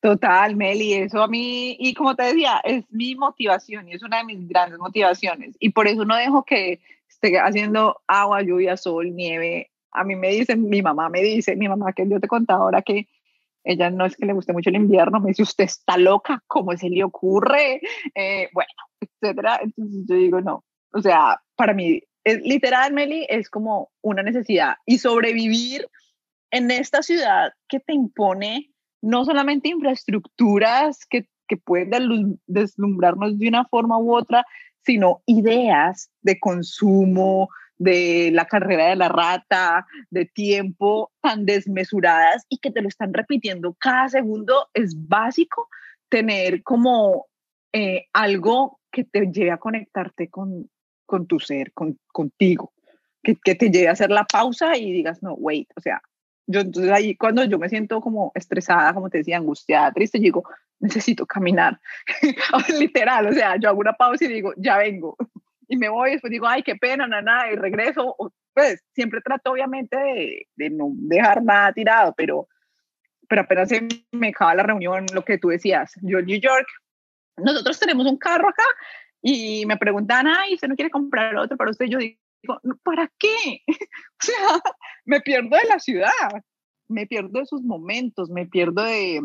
Total, 0.00 0.56
Meli, 0.56 0.94
eso 0.94 1.22
a 1.22 1.28
mí, 1.28 1.76
y 1.78 1.94
como 1.94 2.14
te 2.14 2.24
decía, 2.24 2.60
es 2.64 2.84
mi 2.90 3.14
motivación 3.14 3.88
y 3.88 3.94
es 3.94 4.02
una 4.02 4.18
de 4.18 4.24
mis 4.24 4.48
grandes 4.48 4.78
motivaciones. 4.78 5.56
Y 5.60 5.70
por 5.70 5.86
eso 5.88 6.04
no 6.04 6.16
dejo 6.16 6.44
que 6.44 6.80
esté 7.20 7.38
haciendo 7.38 8.00
agua, 8.06 8.42
lluvia, 8.42 8.76
sol, 8.76 9.14
nieve. 9.14 9.70
A 9.92 10.04
mí 10.04 10.16
me 10.16 10.28
dicen, 10.30 10.68
mi 10.68 10.82
mamá 10.82 11.08
me 11.08 11.22
dice, 11.22 11.56
mi 11.56 11.68
mamá 11.68 11.92
que 11.92 12.08
yo 12.08 12.20
te 12.20 12.28
contaba 12.28 12.64
ahora 12.64 12.82
que 12.82 13.08
ella 13.64 13.90
no 13.90 14.06
es 14.06 14.16
que 14.16 14.26
le 14.26 14.32
guste 14.32 14.52
mucho 14.52 14.70
el 14.70 14.76
invierno, 14.76 15.20
me 15.20 15.28
dice, 15.28 15.42
usted 15.42 15.64
está 15.64 15.98
loca, 15.98 16.42
¿cómo 16.46 16.76
se 16.76 16.88
le 16.88 17.04
ocurre? 17.04 17.80
Eh, 18.14 18.48
bueno, 18.52 18.70
etcétera. 19.00 19.60
Entonces 19.62 20.04
yo 20.08 20.14
digo, 20.14 20.40
no, 20.40 20.64
o 20.92 21.02
sea, 21.02 21.40
para 21.56 21.74
mí, 21.74 22.00
es, 22.24 22.40
literal, 22.42 22.92
Meli, 22.92 23.26
es 23.28 23.50
como 23.50 23.90
una 24.02 24.22
necesidad. 24.22 24.76
Y 24.86 24.98
sobrevivir 24.98 25.86
en 26.50 26.70
esta 26.70 27.02
ciudad 27.02 27.52
que 27.68 27.80
te 27.80 27.92
impone 27.92 28.70
no 29.02 29.24
solamente 29.24 29.68
infraestructuras 29.68 31.04
que, 31.06 31.28
que 31.46 31.56
pueden 31.56 32.40
deslumbrarnos 32.46 33.38
de 33.38 33.48
una 33.48 33.64
forma 33.66 33.98
u 33.98 34.16
otra, 34.16 34.46
sino 34.84 35.22
ideas 35.26 36.10
de 36.22 36.38
consumo, 36.38 37.48
de 37.78 38.30
la 38.32 38.46
carrera 38.46 38.88
de 38.88 38.96
la 38.96 39.08
rata, 39.08 39.86
de 40.10 40.26
tiempo 40.26 41.12
tan 41.20 41.46
desmesuradas 41.46 42.44
y 42.48 42.58
que 42.58 42.70
te 42.70 42.82
lo 42.82 42.88
están 42.88 43.14
repitiendo 43.14 43.74
cada 43.74 44.08
segundo, 44.08 44.68
es 44.74 44.94
básico 45.08 45.68
tener 46.08 46.62
como 46.62 47.26
eh, 47.72 48.06
algo 48.12 48.80
que 48.90 49.04
te 49.04 49.26
lleve 49.30 49.52
a 49.52 49.58
conectarte 49.58 50.28
con, 50.28 50.68
con 51.06 51.26
tu 51.26 51.38
ser, 51.38 51.72
con, 51.72 51.98
contigo, 52.12 52.72
que, 53.22 53.36
que 53.36 53.54
te 53.54 53.70
lleve 53.70 53.88
a 53.88 53.92
hacer 53.92 54.10
la 54.10 54.24
pausa 54.24 54.76
y 54.76 54.90
digas, 54.90 55.22
no, 55.22 55.34
wait, 55.34 55.68
o 55.76 55.80
sea, 55.80 56.02
yo 56.48 56.60
entonces 56.60 56.90
ahí 56.90 57.14
cuando 57.14 57.44
yo 57.44 57.58
me 57.58 57.68
siento 57.68 58.00
como 58.00 58.32
estresada, 58.34 58.94
como 58.94 59.10
te 59.10 59.18
decía, 59.18 59.36
angustiada, 59.36 59.92
triste, 59.92 60.18
digo, 60.18 60.44
necesito 60.80 61.26
caminar, 61.26 61.78
literal, 62.80 63.26
o 63.26 63.32
sea, 63.32 63.56
yo 63.56 63.68
hago 63.68 63.80
una 63.80 63.92
pausa 63.92 64.24
y 64.24 64.28
digo, 64.28 64.54
ya 64.56 64.78
vengo, 64.78 65.16
y 65.68 65.76
me 65.76 65.90
voy, 65.90 66.12
después 66.12 66.30
digo, 66.30 66.48
ay, 66.48 66.62
qué 66.62 66.74
pena, 66.76 67.06
nada, 67.06 67.52
y 67.52 67.56
regreso, 67.56 68.16
pues 68.54 68.82
siempre 68.94 69.20
trato 69.20 69.52
obviamente 69.52 69.96
de, 70.56 70.70
no 70.70 70.88
dejar 70.94 71.42
nada 71.42 71.72
tirado, 71.74 72.14
pero, 72.16 72.48
pero 73.28 73.42
apenas 73.42 73.70
me 74.10 74.28
acaba 74.28 74.54
la 74.54 74.62
reunión, 74.62 75.04
lo 75.12 75.24
que 75.24 75.36
tú 75.36 75.48
decías, 75.48 75.92
yo 76.00 76.18
en 76.18 76.26
New 76.26 76.40
York, 76.40 76.66
nosotros 77.36 77.78
tenemos 77.78 78.06
un 78.06 78.16
carro 78.16 78.48
acá, 78.48 78.64
y 79.20 79.66
me 79.66 79.76
preguntan, 79.76 80.26
ay, 80.26 80.54
¿usted 80.54 80.68
no 80.68 80.76
quiere 80.76 80.90
comprar 80.90 81.36
otro 81.36 81.56
para 81.58 81.72
usted? 81.72 81.86
Yo 81.86 81.98
digo, 81.98 82.18
¿para 82.82 83.10
qué? 83.18 83.62
o 83.68 84.24
sea, 84.24 84.60
me 85.04 85.20
pierdo 85.20 85.56
de 85.56 85.68
la 85.68 85.78
ciudad, 85.78 86.42
me 86.88 87.06
pierdo 87.06 87.40
de 87.40 87.46
sus 87.46 87.62
momentos, 87.62 88.30
me 88.30 88.46
pierdo 88.46 88.82
de, 88.82 89.20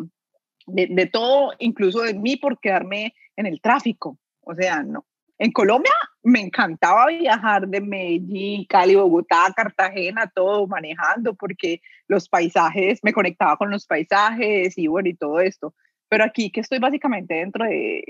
de, 0.67 1.05
todo, 1.07 1.53
incluso 1.59 2.01
de 2.01 2.13
mí 2.13 2.37
por 2.37 2.59
quedarme 2.59 3.13
en 3.35 3.45
el 3.45 3.61
tráfico. 3.61 4.17
O 4.41 4.53
sea, 4.55 4.83
no. 4.83 5.05
En 5.39 5.51
Colombia 5.51 5.91
me 6.21 6.39
encantaba 6.39 7.07
viajar 7.07 7.67
de 7.67 7.81
Medellín, 7.81 8.65
Cali, 8.65 8.95
Bogotá, 8.95 9.51
Cartagena, 9.55 10.31
todo 10.33 10.67
manejando 10.67 11.33
porque 11.33 11.81
los 12.07 12.29
paisajes, 12.29 12.99
me 13.03 13.13
conectaba 13.13 13.57
con 13.57 13.71
los 13.71 13.85
paisajes 13.85 14.77
y 14.77 14.87
bueno, 14.87 15.09
y 15.09 15.15
todo 15.15 15.39
esto. 15.39 15.73
Pero 16.07 16.23
aquí 16.23 16.51
que 16.51 16.61
estoy 16.61 16.79
básicamente 16.79 17.33
dentro 17.33 17.65
de 17.65 18.03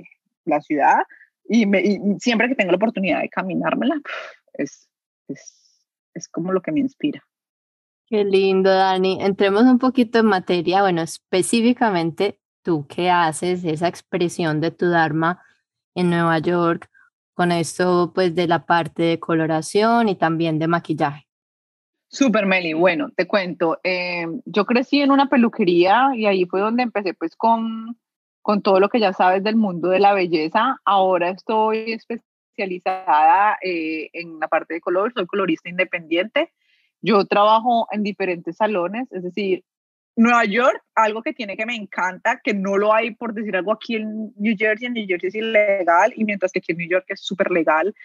la 0.45 0.59
ciudad 0.61 1.03
y, 1.45 1.65
me, 1.65 1.81
y 1.81 1.99
siempre 2.19 2.49
que 2.49 2.55
tengo 2.55 2.71
la 2.71 2.77
oportunidad 2.77 3.21
de 3.21 3.29
caminármela, 3.29 3.95
es, 4.53 4.89
es, 5.27 5.85
es 6.13 6.27
como 6.27 6.51
lo 6.51 6.61
que 6.61 6.71
me 6.71 6.79
inspira. 6.79 7.23
Qué 8.05 8.23
lindo, 8.23 8.69
Dani. 8.69 9.19
Entremos 9.21 9.63
un 9.63 9.79
poquito 9.79 10.19
en 10.19 10.27
materia. 10.27 10.81
Bueno, 10.81 11.01
específicamente, 11.01 12.39
tú 12.61 12.85
qué 12.87 13.09
haces, 13.09 13.63
esa 13.63 13.87
expresión 13.87 14.61
de 14.61 14.71
tu 14.71 14.89
Dharma 14.89 15.41
en 15.95 16.09
Nueva 16.09 16.39
York, 16.39 16.89
con 17.33 17.51
esto 17.51 18.11
pues 18.13 18.35
de 18.35 18.47
la 18.47 18.65
parte 18.65 19.03
de 19.03 19.19
coloración 19.19 20.09
y 20.09 20.15
también 20.15 20.59
de 20.59 20.67
maquillaje. 20.67 21.27
Super 22.07 22.45
Meli, 22.45 22.73
bueno, 22.73 23.09
te 23.15 23.25
cuento, 23.25 23.79
eh, 23.83 24.27
yo 24.45 24.65
crecí 24.65 25.01
en 25.01 25.09
una 25.09 25.29
peluquería 25.29 26.11
y 26.15 26.27
ahí 26.27 26.45
fue 26.45 26.61
donde 26.61 26.83
empecé 26.83 27.15
pues 27.15 27.35
con, 27.35 27.97
con 28.43 28.61
todo 28.61 28.79
lo 28.79 28.89
que 28.89 28.99
ya 28.99 29.13
sabes 29.13 29.43
del 29.43 29.55
mundo 29.55 29.89
de 29.89 29.99
la 29.99 30.13
belleza. 30.13 30.79
Ahora 30.85 31.29
estoy 31.29 31.91
especializada 32.53 33.57
eh, 33.61 34.09
en 34.13 34.39
la 34.39 34.47
parte 34.47 34.75
de 34.75 34.81
color, 34.81 35.11
soy 35.13 35.25
colorista 35.25 35.69
independiente. 35.69 36.51
Yo 37.01 37.25
trabajo 37.25 37.87
en 37.91 38.03
diferentes 38.03 38.57
salones, 38.57 39.11
es 39.11 39.23
decir, 39.23 39.63
Nueva 40.15 40.45
York, 40.45 40.79
algo 40.93 41.23
que 41.23 41.33
tiene 41.33 41.57
que 41.57 41.65
me 41.65 41.75
encanta, 41.75 42.39
que 42.43 42.53
no 42.53 42.77
lo 42.77 42.93
hay 42.93 43.15
por 43.15 43.33
decir 43.33 43.55
algo 43.55 43.73
aquí 43.73 43.95
en 43.95 44.31
New 44.37 44.55
Jersey, 44.57 44.85
en 44.85 44.93
New 44.93 45.07
Jersey 45.07 45.29
es 45.29 45.35
ilegal 45.35 46.13
y 46.15 46.23
mientras 46.23 46.51
que 46.51 46.59
aquí 46.59 46.71
en 46.71 46.77
New 46.77 46.89
York 46.89 47.05
es 47.07 47.21
súper 47.21 47.49
legal, 47.49 47.95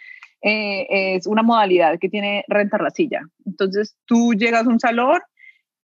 eh, 0.41 0.87
es 1.17 1.27
una 1.27 1.43
modalidad 1.43 1.99
que 1.99 2.09
tiene 2.09 2.45
rentar 2.49 2.81
la 2.81 2.91
silla. 2.91 3.21
Entonces 3.45 3.97
tú 4.07 4.33
llegas 4.33 4.67
a 4.67 4.71
un 4.71 4.81
salón 4.81 5.21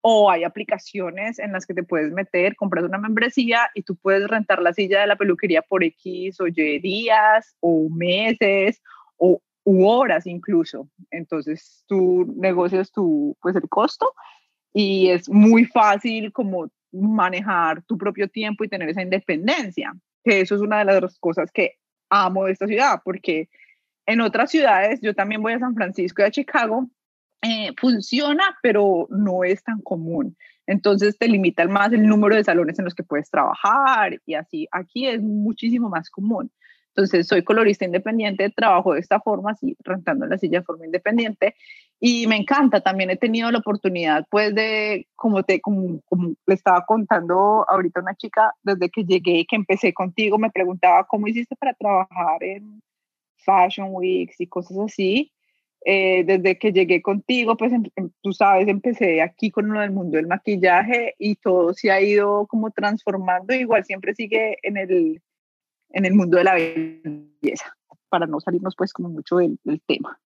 o 0.08 0.30
hay 0.30 0.44
aplicaciones 0.44 1.40
en 1.40 1.50
las 1.50 1.66
que 1.66 1.74
te 1.74 1.82
puedes 1.82 2.12
meter, 2.12 2.54
compras 2.54 2.84
una 2.84 2.96
membresía 2.96 3.70
y 3.74 3.82
tú 3.82 3.96
puedes 3.96 4.28
rentar 4.28 4.62
la 4.62 4.72
silla 4.72 5.00
de 5.00 5.08
la 5.08 5.16
peluquería 5.16 5.62
por 5.62 5.82
X 5.82 6.40
o 6.40 6.46
Y 6.46 6.78
días 6.78 7.56
o 7.58 7.88
meses 7.88 8.80
o 9.16 9.42
horas 9.64 10.28
incluso. 10.28 10.88
Entonces 11.10 11.82
tú 11.88 12.32
negocias 12.36 12.92
tu, 12.92 13.36
pues 13.42 13.56
el 13.56 13.68
costo 13.68 14.14
y 14.72 15.08
es 15.08 15.28
muy 15.28 15.64
fácil 15.64 16.32
como 16.32 16.70
manejar 16.92 17.82
tu 17.82 17.98
propio 17.98 18.28
tiempo 18.28 18.62
y 18.62 18.68
tener 18.68 18.88
esa 18.88 19.02
independencia, 19.02 19.92
que 20.22 20.40
eso 20.40 20.54
es 20.54 20.60
una 20.60 20.84
de 20.84 21.00
las 21.00 21.18
cosas 21.18 21.50
que 21.50 21.78
amo 22.10 22.44
de 22.44 22.52
esta 22.52 22.68
ciudad, 22.68 23.00
porque 23.04 23.48
en 24.06 24.20
otras 24.20 24.52
ciudades, 24.52 25.00
yo 25.02 25.16
también 25.16 25.42
voy 25.42 25.54
a 25.54 25.58
San 25.58 25.74
Francisco 25.74 26.22
y 26.22 26.26
a 26.26 26.30
Chicago, 26.30 26.88
eh, 27.42 27.72
funciona, 27.78 28.56
pero 28.62 29.06
no 29.10 29.44
es 29.44 29.62
tan 29.62 29.80
común. 29.82 30.36
Entonces 30.66 31.16
te 31.18 31.28
limita 31.28 31.66
más 31.66 31.92
el 31.92 32.06
número 32.06 32.34
de 32.34 32.44
salones 32.44 32.78
en 32.78 32.84
los 32.86 32.94
que 32.94 33.04
puedes 33.04 33.30
trabajar 33.30 34.20
y 34.26 34.34
así. 34.34 34.66
Aquí 34.72 35.06
es 35.06 35.22
muchísimo 35.22 35.88
más 35.88 36.10
común. 36.10 36.50
Entonces, 36.96 37.26
soy 37.28 37.44
colorista 37.44 37.84
independiente, 37.84 38.48
trabajo 38.48 38.94
de 38.94 39.00
esta 39.00 39.20
forma, 39.20 39.50
así, 39.50 39.76
rentando 39.84 40.24
la 40.24 40.38
silla 40.38 40.60
de 40.60 40.64
forma 40.64 40.86
independiente. 40.86 41.54
Y 42.00 42.26
me 42.26 42.36
encanta, 42.36 42.80
también 42.80 43.10
he 43.10 43.18
tenido 43.18 43.50
la 43.50 43.58
oportunidad, 43.58 44.26
pues, 44.30 44.54
de, 44.54 45.06
como, 45.14 45.42
te, 45.42 45.60
como, 45.60 46.00
como 46.06 46.32
le 46.46 46.54
estaba 46.54 46.86
contando 46.86 47.66
ahorita 47.68 48.00
una 48.00 48.14
chica, 48.14 48.54
desde 48.62 48.88
que 48.88 49.04
llegué, 49.04 49.44
que 49.46 49.56
empecé 49.56 49.92
contigo, 49.92 50.38
me 50.38 50.50
preguntaba, 50.50 51.04
¿cómo 51.06 51.28
hiciste 51.28 51.54
para 51.56 51.74
trabajar 51.74 52.42
en 52.42 52.82
Fashion 53.44 53.88
Weeks 53.90 54.40
y 54.40 54.46
cosas 54.46 54.78
así? 54.78 55.35
Eh, 55.84 56.24
desde 56.24 56.58
que 56.58 56.72
llegué 56.72 57.00
contigo, 57.00 57.56
pues 57.56 57.72
em, 57.72 57.84
em, 57.94 58.10
tú 58.20 58.32
sabes, 58.32 58.66
empecé 58.66 59.22
aquí 59.22 59.52
con 59.52 59.70
uno 59.70 59.80
del 59.80 59.92
mundo 59.92 60.16
del 60.16 60.26
maquillaje 60.26 61.14
y 61.16 61.36
todo 61.36 61.74
se 61.74 61.92
ha 61.92 62.00
ido 62.00 62.46
como 62.48 62.72
transformando, 62.72 63.54
igual 63.54 63.84
siempre 63.84 64.12
sigue 64.14 64.58
en 64.62 64.78
el, 64.78 65.22
en 65.90 66.04
el 66.04 66.14
mundo 66.14 66.38
de 66.38 66.44
la 66.44 66.54
belleza, 66.54 67.76
para 68.08 68.26
no 68.26 68.40
salirnos 68.40 68.74
pues 68.76 68.92
como 68.92 69.10
mucho 69.10 69.36
del, 69.36 69.58
tema. 69.86 70.18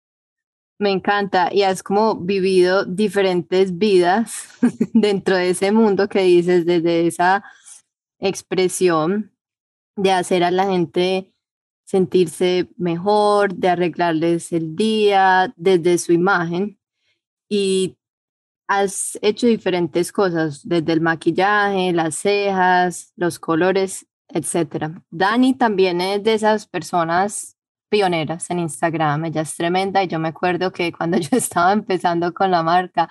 Me 0.79 0.93
encanta 0.93 1.51
y 1.53 1.63
has 1.63 1.83
como 1.83 2.17
vivido 2.17 2.87
diferentes 2.87 3.77
vidas 3.77 4.49
dentro 4.95 5.37
de 5.37 5.51
ese 5.51 5.73
mundo 5.73 6.09
que 6.09 6.23
dices, 6.23 6.65
desde 6.65 7.07
esa 7.07 7.45
expresión 8.19 9.31
de 9.97 10.13
hacer 10.13 10.43
a 10.43 10.51
la 10.51 10.67
gente 10.67 11.35
sentirse 11.91 12.69
mejor, 12.77 13.55
de 13.55 13.69
arreglarles 13.69 14.53
el 14.53 14.77
día 14.77 15.53
desde 15.57 15.99
su 15.99 16.13
imagen 16.13 16.79
y 17.49 17.97
has 18.69 19.19
hecho 19.23 19.49
diferentes 19.49 20.13
cosas, 20.13 20.61
desde 20.67 20.93
el 20.93 21.01
maquillaje, 21.01 21.93
las 21.93 22.15
cejas, 22.15 23.13
los 23.17 23.41
colores 23.41 24.07
etcétera. 24.33 25.03
Dani 25.11 25.55
también 25.55 26.01
es 26.01 26.23
de 26.23 26.35
esas 26.35 26.67
personas 26.67 27.57
pioneras 27.89 28.49
en 28.51 28.61
Instagram, 28.61 29.25
ella 29.25 29.41
es 29.43 29.57
tremenda 29.57 30.03
y 30.05 30.07
yo 30.07 30.19
me 30.21 30.29
acuerdo 30.29 30.71
que 30.73 30.93
cuando 30.93 31.19
yo 31.19 31.37
estaba 31.37 31.73
empezando 31.73 32.33
con 32.33 32.51
la 32.51 32.63
marca, 32.63 33.09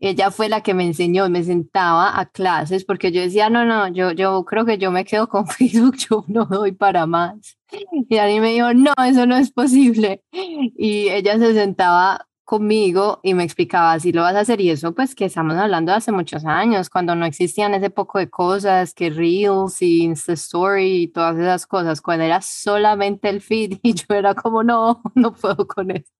ella 0.00 0.30
fue 0.30 0.48
la 0.48 0.62
que 0.62 0.74
me 0.74 0.84
enseñó, 0.84 1.28
me 1.28 1.44
sentaba 1.44 2.18
a 2.18 2.26
clases 2.26 2.84
porque 2.84 3.12
yo 3.12 3.20
decía, 3.22 3.50
no, 3.50 3.64
no, 3.64 3.88
yo, 3.88 4.12
yo 4.12 4.44
creo 4.44 4.64
que 4.64 4.78
yo 4.78 4.90
me 4.90 5.04
quedo 5.04 5.28
con 5.28 5.46
Facebook, 5.48 5.96
yo 5.96 6.24
no 6.28 6.46
doy 6.46 6.72
para 6.72 7.06
más. 7.06 7.58
Y 7.92 8.16
Dani 8.16 8.40
me 8.40 8.52
dijo, 8.52 8.72
no, 8.74 8.92
eso 9.06 9.26
no 9.26 9.36
es 9.36 9.50
posible. 9.50 10.22
Y 10.32 11.08
ella 11.08 11.38
se 11.38 11.54
sentaba 11.54 12.26
conmigo 12.44 13.20
y 13.22 13.34
me 13.34 13.42
explicaba 13.44 13.98
si 13.98 14.12
lo 14.12 14.22
vas 14.22 14.34
a 14.36 14.40
hacer 14.40 14.60
y 14.60 14.70
eso 14.70 14.94
pues 14.94 15.14
que 15.14 15.24
estamos 15.24 15.56
hablando 15.56 15.92
de 15.92 15.98
hace 15.98 16.12
muchos 16.12 16.44
años 16.44 16.90
cuando 16.90 17.14
no 17.16 17.24
existían 17.24 17.74
ese 17.74 17.90
poco 17.90 18.18
de 18.18 18.28
cosas 18.28 18.92
que 18.94 19.10
Reels 19.10 19.80
y 19.80 20.02
Insta 20.04 20.34
Story 20.34 21.04
y 21.04 21.08
todas 21.08 21.38
esas 21.38 21.66
cosas 21.66 22.02
cuando 22.02 22.24
era 22.24 22.42
solamente 22.42 23.30
el 23.30 23.40
feed 23.40 23.78
y 23.82 23.94
yo 23.94 24.14
era 24.14 24.34
como 24.34 24.62
no 24.62 25.02
no 25.14 25.32
puedo 25.34 25.66
con 25.66 25.90
esto 25.90 26.12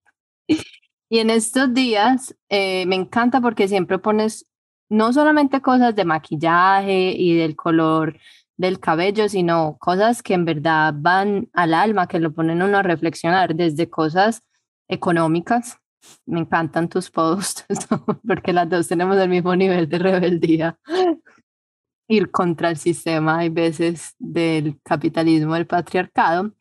y 1.09 1.19
en 1.19 1.31
estos 1.31 1.73
días 1.75 2.35
eh, 2.49 2.87
me 2.87 2.97
encanta 2.97 3.41
porque 3.41 3.69
siempre 3.69 3.99
pones 3.99 4.47
no 4.89 5.13
solamente 5.13 5.61
cosas 5.61 5.95
de 5.95 6.05
maquillaje 6.05 7.13
y 7.17 7.35
del 7.35 7.57
color 7.57 8.19
del 8.57 8.79
cabello, 8.79 9.29
sino 9.29 9.77
cosas 9.79 10.23
que 10.23 10.35
en 10.35 10.45
verdad 10.45 10.95
van 10.97 11.49
al 11.53 11.75
alma, 11.75 12.07
que 12.07 12.21
lo 12.21 12.33
ponen 12.33 12.63
uno 12.63 12.79
a 12.79 12.83
reflexionar, 12.83 13.55
desde 13.55 13.91
cosas 13.91 14.43
económicas, 14.89 15.79
me 16.27 16.41
encantan 16.41 16.89
tus 16.89 17.11
posts 17.11 17.65
porque 18.27 18.53
las 18.53 18.69
dos 18.69 18.89
tenemos 18.89 19.17
el 19.17 19.29
mismo 19.29 19.57
nivel 19.57 19.89
de 19.89 19.99
rebeldía. 19.99 20.79
Ir 22.07 22.31
contra 22.31 22.69
el 22.69 22.77
sistema, 22.77 23.39
hay 23.39 23.49
veces 23.49 24.15
del 24.19 24.79
capitalismo, 24.83 25.55
del 25.55 25.67
patriarcado, 25.67 26.53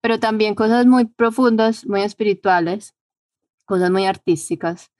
pero 0.00 0.18
también 0.18 0.56
cosas 0.56 0.86
muy 0.86 1.04
profundas, 1.06 1.86
muy 1.86 2.02
espirituales, 2.02 2.94
cosas 3.68 3.90
muy 3.90 4.06
artísticas 4.06 4.90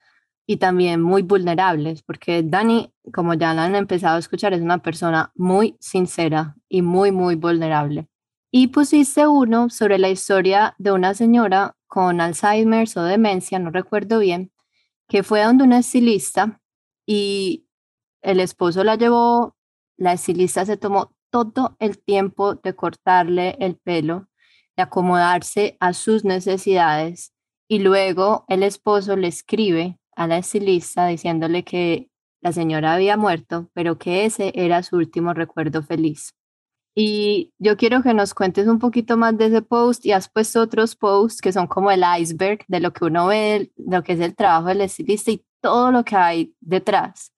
y 0.45 0.57
también 0.57 1.01
muy 1.01 1.23
vulnerables, 1.23 2.03
porque 2.03 2.43
Dani, 2.43 2.93
como 3.13 3.33
ya 3.33 3.53
la 3.53 3.65
han 3.65 3.75
empezado 3.75 4.15
a 4.15 4.19
escuchar, 4.19 4.53
es 4.53 4.61
una 4.61 4.81
persona 4.81 5.31
muy 5.35 5.75
sincera 5.79 6.55
y 6.69 6.81
muy, 6.81 7.11
muy 7.11 7.35
vulnerable. 7.35 8.07
Y 8.51 8.67
pusiste 8.67 9.27
uno 9.27 9.69
sobre 9.69 9.97
la 9.99 10.09
historia 10.09 10.75
de 10.77 10.91
una 10.91 11.13
señora 11.13 11.75
con 11.87 12.21
Alzheimer 12.21 12.87
o 12.95 13.03
demencia, 13.03 13.59
no 13.59 13.71
recuerdo 13.71 14.19
bien, 14.19 14.51
que 15.07 15.23
fue 15.23 15.43
donde 15.43 15.63
una 15.63 15.79
estilista 15.79 16.61
y 17.05 17.67
el 18.21 18.39
esposo 18.39 18.83
la 18.83 18.95
llevó, 18.95 19.55
la 19.97 20.13
estilista 20.13 20.65
se 20.65 20.77
tomó 20.77 21.11
todo 21.31 21.75
el 21.79 21.99
tiempo 21.99 22.55
de 22.55 22.75
cortarle 22.75 23.55
el 23.59 23.77
pelo, 23.77 24.29
de 24.77 24.83
acomodarse 24.83 25.77
a 25.79 25.93
sus 25.93 26.23
necesidades 26.23 27.33
y 27.69 27.79
luego 27.79 28.45
el 28.49 28.63
esposo 28.63 29.15
le 29.15 29.27
escribe 29.27 29.99
a 30.15 30.27
la 30.27 30.39
estilista 30.39 31.05
diciéndole 31.07 31.63
que 31.63 32.09
la 32.41 32.51
señora 32.51 32.93
había 32.93 33.15
muerto, 33.15 33.69
pero 33.73 33.97
que 33.97 34.25
ese 34.25 34.51
era 34.55 34.81
su 34.81 34.97
último 34.97 35.33
recuerdo 35.33 35.83
feliz. 35.83 36.33
Y 36.95 37.53
yo 37.59 37.77
quiero 37.77 38.01
que 38.01 38.13
nos 38.13 38.33
cuentes 38.33 38.67
un 38.67 38.79
poquito 38.79 39.17
más 39.17 39.37
de 39.37 39.45
ese 39.45 39.61
post 39.61 40.05
y 40.05 40.11
has 40.11 40.29
puesto 40.29 40.61
otros 40.61 40.95
posts 40.95 41.41
que 41.41 41.53
son 41.53 41.67
como 41.67 41.91
el 41.91 42.03
iceberg 42.19 42.65
de 42.67 42.79
lo 42.79 42.91
que 42.91 43.05
uno 43.05 43.27
ve, 43.27 43.71
lo 43.77 44.03
que 44.03 44.13
es 44.13 44.19
el 44.19 44.35
trabajo 44.35 44.69
del 44.69 44.81
estilista 44.81 45.31
y 45.31 45.45
todo 45.61 45.91
lo 45.91 46.03
que 46.03 46.15
hay 46.15 46.55
detrás. 46.59 47.33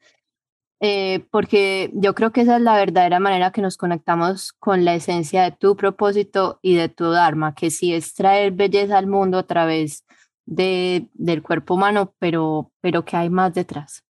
Eh, 0.80 1.28
porque 1.30 1.92
yo 1.94 2.16
creo 2.16 2.32
que 2.32 2.42
esa 2.42 2.56
es 2.56 2.62
la 2.62 2.76
verdadera 2.76 3.20
manera 3.20 3.52
que 3.52 3.62
nos 3.62 3.78
conectamos 3.78 4.54
con 4.54 4.84
la 4.86 4.96
esencia 4.96 5.44
de 5.44 5.52
tu 5.52 5.76
propósito 5.76 6.60
y 6.64 6.76
de 6.76 6.90
tu 6.90 7.12
Dharma, 7.12 7.54
que 7.54 7.70
sí 7.70 7.94
es 7.94 8.16
traer 8.16 8.54
belleza 8.54 8.98
al 8.98 9.08
mundo 9.08 9.38
a 9.38 9.44
través 9.44 10.06
de, 10.06 10.21
del 10.46 11.42
cuerpo 11.44 11.76
humano, 11.76 12.14
pero, 12.20 12.72
pero 12.82 13.06
que 13.06 13.18
hay 13.18 13.30
más 13.30 13.54
detrás. 13.54 14.04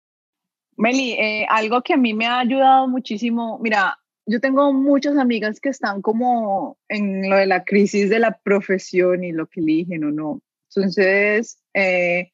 Meli, 0.77 1.11
eh, 1.13 1.45
algo 1.49 1.81
que 1.81 1.93
a 1.93 1.97
mí 1.97 2.13
me 2.13 2.25
ha 2.25 2.39
ayudado 2.39 2.87
muchísimo, 2.87 3.59
mira, 3.61 3.99
yo 4.25 4.39
tengo 4.39 4.71
muchas 4.71 5.17
amigas 5.17 5.59
que 5.59 5.69
están 5.69 6.01
como 6.01 6.77
en 6.87 7.29
lo 7.29 7.35
de 7.35 7.47
la 7.47 7.65
crisis 7.65 8.09
de 8.09 8.19
la 8.19 8.37
profesión 8.37 9.23
y 9.23 9.31
lo 9.31 9.47
que 9.47 9.59
eligen 9.59 10.03
o 10.03 10.11
no. 10.11 10.41
Entonces, 10.69 11.59
eh, 11.73 12.31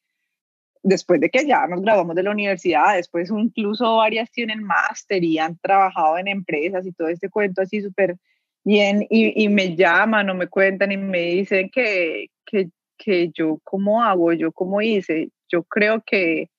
después 0.82 1.20
de 1.20 1.30
que 1.30 1.46
ya 1.46 1.66
nos 1.66 1.82
graduamos 1.82 2.14
de 2.14 2.22
la 2.22 2.30
universidad, 2.30 2.94
después 2.94 3.30
incluso 3.30 3.96
varias 3.96 4.30
tienen 4.30 4.62
máster 4.62 5.24
y 5.24 5.38
han 5.38 5.58
trabajado 5.58 6.18
en 6.18 6.28
empresas 6.28 6.86
y 6.86 6.92
todo 6.92 7.08
este 7.08 7.28
cuento 7.28 7.62
así 7.62 7.80
súper 7.80 8.16
bien 8.62 9.06
y, 9.10 9.44
y, 9.44 9.48
me 9.48 9.74
llaman 9.74 10.28
o 10.30 10.34
me 10.34 10.48
cuentan 10.48 10.92
y 10.92 10.96
me 10.96 11.20
dicen 11.20 11.70
que, 11.70 12.30
que, 12.44 12.68
que 12.96 13.30
yo 13.34 13.60
cómo 13.64 14.02
hago, 14.02 14.32
yo 14.32 14.52
cómo 14.52 14.82
hice. 14.82 15.30
Yo 15.48 15.62
creo 15.64 16.02
que 16.04 16.50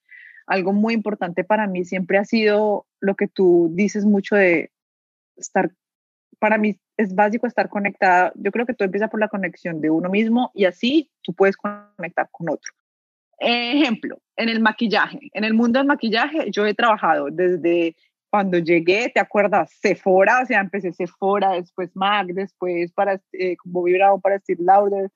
algo 0.46 0.74
muy 0.74 0.94
importante 0.94 1.44
para 1.44 1.68
mí 1.68 1.84
siempre 1.86 2.18
ha 2.18 2.26
sido 2.26 2.86
lo 3.00 3.16
que 3.16 3.28
tú 3.28 3.70
dices 3.74 4.06
mucho 4.06 4.36
de 4.36 4.72
estar, 5.36 5.72
para 6.40 6.58
mí 6.58 6.80
es 6.96 7.14
básico 7.14 7.48
estar 7.48 7.70
conectada. 7.70 8.32
Yo 8.36 8.52
creo 8.52 8.66
que 8.66 8.74
todo 8.74 8.86
empieza 8.86 9.10
por 9.10 9.20
la 9.20 9.28
conexión 9.28 9.82
de 9.82 9.90
uno 9.90 10.10
mismo 10.10 10.52
y 10.54 10.66
así 10.66 11.12
tú 11.22 11.34
puedes 11.34 11.58
conectar 11.58 12.30
con 12.32 12.50
otro. 12.50 12.74
Ejemplo, 13.40 14.18
en 14.36 14.50
el 14.50 14.60
maquillaje, 14.62 15.30
en 15.34 15.44
el 15.44 15.54
mundo 15.54 15.80
del 15.80 15.88
maquillaje 15.88 16.50
yo 16.50 16.66
he 16.66 16.74
trabajado 16.74 17.28
desde 17.30 17.96
cuando 18.30 18.58
llegué, 18.58 19.10
¿te 19.14 19.20
acuerdas? 19.20 19.72
Sephora, 19.80 20.42
o 20.42 20.46
sea, 20.46 20.60
empecé 20.60 20.92
Sephora, 20.92 21.52
después 21.54 21.96
MAC, 21.96 22.28
después 22.28 22.92
para, 22.92 23.22
eh, 23.34 23.56
vibrado 23.64 24.20
para 24.20 24.40
Steve 24.40 24.64
Lauder, 24.64 25.10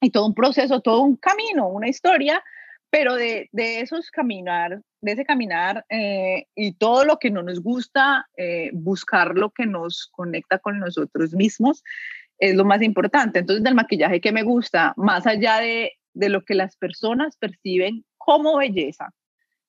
y 0.00 0.10
todo 0.10 0.26
un 0.26 0.34
proceso, 0.34 0.80
todo 0.80 1.02
un 1.02 1.16
camino, 1.16 1.68
una 1.68 1.88
historia, 1.88 2.42
pero 2.90 3.14
de, 3.14 3.48
de 3.52 3.80
esos 3.80 4.10
caminar, 4.10 4.82
de 5.00 5.12
ese 5.12 5.24
caminar 5.24 5.84
eh, 5.88 6.46
y 6.54 6.72
todo 6.72 7.04
lo 7.04 7.18
que 7.18 7.30
no 7.30 7.42
nos 7.42 7.62
gusta, 7.62 8.28
eh, 8.36 8.70
buscar 8.72 9.36
lo 9.36 9.50
que 9.50 9.66
nos 9.66 10.08
conecta 10.10 10.58
con 10.58 10.78
nosotros 10.80 11.32
mismos, 11.32 11.84
es 12.38 12.54
lo 12.56 12.64
más 12.64 12.82
importante. 12.82 13.38
Entonces, 13.38 13.62
del 13.62 13.74
maquillaje 13.74 14.20
que 14.20 14.32
me 14.32 14.42
gusta, 14.42 14.94
más 14.96 15.26
allá 15.26 15.58
de, 15.58 15.92
de 16.14 16.28
lo 16.28 16.44
que 16.44 16.54
las 16.54 16.76
personas 16.76 17.36
perciben 17.36 18.04
como 18.16 18.56
belleza, 18.56 19.12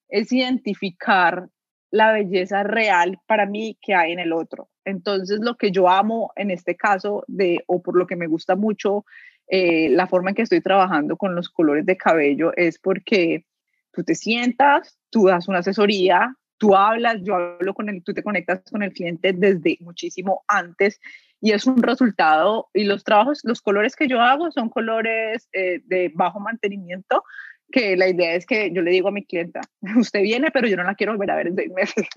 es 0.10 0.32
identificar 0.32 1.48
la 1.91 2.13
belleza 2.13 2.63
real 2.63 3.20
para 3.28 3.46
mí 3.46 3.78
que 3.82 3.94
hay 3.94 4.13
en 4.13 4.20
el 4.20 4.32
otro. 4.34 4.70
Entonces, 4.86 5.39
lo 5.41 5.58
que 5.58 5.72
yo 5.72 5.89
amo 5.89 6.32
en 6.36 6.50
este 6.50 6.76
caso, 6.76 7.24
de, 7.28 7.63
o 7.67 7.82
por 7.84 7.98
lo 7.98 8.08
que 8.08 8.15
me 8.15 8.28
gusta 8.28 8.56
mucho 8.56 9.06
eh, 9.47 9.89
la 9.89 10.08
forma 10.08 10.32
en 10.32 10.36
que 10.36 10.41
estoy 10.43 10.62
trabajando 10.62 11.17
con 11.17 11.36
los 11.36 11.49
colores 11.49 11.86
de 11.86 11.97
cabello, 11.97 12.51
es 12.56 12.80
porque 12.80 13.45
tú 13.91 14.04
te 14.04 14.15
sientas, 14.15 14.97
tú 15.10 15.27
das 15.27 15.47
una 15.47 15.60
asesoría, 15.60 16.36
tú 16.58 16.75
hablas, 16.75 17.17
yo 17.23 17.36
hablo 17.36 17.73
con 17.73 17.89
él, 17.89 18.04
tú 18.04 18.13
te 18.13 18.23
conectas 18.23 18.62
con 18.69 18.84
el 18.84 18.93
cliente 18.93 19.34
desde 19.34 19.77
muchísimo 19.82 20.43
antes 20.47 20.99
y 21.41 21.51
es 21.54 21.65
un 21.65 21.82
resultado 21.82 22.69
y 22.73 22.84
los 22.84 23.04
trabajos, 23.04 23.41
los 23.43 23.62
colores 23.62 23.95
que 23.95 24.08
yo 24.08 24.21
hago 24.21 24.51
son 24.51 24.69
colores 24.69 25.49
eh, 25.54 25.82
de 25.86 26.12
bajo 26.13 26.39
mantenimiento 26.39 27.23
que 27.71 27.97
la 27.97 28.08
idea 28.08 28.36
es 28.36 28.45
que 28.45 28.71
yo 28.71 28.82
le 28.82 28.91
digo 28.91 29.08
a 29.08 29.12
mi 29.12 29.25
clienta, 29.25 29.62
usted 29.97 30.21
viene, 30.21 30.51
pero 30.51 30.67
yo 30.67 30.77
no 30.77 30.84
la 30.84 30.95
quiero 30.95 31.13
volver 31.13 31.32
a 31.32 31.36
ver 31.36 31.47
en 31.47 31.56
seis 31.56 31.71
meses. 31.71 32.08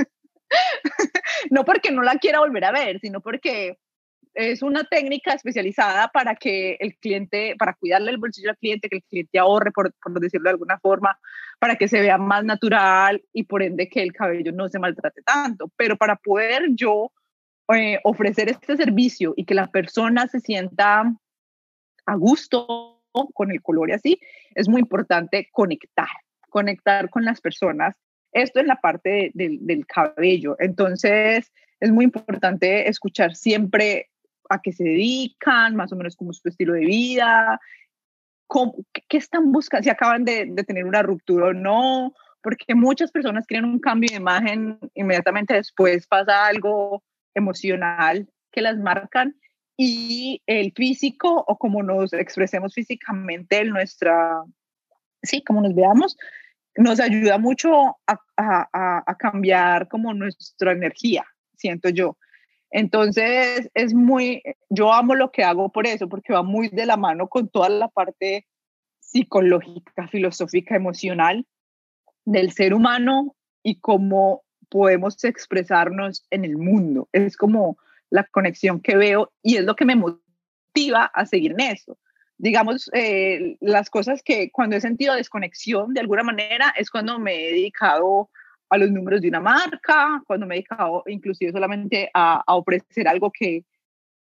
no 1.50 1.64
porque 1.64 1.90
no 1.90 2.02
la 2.02 2.18
quiera 2.18 2.40
volver 2.40 2.64
a 2.64 2.72
ver, 2.72 3.00
sino 3.00 3.20
porque 3.20 3.78
es 4.34 4.62
una 4.62 4.84
técnica 4.84 5.32
especializada 5.32 6.08
para 6.08 6.34
que 6.34 6.76
el 6.80 6.96
cliente, 6.96 7.54
para 7.58 7.74
cuidarle 7.74 8.10
el 8.10 8.18
bolsillo 8.18 8.50
al 8.50 8.58
cliente, 8.58 8.88
que 8.88 8.96
el 8.96 9.04
cliente 9.04 9.38
ahorre, 9.38 9.70
por, 9.70 9.92
por, 10.02 10.20
decirlo 10.20 10.44
de 10.44 10.54
alguna 10.54 10.78
forma, 10.78 11.18
para 11.60 11.76
que 11.76 11.88
se 11.88 12.00
vea 12.00 12.18
más 12.18 12.44
natural 12.44 13.22
y 13.32 13.44
por 13.44 13.62
ende 13.62 13.88
que 13.88 14.02
el 14.02 14.12
cabello 14.12 14.52
no 14.52 14.68
se 14.68 14.78
maltrate 14.78 15.22
tanto. 15.22 15.70
Pero 15.76 15.96
para 15.96 16.16
poder 16.16 16.64
yo 16.70 17.12
eh, 17.74 18.00
ofrecer 18.02 18.48
este 18.48 18.76
servicio 18.76 19.34
y 19.36 19.44
que 19.44 19.54
la 19.54 19.68
persona 19.68 20.26
se 20.26 20.40
sienta 20.40 21.04
a 22.06 22.14
gusto 22.16 23.00
con 23.32 23.52
el 23.52 23.62
color 23.62 23.90
y 23.90 23.92
así, 23.92 24.20
es 24.56 24.68
muy 24.68 24.80
importante 24.80 25.48
conectar, 25.52 26.08
conectar 26.50 27.08
con 27.08 27.24
las 27.24 27.40
personas. 27.40 27.96
Esto 28.32 28.58
es 28.58 28.66
la 28.66 28.80
parte 28.80 29.30
del 29.32 29.86
cabello. 29.86 30.56
Entonces, 30.58 31.52
es 31.78 31.90
muy 31.92 32.04
importante 32.04 32.88
escuchar 32.88 33.36
siempre 33.36 34.10
a 34.50 34.60
qué 34.60 34.72
se 34.72 34.84
dedican, 34.84 35.76
más 35.76 35.92
o 35.92 35.96
menos 35.96 36.16
cómo 36.16 36.30
es 36.30 36.38
su 36.38 36.48
estilo 36.48 36.74
de 36.74 36.86
vida, 36.86 37.60
qué 39.08 39.16
están 39.16 39.52
buscando, 39.52 39.84
si 39.84 39.90
acaban 39.90 40.24
de, 40.24 40.46
de 40.50 40.64
tener 40.64 40.84
una 40.84 41.02
ruptura 41.02 41.46
o 41.46 41.52
no, 41.52 42.12
porque 42.42 42.74
muchas 42.74 43.10
personas 43.10 43.46
quieren 43.46 43.64
un 43.64 43.80
cambio 43.80 44.10
de 44.10 44.16
imagen, 44.16 44.78
inmediatamente 44.94 45.54
después 45.54 46.06
pasa 46.06 46.46
algo 46.46 47.02
emocional 47.34 48.28
que 48.52 48.60
las 48.60 48.78
marcan 48.78 49.34
y 49.76 50.42
el 50.46 50.72
físico 50.72 51.44
o 51.46 51.58
como 51.58 51.82
nos 51.82 52.12
expresemos 52.12 52.74
físicamente 52.74 53.60
en 53.60 53.70
nuestra, 53.70 54.44
sí, 55.22 55.42
como 55.42 55.62
nos 55.62 55.74
veamos, 55.74 56.16
nos 56.76 57.00
ayuda 57.00 57.38
mucho 57.38 57.96
a, 58.06 58.18
a, 58.36 59.02
a, 59.06 59.14
cambiar 59.16 59.88
como 59.88 60.12
nuestra 60.12 60.72
energía, 60.72 61.24
siento 61.56 61.88
yo. 61.88 62.16
Entonces, 62.76 63.70
es 63.74 63.94
muy, 63.94 64.42
yo 64.68 64.92
amo 64.92 65.14
lo 65.14 65.30
que 65.30 65.44
hago 65.44 65.70
por 65.70 65.86
eso, 65.86 66.08
porque 66.08 66.32
va 66.32 66.42
muy 66.42 66.70
de 66.70 66.86
la 66.86 66.96
mano 66.96 67.28
con 67.28 67.48
toda 67.48 67.68
la 67.68 67.86
parte 67.86 68.48
psicológica, 68.98 70.08
filosófica, 70.08 70.74
emocional 70.74 71.46
del 72.24 72.50
ser 72.50 72.74
humano 72.74 73.36
y 73.62 73.78
cómo 73.78 74.42
podemos 74.70 75.22
expresarnos 75.22 76.26
en 76.30 76.44
el 76.44 76.56
mundo. 76.56 77.08
Es 77.12 77.36
como 77.36 77.78
la 78.10 78.24
conexión 78.24 78.80
que 78.80 78.96
veo 78.96 79.32
y 79.40 79.58
es 79.58 79.64
lo 79.64 79.76
que 79.76 79.84
me 79.84 79.94
motiva 79.94 81.04
a 81.04 81.26
seguir 81.26 81.52
en 81.52 81.60
eso. 81.60 81.96
Digamos, 82.38 82.90
eh, 82.92 83.56
las 83.60 83.88
cosas 83.88 84.20
que 84.24 84.50
cuando 84.50 84.74
he 84.74 84.80
sentido 84.80 85.14
desconexión 85.14 85.94
de 85.94 86.00
alguna 86.00 86.24
manera 86.24 86.74
es 86.76 86.90
cuando 86.90 87.20
me 87.20 87.36
he 87.36 87.52
dedicado 87.52 88.30
los 88.70 88.90
números 88.90 89.20
de 89.20 89.28
una 89.28 89.40
marca, 89.40 90.22
cuando 90.26 90.46
me 90.46 90.58
he 90.58 90.64
inclusive 91.06 91.52
solamente 91.52 92.10
a, 92.12 92.42
ofrecer 92.46 93.06
algo 93.08 93.30
que, 93.30 93.64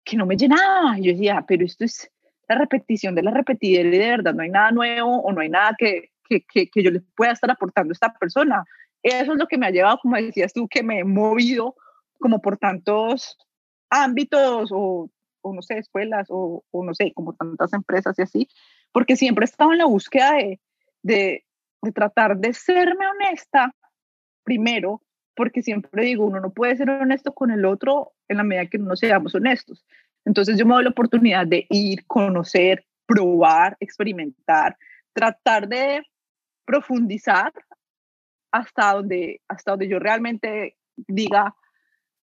que 0.05 0.17
no 0.17 0.27
me 0.27 0.37
llenaba. 0.37 0.99
Yo 0.99 1.13
decía, 1.13 1.45
pero 1.47 1.65
esto 1.65 1.85
es 1.85 2.11
la 2.49 2.57
repetición 2.57 3.15
de 3.15 3.23
la 3.23 3.31
repetidera 3.31 3.89
y 3.89 3.99
de 3.99 4.11
verdad 4.11 4.35
no 4.35 4.43
hay 4.43 4.51
nada 4.51 4.71
nuevo 4.71 5.21
o 5.21 5.33
no 5.33 5.41
hay 5.41 5.51
nada 5.51 5.75
que, 5.77 6.11
que, 6.29 6.69
que, 6.69 6.83
yo 6.83 6.91
le 6.91 7.01
pueda 7.15 7.33
estar 7.33 7.51
aportando 7.51 7.93
a 7.93 7.95
esta 7.95 8.15
persona. 8.15 8.65
Eso 9.03 9.33
es 9.33 9.39
lo 9.39 9.47
que 9.47 9.59
me 9.59 9.67
ha 9.67 9.71
llevado, 9.71 9.99
como 10.03 10.17
decías 10.17 10.53
tú, 10.53 10.67
que 10.69 10.83
me 10.83 11.01
he 11.01 11.05
movido 11.05 11.77
como 12.19 12.41
por 12.41 12.57
tantos 12.57 13.37
ámbitos 13.91 14.71
o, 14.73 15.11
o 15.43 15.55
no 15.55 15.63
sé, 15.63 15.79
escuelas 15.79 16.27
o, 16.31 16.65
o, 16.71 16.85
no 16.85 16.95
sé, 16.95 17.13
como 17.15 17.35
tantas 17.35 17.73
empresas 17.73 18.19
y 18.19 18.23
así, 18.23 18.49
porque 18.93 19.17
siempre 19.17 19.45
he 19.45 19.49
estado 19.49 19.73
en 19.73 19.79
la 19.79 19.85
búsqueda 19.85 20.33
de, 20.33 20.61
de 21.83 21.93
tratar 21.93 22.37
de 22.39 22.53
serme 22.53 23.07
honesta 23.07 23.75
primero, 24.49 25.03
porque 25.37 25.63
siempre 25.63 26.07
digo, 26.07 26.25
uno 26.25 26.41
no 26.41 26.51
puede 26.51 26.75
ser 26.75 26.89
honesto 26.89 27.35
con 27.35 27.51
el 27.51 27.67
otro 27.67 28.13
en 28.29 28.39
la 28.39 28.45
medida 28.45 28.71
que 28.71 28.79
no 28.79 28.97
seamos 28.97 29.35
honestos. 29.35 29.85
Entonces 30.25 30.57
yo 30.59 30.65
me 30.65 30.75
doy 30.75 30.85
la 30.85 30.91
oportunidad 30.91 31.47
de 31.47 31.67
ir, 31.69 32.07
conocer, 32.07 32.87
probar, 33.05 33.77
experimentar, 33.79 34.79
tratar 35.13 35.69
de 35.69 36.03
profundizar 36.65 37.53
hasta 38.51 38.95
donde, 38.95 39.43
hasta 39.49 39.73
donde 39.73 39.89
yo 39.89 39.99
realmente 39.99 40.79
diga, 40.97 41.55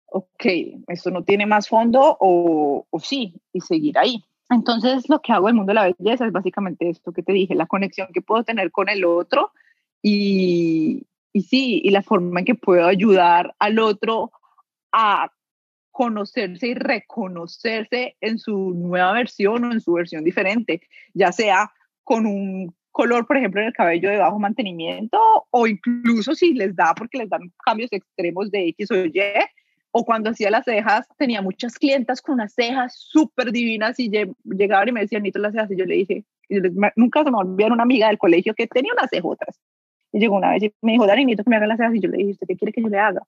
ok, 0.07 0.44
esto 0.88 1.11
no 1.11 1.22
tiene 1.22 1.44
más 1.44 1.68
fondo 1.68 2.16
o, 2.18 2.87
o 2.88 2.98
sí, 2.98 3.35
y 3.52 3.61
seguir 3.61 3.98
ahí. 3.98 4.24
Entonces, 4.48 5.07
lo 5.11 5.20
que 5.20 5.33
hago 5.35 5.48
en 5.48 5.55
el 5.55 5.57
mundo 5.57 5.70
de 5.70 5.74
la 5.74 5.94
belleza 5.98 6.24
es 6.24 6.33
básicamente 6.33 6.88
esto 6.88 7.12
que 7.12 7.22
te 7.22 7.35
dije, 7.35 7.55
la 7.55 7.66
conexión 7.66 8.09
que 8.14 8.22
puedo 8.22 8.42
tener 8.42 8.72
con 8.72 8.88
el 8.88 9.05
otro 9.05 9.52
y, 10.02 11.05
y 11.37 11.42
sí, 11.42 11.83
y 11.85 11.90
la 11.90 12.01
forma 12.01 12.40
en 12.40 12.46
que 12.46 12.55
puedo 12.55 12.87
ayudar 12.87 13.55
al 13.59 13.79
otro 13.79 14.33
a 14.90 15.31
conocerse 15.90 16.68
y 16.68 16.75
reconocerse 16.75 18.16
en 18.22 18.38
su 18.38 18.72
nueva 18.75 19.12
versión 19.12 19.64
o 19.64 19.72
en 19.72 19.83
su 19.83 19.92
versión 19.92 20.25
diferente, 20.25 20.81
ya 21.12 21.33
sea 21.33 21.70
con 22.05 22.25
un 22.25 22.75
color, 22.90 23.27
por 23.27 23.37
ejemplo, 23.37 23.61
en 23.61 23.66
el 23.66 23.75
cabello 23.75 24.09
de 24.09 24.16
bajo 24.16 24.38
mantenimiento 24.38 25.18
o 25.51 25.66
incluso 25.66 26.35
si 26.35 26.55
les 26.55 26.75
da 26.75 26.94
porque 26.94 27.18
les 27.18 27.29
dan 27.29 27.53
cambios 27.62 27.92
extremos 27.92 28.51
de 28.51 28.68
X 28.68 28.90
o 28.92 29.05
Y, 29.05 29.20
o 29.90 30.07
cuando 30.07 30.31
hacía 30.31 30.51
las 30.51 30.64
cejas, 30.64 31.07
tenía 31.18 31.42
muchas 31.42 31.75
clientas 31.75 32.22
con 32.22 32.37
unas 32.37 32.55
cejas 32.55 32.94
súper 32.96 33.53
divinas 33.53 34.01
y 34.01 34.11
llegaban 34.42 34.88
y 34.88 34.92
me 34.92 35.01
decían, 35.01 35.22
Nito, 35.22 35.38
las 35.38 35.53
cejas, 35.53 35.70
y 35.70 35.77
yo 35.77 35.85
le 35.85 35.96
dije, 35.96 36.25
nunca 36.96 37.25
se 37.25 37.31
me 37.31 37.37
olvidó 37.37 37.75
una 37.75 37.83
amiga 37.83 38.07
del 38.07 38.16
colegio 38.16 38.55
que 38.55 38.66
tenía 38.66 38.94
unas 38.94 39.11
cejotas. 39.11 39.61
Y 40.12 40.21
llegó 40.21 40.37
una 40.37 40.51
vez 40.51 40.62
y 40.62 40.73
me 40.83 40.92
dijo, 40.92 41.07
Dani, 41.07 41.25
necesito 41.25 41.45
que 41.45 41.51
me 41.51 41.57
hagan 41.57 41.69
las 41.69 41.79
cejas, 41.79 41.95
y 41.95 42.01
yo 42.01 42.09
le 42.09 42.19
dije, 42.19 42.31
¿usted 42.33 42.47
qué 42.47 42.57
quiere 42.57 42.73
que 42.73 42.83
yo 42.83 42.88
le 42.88 42.99
haga? 42.99 43.23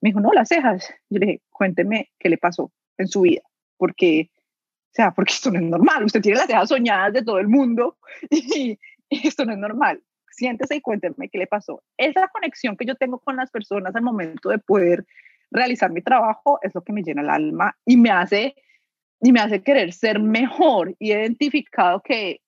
Me 0.00 0.10
dijo, 0.10 0.20
no, 0.20 0.32
las 0.32 0.48
cejas. 0.48 0.92
Yo 1.08 1.18
le 1.18 1.26
dije, 1.26 1.42
cuénteme 1.50 2.10
qué 2.18 2.28
le 2.28 2.38
pasó 2.38 2.72
en 2.98 3.08
su 3.08 3.22
vida, 3.22 3.42
porque, 3.76 4.30
o 4.32 4.92
sea, 4.92 5.12
porque 5.12 5.32
esto 5.32 5.50
no 5.50 5.58
es 5.58 5.64
normal, 5.64 6.04
usted 6.04 6.20
tiene 6.20 6.38
las 6.38 6.46
cejas 6.46 6.68
soñadas 6.68 7.12
de 7.12 7.22
todo 7.22 7.38
el 7.38 7.48
mundo 7.48 7.96
y, 8.30 8.78
y 9.08 9.28
esto 9.28 9.44
no 9.44 9.52
es 9.52 9.58
normal 9.58 10.02
siéntese 10.34 10.76
y 10.76 10.80
cuénteme 10.80 11.28
qué 11.28 11.38
le 11.38 11.46
pasó. 11.46 11.82
Esa 11.96 12.28
conexión 12.28 12.76
que 12.76 12.84
yo 12.84 12.94
tengo 12.96 13.18
con 13.18 13.36
las 13.36 13.50
personas 13.50 13.94
al 13.94 14.02
momento 14.02 14.50
de 14.50 14.58
poder 14.58 15.06
realizar 15.50 15.90
mi 15.90 16.02
trabajo 16.02 16.58
es 16.62 16.74
lo 16.74 16.82
que 16.82 16.92
me 16.92 17.02
llena 17.02 17.22
el 17.22 17.30
alma 17.30 17.76
y 17.84 17.96
me 17.96 18.10
hace 18.10 18.54
y 19.20 19.32
me 19.32 19.40
hace 19.40 19.62
querer 19.62 19.92
ser 19.92 20.20
mejor 20.20 20.94
y 20.98 21.12
he 21.12 21.20
identificado 21.20 22.02
que 22.02 22.40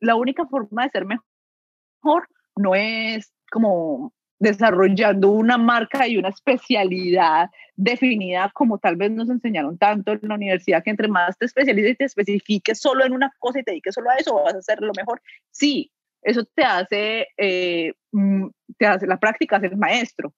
la 0.00 0.16
única 0.16 0.44
forma 0.46 0.84
de 0.84 0.90
ser 0.90 1.06
mejor 1.06 2.28
no 2.56 2.74
es 2.74 3.32
como 3.50 4.12
desarrollando 4.38 5.30
una 5.30 5.56
marca 5.56 6.08
y 6.08 6.16
una 6.16 6.30
especialidad 6.30 7.48
definida 7.76 8.50
como 8.52 8.78
tal 8.78 8.96
vez 8.96 9.12
nos 9.12 9.30
enseñaron 9.30 9.78
tanto 9.78 10.12
en 10.12 10.20
la 10.22 10.34
universidad, 10.34 10.82
que 10.82 10.90
entre 10.90 11.06
más 11.06 11.38
te 11.38 11.46
especialices 11.46 11.92
y 11.92 11.94
te 11.94 12.04
especifiques 12.04 12.80
solo 12.80 13.04
en 13.04 13.12
una 13.12 13.32
cosa 13.38 13.60
y 13.60 13.62
te 13.62 13.70
dediques 13.70 13.94
solo 13.94 14.10
a 14.10 14.16
eso, 14.16 14.34
vas 14.34 14.54
a 14.54 14.58
hacer 14.58 14.80
lo 14.80 14.92
mejor. 14.96 15.22
Sí, 15.52 15.92
eso 16.22 16.44
te 16.44 16.64
hace, 16.64 17.28
eh, 17.36 17.92
mm, 18.10 18.48
te 18.78 18.86
hace 18.86 19.06
la 19.06 19.18
práctica 19.18 19.60
ser 19.60 19.76
maestro. 19.76 20.34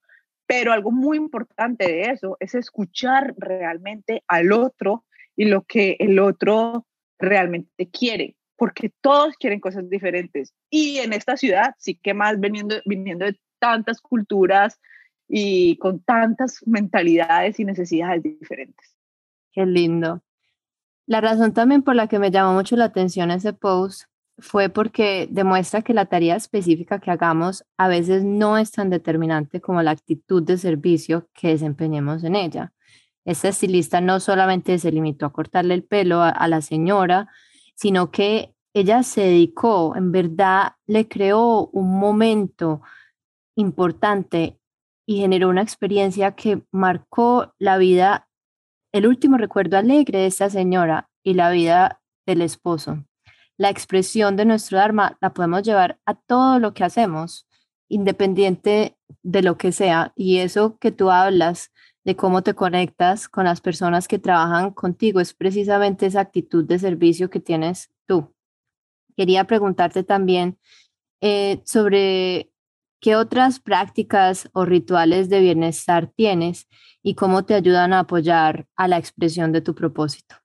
Pero 0.46 0.72
algo 0.72 0.90
muy 0.90 1.16
importante 1.16 1.84
de 1.84 2.02
eso 2.10 2.36
es 2.40 2.54
escuchar 2.54 3.34
realmente 3.38 4.22
al 4.28 4.52
otro 4.52 5.06
y 5.34 5.46
lo 5.46 5.62
que 5.62 5.96
el 5.98 6.18
otro 6.18 6.86
realmente 7.18 7.88
quiere, 7.88 8.36
porque 8.56 8.92
todos 9.00 9.36
quieren 9.36 9.60
cosas 9.60 9.88
diferentes. 9.88 10.52
Y 10.70 10.98
en 10.98 11.12
esta 11.12 11.36
ciudad 11.36 11.74
sí 11.78 11.98
que 12.02 12.14
más 12.14 12.38
viniendo, 12.38 12.76
viniendo 12.86 13.24
de 13.24 13.38
tantas 13.58 14.00
culturas 14.00 14.78
y 15.28 15.76
con 15.78 16.00
tantas 16.00 16.58
mentalidades 16.66 17.58
y 17.58 17.64
necesidades 17.64 18.22
diferentes. 18.22 18.96
Qué 19.52 19.66
lindo. 19.66 20.22
La 21.06 21.20
razón 21.20 21.52
también 21.52 21.82
por 21.82 21.94
la 21.94 22.08
que 22.08 22.18
me 22.18 22.30
llamó 22.30 22.54
mucho 22.54 22.76
la 22.76 22.86
atención 22.86 23.30
ese 23.30 23.52
post 23.52 24.04
fue 24.38 24.68
porque 24.68 25.28
demuestra 25.30 25.82
que 25.82 25.94
la 25.94 26.06
tarea 26.06 26.36
específica 26.36 26.98
que 26.98 27.10
hagamos 27.10 27.64
a 27.76 27.88
veces 27.88 28.24
no 28.24 28.58
es 28.58 28.72
tan 28.72 28.90
determinante 28.90 29.60
como 29.60 29.82
la 29.82 29.92
actitud 29.92 30.42
de 30.42 30.58
servicio 30.58 31.28
que 31.34 31.48
desempeñemos 31.48 32.24
en 32.24 32.34
ella. 32.36 32.72
Esta 33.24 33.48
estilista 33.48 34.00
no 34.00 34.20
solamente 34.20 34.78
se 34.78 34.92
limitó 34.92 35.26
a 35.26 35.32
cortarle 35.32 35.74
el 35.74 35.84
pelo 35.84 36.22
a 36.22 36.48
la 36.48 36.60
señora, 36.60 37.28
sino 37.74 38.10
que 38.10 38.54
ella 38.74 39.02
se 39.02 39.22
dedicó, 39.22 39.94
en 39.96 40.10
verdad 40.10 40.72
le 40.86 41.06
creó 41.08 41.66
un 41.68 41.98
momento 41.98 42.82
importante 43.56 44.58
y 45.06 45.20
generó 45.20 45.48
una 45.48 45.62
experiencia 45.62 46.32
que 46.34 46.62
marcó 46.72 47.54
la 47.58 47.78
vida, 47.78 48.28
el 48.92 49.06
último 49.06 49.36
recuerdo 49.36 49.76
alegre 49.76 50.20
de 50.20 50.26
esta 50.26 50.50
señora 50.50 51.10
y 51.22 51.34
la 51.34 51.50
vida 51.50 52.00
del 52.26 52.42
esposo. 52.42 53.04
La 53.56 53.70
expresión 53.70 54.36
de 54.36 54.44
nuestro 54.44 54.78
Dharma 54.78 55.16
la 55.20 55.32
podemos 55.32 55.62
llevar 55.62 56.00
a 56.06 56.14
todo 56.14 56.58
lo 56.58 56.74
que 56.74 56.82
hacemos, 56.82 57.46
independiente 57.88 58.96
de 59.22 59.42
lo 59.42 59.56
que 59.56 59.70
sea. 59.70 60.12
Y 60.16 60.38
eso 60.38 60.78
que 60.78 60.90
tú 60.90 61.10
hablas 61.10 61.70
de 62.04 62.16
cómo 62.16 62.42
te 62.42 62.54
conectas 62.54 63.28
con 63.28 63.44
las 63.44 63.60
personas 63.60 64.08
que 64.08 64.18
trabajan 64.18 64.70
contigo 64.72 65.20
es 65.20 65.34
precisamente 65.34 66.06
esa 66.06 66.20
actitud 66.20 66.64
de 66.64 66.78
servicio 66.78 67.30
que 67.30 67.40
tienes 67.40 67.90
tú. 68.06 68.34
Quería 69.16 69.44
preguntarte 69.44 70.02
también 70.02 70.58
eh, 71.20 71.62
sobre 71.64 72.50
¿Qué 73.04 73.16
otras 73.16 73.60
prácticas 73.60 74.48
o 74.54 74.64
rituales 74.64 75.28
de 75.28 75.40
bienestar 75.40 76.06
tienes 76.06 76.66
y 77.02 77.16
cómo 77.16 77.44
te 77.44 77.52
ayudan 77.52 77.92
a 77.92 77.98
apoyar 77.98 78.64
a 78.76 78.88
la 78.88 78.96
expresión 78.96 79.52
de 79.52 79.60
tu 79.60 79.74
propósito? 79.74 80.36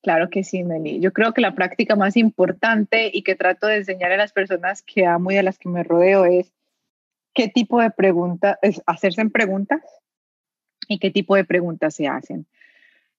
Claro 0.00 0.30
que 0.30 0.44
sí, 0.44 0.62
Meli. 0.62 1.00
Yo 1.00 1.12
creo 1.12 1.34
que 1.34 1.40
la 1.40 1.56
práctica 1.56 1.96
más 1.96 2.16
importante 2.16 3.10
y 3.12 3.24
que 3.24 3.34
trato 3.34 3.66
de 3.66 3.78
enseñar 3.78 4.12
a 4.12 4.16
las 4.16 4.32
personas 4.32 4.82
que 4.82 5.06
amo 5.06 5.32
y 5.32 5.38
a 5.38 5.42
las 5.42 5.58
que 5.58 5.68
me 5.68 5.82
rodeo 5.82 6.24
es 6.24 6.52
qué 7.34 7.48
tipo 7.48 7.80
de 7.80 7.90
preguntas, 7.90 8.58
es 8.62 8.80
hacerse 8.86 9.28
preguntas 9.28 9.80
y 10.88 10.98
qué 10.98 11.10
tipo 11.10 11.36
de 11.36 11.44
preguntas 11.44 11.94
se 11.94 12.08
hacen. 12.08 12.46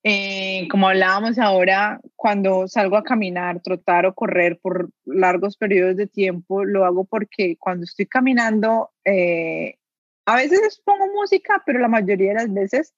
Eh, 0.03 0.67
como 0.71 0.88
hablábamos 0.88 1.38
ahora, 1.39 1.99
cuando 2.15 2.67
salgo 2.67 2.95
a 2.95 3.03
caminar, 3.03 3.62
trotar 3.62 4.05
o 4.05 4.15
correr 4.15 4.58
por 4.62 4.89
largos 5.05 5.58
periodos 5.58 5.97
de 5.97 6.08
tiempo, 6.08 6.63
lo 6.63 6.86
hago 6.86 7.03
porque 7.03 7.58
cuando 7.58 7.84
estoy 7.84 8.05
caminando, 8.05 8.91
eh, 9.03 9.75
a 10.25 10.36
veces 10.38 10.82
pongo 10.86 11.05
música, 11.13 11.62
pero 11.65 11.79
la 11.79 11.89
mayoría 11.89 12.29
de 12.29 12.36
las 12.36 12.53
veces 12.53 12.93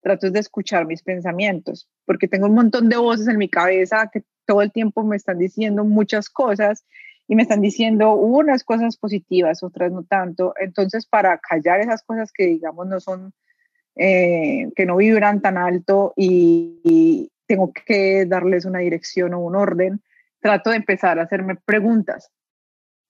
trato 0.00 0.30
de 0.30 0.38
escuchar 0.38 0.86
mis 0.86 1.02
pensamientos, 1.02 1.88
porque 2.04 2.28
tengo 2.28 2.46
un 2.46 2.54
montón 2.54 2.88
de 2.88 2.98
voces 2.98 3.26
en 3.26 3.38
mi 3.38 3.48
cabeza 3.48 4.10
que 4.12 4.22
todo 4.46 4.62
el 4.62 4.70
tiempo 4.70 5.02
me 5.02 5.16
están 5.16 5.38
diciendo 5.38 5.84
muchas 5.84 6.28
cosas 6.28 6.84
y 7.26 7.34
me 7.34 7.42
están 7.42 7.62
diciendo 7.62 8.12
unas 8.12 8.64
cosas 8.64 8.98
positivas, 8.98 9.62
otras 9.62 9.90
no 9.90 10.04
tanto. 10.04 10.54
Entonces, 10.60 11.06
para 11.06 11.38
callar 11.38 11.80
esas 11.80 12.02
cosas 12.02 12.30
que 12.32 12.44
digamos 12.44 12.86
no 12.86 13.00
son 13.00 13.32
eh, 13.96 14.70
que 14.74 14.86
no 14.86 14.96
vibran 14.96 15.40
tan 15.40 15.56
alto 15.56 16.12
y, 16.16 17.30
tengo 17.46 17.74
que 17.74 18.24
darles 18.24 18.64
una 18.64 18.78
dirección 18.78 19.34
o 19.34 19.40
un 19.40 19.54
orden, 19.54 20.02
trato 20.40 20.70
de 20.70 20.76
empezar 20.76 21.18
a 21.18 21.24
hacerme 21.24 21.56
preguntas. 21.56 22.30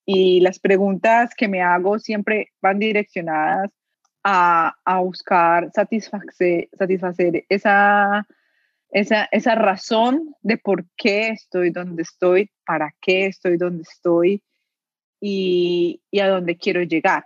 Y 0.05 0.40
las 0.40 0.59
preguntas 0.59 1.31
que 1.37 1.47
me 1.47 1.62
hago 1.62 2.01
siempre 2.01 2.49
van 2.61 2.81
direccionadas 2.81 3.70
a, 4.25 4.75
a 4.85 4.99
buscar 4.99 5.70
satisfacer, 5.73 6.68
satisfacer 6.77 7.44
esa, 7.49 8.27
esa, 8.90 9.29
esa 9.31 9.55
razón 9.55 10.35
de 10.42 10.59
por 10.59 10.85
qué 10.97 11.29
estoy 11.29 11.70
donde 11.70 12.03
estoy, 12.03 12.51
para 12.66 12.92
qué 13.01 13.27
estoy 13.27 13.57
donde 13.57 13.83
estoy 13.83 14.42
y, 15.20 16.03
y 16.11 16.20
a 16.20 16.29
dónde 16.29 16.57
quiero 16.57 16.83
llegar. 16.83 17.25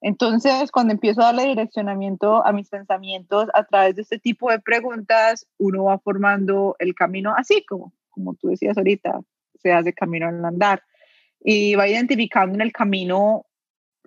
Entonces, 0.00 0.70
cuando 0.70 0.94
empiezo 0.94 1.20
a 1.20 1.26
darle 1.26 1.46
direccionamiento 1.46 2.44
a 2.44 2.52
mis 2.52 2.70
pensamientos 2.70 3.48
a 3.52 3.64
través 3.64 3.96
de 3.96 4.02
este 4.02 4.18
tipo 4.18 4.50
de 4.50 4.58
preguntas, 4.58 5.46
uno 5.58 5.84
va 5.84 5.98
formando 5.98 6.74
el 6.78 6.94
camino 6.94 7.34
así 7.36 7.64
como, 7.66 7.92
como 8.08 8.34
tú 8.34 8.48
decías 8.48 8.78
ahorita, 8.78 9.20
se 9.58 9.72
hace 9.72 9.92
camino 9.92 10.28
al 10.28 10.44
andar. 10.44 10.82
Y 11.42 11.74
va 11.74 11.88
identificando 11.88 12.54
en 12.54 12.62
el 12.62 12.72
camino 12.72 13.46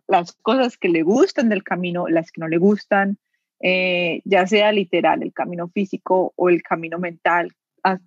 las 0.07 0.33
cosas 0.33 0.77
que 0.77 0.89
le 0.89 1.03
gustan 1.03 1.49
del 1.49 1.63
camino, 1.63 2.07
las 2.07 2.31
que 2.31 2.41
no 2.41 2.47
le 2.47 2.57
gustan, 2.57 3.17
eh, 3.59 4.21
ya 4.25 4.47
sea 4.47 4.71
literal, 4.71 5.23
el 5.23 5.31
camino 5.31 5.69
físico 5.69 6.33
o 6.35 6.49
el 6.49 6.61
camino 6.63 6.99
mental, 6.99 7.51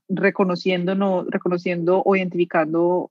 reconociendo, 0.09 1.25
reconociendo 1.29 2.03
o 2.05 2.17
identificando 2.17 3.11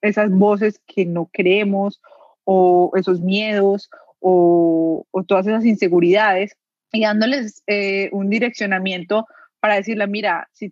esas 0.00 0.30
voces 0.30 0.80
que 0.86 1.06
no 1.06 1.28
creemos 1.32 2.00
o 2.44 2.90
esos 2.96 3.20
miedos 3.20 3.90
o, 4.28 5.24
todas 5.26 5.46
esas 5.46 5.64
inseguridades 5.64 6.56
y 6.92 7.02
dándoles 7.02 7.62
eh, 7.66 8.08
un 8.12 8.28
direccionamiento 8.28 9.26
para 9.60 9.76
decirle, 9.76 10.06
mira, 10.06 10.48
si, 10.52 10.70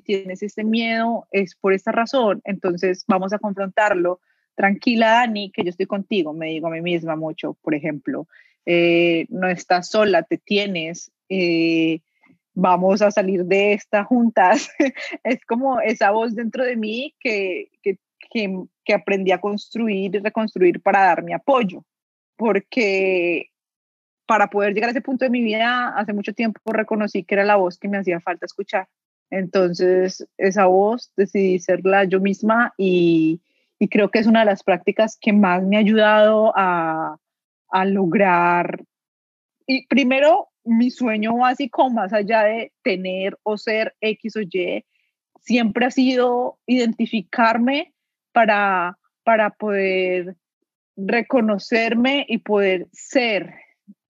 tienes 0.00 0.42
este 0.42 0.64
miedo 0.64 1.26
es 1.30 1.54
por 1.54 1.72
esta 1.72 1.92
razón, 1.92 2.40
entonces 2.44 3.04
vamos 3.08 3.32
a 3.32 3.38
confrontarlo. 3.38 4.20
Tranquila, 4.54 5.12
Dani, 5.12 5.50
que 5.50 5.64
yo 5.64 5.70
estoy 5.70 5.86
contigo, 5.86 6.34
me 6.34 6.48
digo 6.48 6.66
a 6.66 6.70
mí 6.70 6.82
misma 6.82 7.16
mucho, 7.16 7.54
por 7.62 7.74
ejemplo. 7.74 8.26
Eh, 8.66 9.26
no 9.30 9.48
estás 9.48 9.88
sola, 9.88 10.22
te 10.22 10.36
tienes, 10.36 11.10
eh, 11.30 12.00
vamos 12.52 13.00
a 13.00 13.10
salir 13.10 13.46
de 13.46 13.72
esta 13.72 14.04
juntas. 14.04 14.70
es 15.24 15.44
como 15.46 15.80
esa 15.80 16.10
voz 16.10 16.34
dentro 16.34 16.64
de 16.64 16.76
mí 16.76 17.14
que, 17.18 17.70
que, 17.82 17.96
que, 18.30 18.62
que 18.84 18.94
aprendí 18.94 19.32
a 19.32 19.40
construir 19.40 20.14
y 20.14 20.18
reconstruir 20.18 20.80
para 20.80 21.04
dar 21.04 21.22
mi 21.22 21.32
apoyo 21.32 21.84
porque 22.40 23.50
para 24.24 24.48
poder 24.48 24.72
llegar 24.72 24.88
a 24.88 24.92
ese 24.92 25.02
punto 25.02 25.26
de 25.26 25.30
mi 25.30 25.42
vida, 25.42 25.90
hace 25.94 26.14
mucho 26.14 26.32
tiempo 26.32 26.58
reconocí 26.72 27.22
que 27.22 27.34
era 27.34 27.44
la 27.44 27.56
voz 27.56 27.78
que 27.78 27.86
me 27.86 27.98
hacía 27.98 28.18
falta 28.18 28.46
escuchar. 28.46 28.88
Entonces, 29.28 30.26
esa 30.38 30.64
voz 30.64 31.12
decidí 31.18 31.58
serla 31.58 32.04
yo 32.04 32.18
misma 32.18 32.72
y, 32.78 33.42
creo 33.90 34.10
que 34.10 34.20
es 34.20 34.26
una 34.26 34.40
de 34.40 34.46
las 34.46 34.62
prácticas 34.62 35.18
que 35.20 35.34
más 35.34 35.62
me 35.64 35.76
ha 35.76 35.80
ayudado 35.80 36.54
a, 36.56 37.18
a 37.68 37.84
lograr, 37.84 38.84
y 39.66 39.86
primero, 39.86 40.48
mi 40.64 40.90
sueño 40.90 41.36
básico, 41.36 41.90
más 41.90 42.14
allá 42.14 42.44
de 42.44 42.72
tener 42.82 43.38
o 43.42 43.58
ser 43.58 43.94
X 44.00 44.36
o 44.36 44.40
Y, 44.40 44.84
siempre 45.40 45.84
ha 45.84 45.90
sido 45.90 46.58
identificarme 46.66 47.92
para, 48.32 48.98
para 49.24 49.50
poder 49.50 50.36
reconocerme 51.06 52.24
y 52.28 52.38
poder 52.38 52.88
ser, 52.92 53.54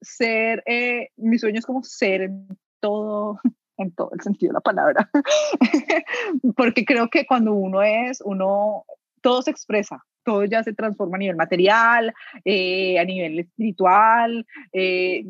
ser, 0.00 0.62
eh, 0.66 1.09
mi 1.16 1.38
sueño 1.38 1.59
es 1.59 1.66
como 1.66 1.83
ser 1.83 2.22
en 2.22 2.48
todo, 2.81 3.38
en 3.76 3.92
todo 3.92 4.11
el 4.12 4.20
sentido 4.20 4.50
de 4.50 4.55
la 4.55 4.61
palabra, 4.61 5.11
porque 6.57 6.85
creo 6.85 7.09
que 7.09 7.26
cuando 7.26 7.55
uno 7.55 7.83
es, 7.83 8.20
uno, 8.24 8.85
todo 9.20 9.42
se 9.42 9.50
expresa, 9.50 10.05
todo 10.24 10.44
ya 10.44 10.62
se 10.62 10.72
transforma 10.72 11.16
a 11.16 11.18
nivel 11.18 11.37
material, 11.37 12.14
eh, 12.44 12.98
a 12.98 13.05
nivel 13.05 13.38
espiritual, 13.38 14.47
eh, 14.72 15.24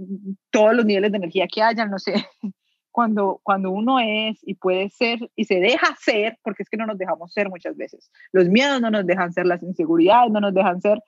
todos 0.50 0.74
los 0.74 0.84
niveles 0.84 1.12
de 1.12 1.18
energía 1.18 1.46
que 1.52 1.62
hayan, 1.62 1.90
no 1.90 1.98
sé. 1.98 2.14
Cuando, 2.92 3.40
cuando 3.44 3.70
uno 3.70 4.00
es 4.00 4.40
y 4.42 4.54
puede 4.54 4.90
ser 4.90 5.30
y 5.36 5.44
se 5.44 5.61
deja 5.61 5.94
ser, 6.00 6.36
porque 6.42 6.64
es 6.64 6.68
que 6.68 6.76
no 6.76 6.86
nos 6.86 6.98
dejamos 6.98 7.32
ser 7.32 7.48
muchas 7.48 7.76
veces. 7.76 8.11
Los 8.32 8.48
miedos 8.48 8.80
no 8.80 8.90
nos 8.90 9.06
dejan 9.06 9.32
ser, 9.32 9.46
las 9.46 9.62
inseguridades 9.62 10.32
no 10.32 10.40
nos 10.40 10.52
dejan 10.52 10.80
ser, 10.80 11.00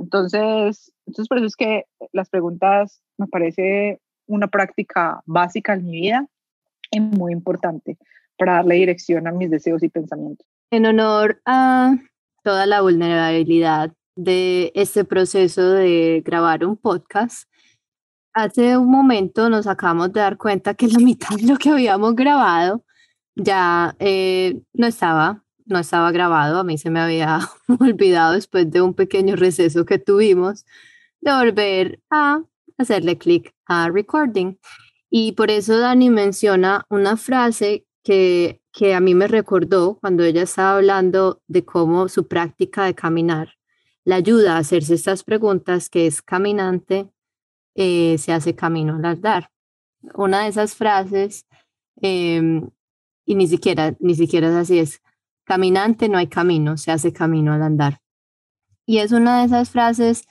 entonces, 0.00 0.92
entonces 1.06 1.28
por 1.28 1.38
eso 1.38 1.46
es 1.46 1.56
que 1.56 1.84
las 2.12 2.30
preguntas 2.30 3.02
me 3.18 3.26
parece 3.26 4.00
una 4.26 4.48
práctica 4.48 5.22
básica 5.26 5.74
en 5.74 5.84
mi 5.84 6.00
vida 6.00 6.26
y 6.90 7.00
muy 7.00 7.32
importante 7.32 7.98
para 8.38 8.54
darle 8.54 8.76
dirección 8.76 9.26
a 9.26 9.32
mis 9.32 9.50
deseos 9.50 9.82
y 9.82 9.88
pensamientos. 9.88 10.46
En 10.70 10.86
honor 10.86 11.42
a 11.44 11.96
toda 12.42 12.64
la 12.64 12.80
vulnerabilidad 12.80 13.92
de 14.16 14.72
este 14.74 15.04
proceso 15.04 15.72
de 15.72 16.22
grabar 16.24 16.64
un 16.64 16.76
podcast, 16.76 17.48
hace 18.32 18.78
un 18.78 18.90
momento 18.90 19.50
nos 19.50 19.66
acabamos 19.66 20.12
de 20.12 20.20
dar 20.20 20.38
cuenta 20.38 20.74
que 20.74 20.88
la 20.88 20.98
mitad 20.98 21.36
de 21.36 21.46
lo 21.46 21.56
que 21.56 21.70
habíamos 21.70 22.14
grabado 22.14 22.84
ya 23.36 23.94
eh, 23.98 24.62
no 24.72 24.86
estaba 24.86 25.44
no 25.70 25.78
estaba 25.78 26.12
grabado, 26.12 26.58
a 26.58 26.64
mí 26.64 26.78
se 26.78 26.90
me 26.90 27.00
había 27.00 27.40
olvidado 27.80 28.34
después 28.34 28.70
de 28.70 28.82
un 28.82 28.94
pequeño 28.94 29.36
receso 29.36 29.84
que 29.84 29.98
tuvimos 29.98 30.66
de 31.20 31.32
volver 31.32 32.00
a 32.10 32.42
hacerle 32.78 33.18
clic 33.18 33.54
a 33.66 33.88
recording. 33.88 34.58
Y 35.10 35.32
por 35.32 35.50
eso 35.50 35.78
Dani 35.78 36.10
menciona 36.10 36.86
una 36.88 37.16
frase 37.16 37.86
que, 38.02 38.62
que 38.72 38.94
a 38.94 39.00
mí 39.00 39.14
me 39.14 39.28
recordó 39.28 39.98
cuando 40.00 40.24
ella 40.24 40.42
estaba 40.42 40.76
hablando 40.76 41.42
de 41.46 41.64
cómo 41.64 42.08
su 42.08 42.26
práctica 42.26 42.84
de 42.84 42.94
caminar 42.94 43.54
la 44.04 44.16
ayuda 44.16 44.56
a 44.56 44.58
hacerse 44.58 44.94
estas 44.94 45.24
preguntas, 45.24 45.90
que 45.90 46.06
es 46.06 46.22
caminante, 46.22 47.08
eh, 47.74 48.16
se 48.18 48.32
hace 48.32 48.54
camino 48.54 48.96
al 48.96 49.04
andar. 49.04 49.50
Una 50.14 50.42
de 50.42 50.48
esas 50.48 50.74
frases, 50.74 51.46
em, 52.00 52.70
y 53.26 53.34
ni 53.34 53.46
siquiera, 53.46 53.94
ni 54.00 54.14
siquiera 54.14 54.48
es 54.48 54.54
así, 54.54 54.78
es 54.78 55.02
caminante 55.50 56.08
no 56.08 56.16
hay 56.16 56.28
camino, 56.28 56.76
se 56.76 56.92
hace 56.92 57.12
camino 57.12 57.52
al 57.52 57.64
andar. 57.64 57.98
Y 58.86 58.98
es 58.98 59.10
una 59.10 59.40
de 59.40 59.46
esas 59.46 59.68
frases 59.68 60.28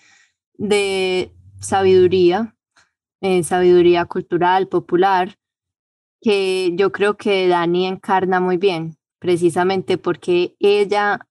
de 0.54 1.34
sabiduría, 1.60 2.56
eh, 3.20 3.44
sabiduría 3.44 4.06
cultural, 4.06 4.70
popular, 4.70 5.38
que 6.22 6.72
yo 6.78 6.94
creo 6.94 7.18
que 7.18 7.50
Dani 7.50 7.86
encarna 7.86 8.40
muy 8.40 8.56
bien, 8.56 8.96
precisamente 9.20 9.98
porque 9.98 10.56
ella 10.58 11.28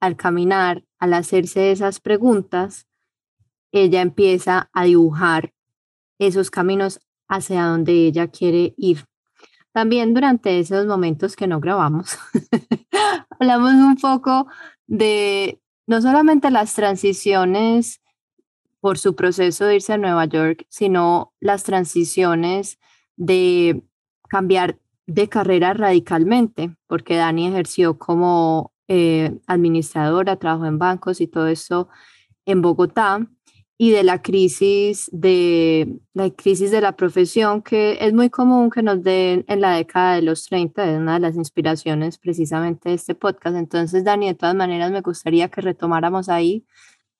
al 0.00 0.16
caminar, 0.16 0.82
al 0.98 1.14
hacerse 1.14 1.70
esas 1.70 2.00
preguntas, 2.00 2.88
ella 3.70 4.00
empieza 4.00 4.68
a 4.72 4.82
dibujar 4.82 5.54
esos 6.18 6.50
caminos 6.50 6.98
hacia 7.28 7.66
donde 7.66 7.92
ella 7.92 8.26
quiere 8.26 8.74
ir. 8.76 9.04
También 9.72 10.14
durante 10.14 10.58
esos 10.58 10.86
momentos 10.86 11.36
que 11.36 11.46
no 11.46 11.60
grabamos, 11.60 12.18
hablamos 13.30 13.72
un 13.72 13.96
poco 13.96 14.46
de 14.86 15.60
no 15.86 16.00
solamente 16.02 16.50
las 16.50 16.74
transiciones 16.74 18.00
por 18.80 18.98
su 18.98 19.14
proceso 19.14 19.64
de 19.64 19.76
irse 19.76 19.92
a 19.92 19.98
Nueva 19.98 20.24
York, 20.26 20.66
sino 20.68 21.32
las 21.40 21.64
transiciones 21.64 22.78
de 23.16 23.82
cambiar 24.28 24.78
de 25.06 25.28
carrera 25.28 25.72
radicalmente, 25.72 26.76
porque 26.86 27.16
Dani 27.16 27.48
ejerció 27.48 27.98
como 27.98 28.72
eh, 28.88 29.38
administradora, 29.46 30.36
trabajó 30.36 30.66
en 30.66 30.78
bancos 30.78 31.20
y 31.20 31.26
todo 31.26 31.48
eso 31.48 31.88
en 32.44 32.62
Bogotá, 32.62 33.26
y 33.80 33.92
de 33.92 34.02
la 34.02 34.20
crisis 34.22 35.08
de 35.12 36.00
la 36.12 36.30
crisis 36.30 36.72
de 36.72 36.80
la 36.80 36.96
profesión 36.96 37.62
que 37.62 37.96
es 38.00 38.12
muy 38.12 38.28
común 38.28 38.70
que 38.70 38.82
nos 38.82 39.04
den 39.04 39.44
en 39.46 39.60
la 39.60 39.76
década 39.76 40.16
de 40.16 40.22
los 40.22 40.46
30, 40.46 40.84
es 40.84 40.98
una 40.98 41.14
de 41.14 41.20
las 41.20 41.36
inspiraciones 41.36 42.18
precisamente 42.18 42.88
de 42.88 42.96
este 42.96 43.14
podcast. 43.14 43.56
Entonces, 43.56 44.02
Dani, 44.02 44.26
de 44.26 44.34
todas 44.34 44.56
maneras 44.56 44.90
me 44.90 45.00
gustaría 45.00 45.48
que 45.48 45.60
retomáramos 45.60 46.28
ahí, 46.28 46.66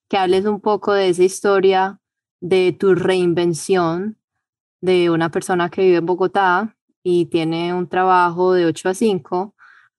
que 0.09 0.17
hables 0.17 0.45
un 0.45 0.59
poco 0.59 0.91
de 0.91 1.07
esa 1.07 1.23
historia 1.23 2.01
de 2.41 2.75
tu 2.77 2.93
reinvención 2.93 4.17
de 4.81 5.09
una 5.09 5.31
persona 5.31 5.69
que 5.69 5.81
vive 5.83 5.97
en 5.97 6.05
Bogotá 6.05 6.75
y 7.03 7.27
tiene 7.27 7.73
un 7.73 7.87
trabajo 7.87 8.51
de 8.51 8.65
8 8.65 8.89
a 8.89 8.93
5 8.93 9.55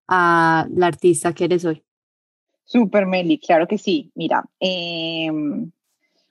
a 0.09 0.67
la 0.75 0.87
artista 0.89 1.33
que 1.33 1.45
eres 1.45 1.65
hoy. 1.65 1.83
Super 2.65 3.07
Meli, 3.07 3.39
claro 3.39 3.67
que 3.67 3.79
sí. 3.79 4.13
Mira, 4.15 4.45
eh, 4.61 5.31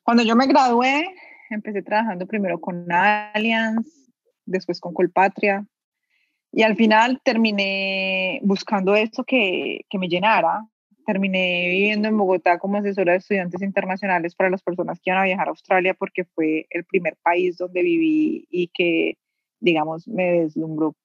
cuando 0.10 0.24
yo 0.24 0.36
me 0.36 0.48
gradué, 0.48 1.06
empecé 1.52 1.84
trabajando 1.84 2.26
primero 2.26 2.60
con 2.60 2.92
Allianz, 2.92 4.10
después 4.44 4.80
con 4.80 4.92
Colpatria, 4.92 5.68
y 6.52 6.64
al 6.64 6.76
final 6.76 7.22
terminé 7.24 8.40
buscando 8.42 8.96
esto 8.96 9.24
que, 9.24 9.82
que 9.88 10.00
me 10.00 10.08
llenara. 10.08 10.66
Terminé 11.06 11.68
viviendo 11.70 12.08
en 12.08 12.18
Bogotá 12.18 12.58
como 12.58 12.80
asesora 12.80 13.12
de 13.12 13.20
estudiantes 13.20 13.62
internacionales 13.62 14.34
para 14.34 14.50
las 14.50 14.64
personas 14.64 15.00
que 15.00 15.12
iban 15.12 15.22
a 15.22 15.26
viajar 15.26 15.46
a 15.46 15.52
Australia 15.52 15.94
porque 15.94 16.26
fue 16.26 16.66
el 16.72 16.86
primer 16.86 17.16
país 17.22 17.58
donde 17.58 17.84
viví 17.84 18.48
y 18.50 18.70
que, 18.70 19.20
digamos, 19.60 20.08
me 20.08 20.42
deslumbró, 20.42 20.96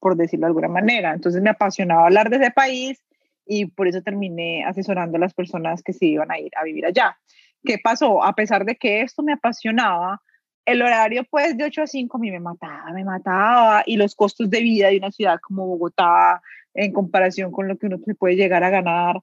por 0.00 0.16
decirlo 0.16 0.46
de 0.46 0.48
alguna 0.52 0.68
manera. 0.68 1.12
Entonces 1.12 1.42
me 1.42 1.50
apasionaba 1.50 2.06
hablar 2.06 2.30
de 2.30 2.36
ese 2.36 2.50
país 2.50 3.04
y 3.44 3.66
por 3.66 3.88
eso 3.88 4.00
terminé 4.00 4.64
asesorando 4.64 5.18
a 5.18 5.20
las 5.20 5.34
personas 5.34 5.82
que 5.82 5.92
se 5.92 6.06
iban 6.06 6.30
a 6.30 6.38
ir 6.38 6.50
a 6.56 6.64
vivir 6.64 6.86
allá. 6.86 7.18
¿Qué 7.64 7.78
pasó? 7.82 8.22
A 8.22 8.34
pesar 8.34 8.64
de 8.64 8.76
que 8.76 9.02
esto 9.02 9.22
me 9.22 9.32
apasionaba, 9.32 10.20
el 10.66 10.82
horario 10.82 11.24
pues 11.30 11.56
de 11.56 11.64
8 11.64 11.82
a 11.82 11.86
5 11.86 12.16
a 12.16 12.20
mí 12.20 12.30
me 12.30 12.40
mataba, 12.40 12.90
me 12.92 13.04
mataba 13.04 13.82
y 13.86 13.96
los 13.96 14.14
costos 14.14 14.48
de 14.48 14.60
vida 14.60 14.88
de 14.88 14.98
una 14.98 15.10
ciudad 15.10 15.38
como 15.42 15.66
Bogotá 15.66 16.40
en 16.74 16.92
comparación 16.92 17.52
con 17.52 17.68
lo 17.68 17.76
que 17.76 17.86
uno 17.86 17.98
se 18.04 18.14
puede 18.14 18.36
llegar 18.36 18.64
a 18.64 18.70
ganar, 18.70 19.20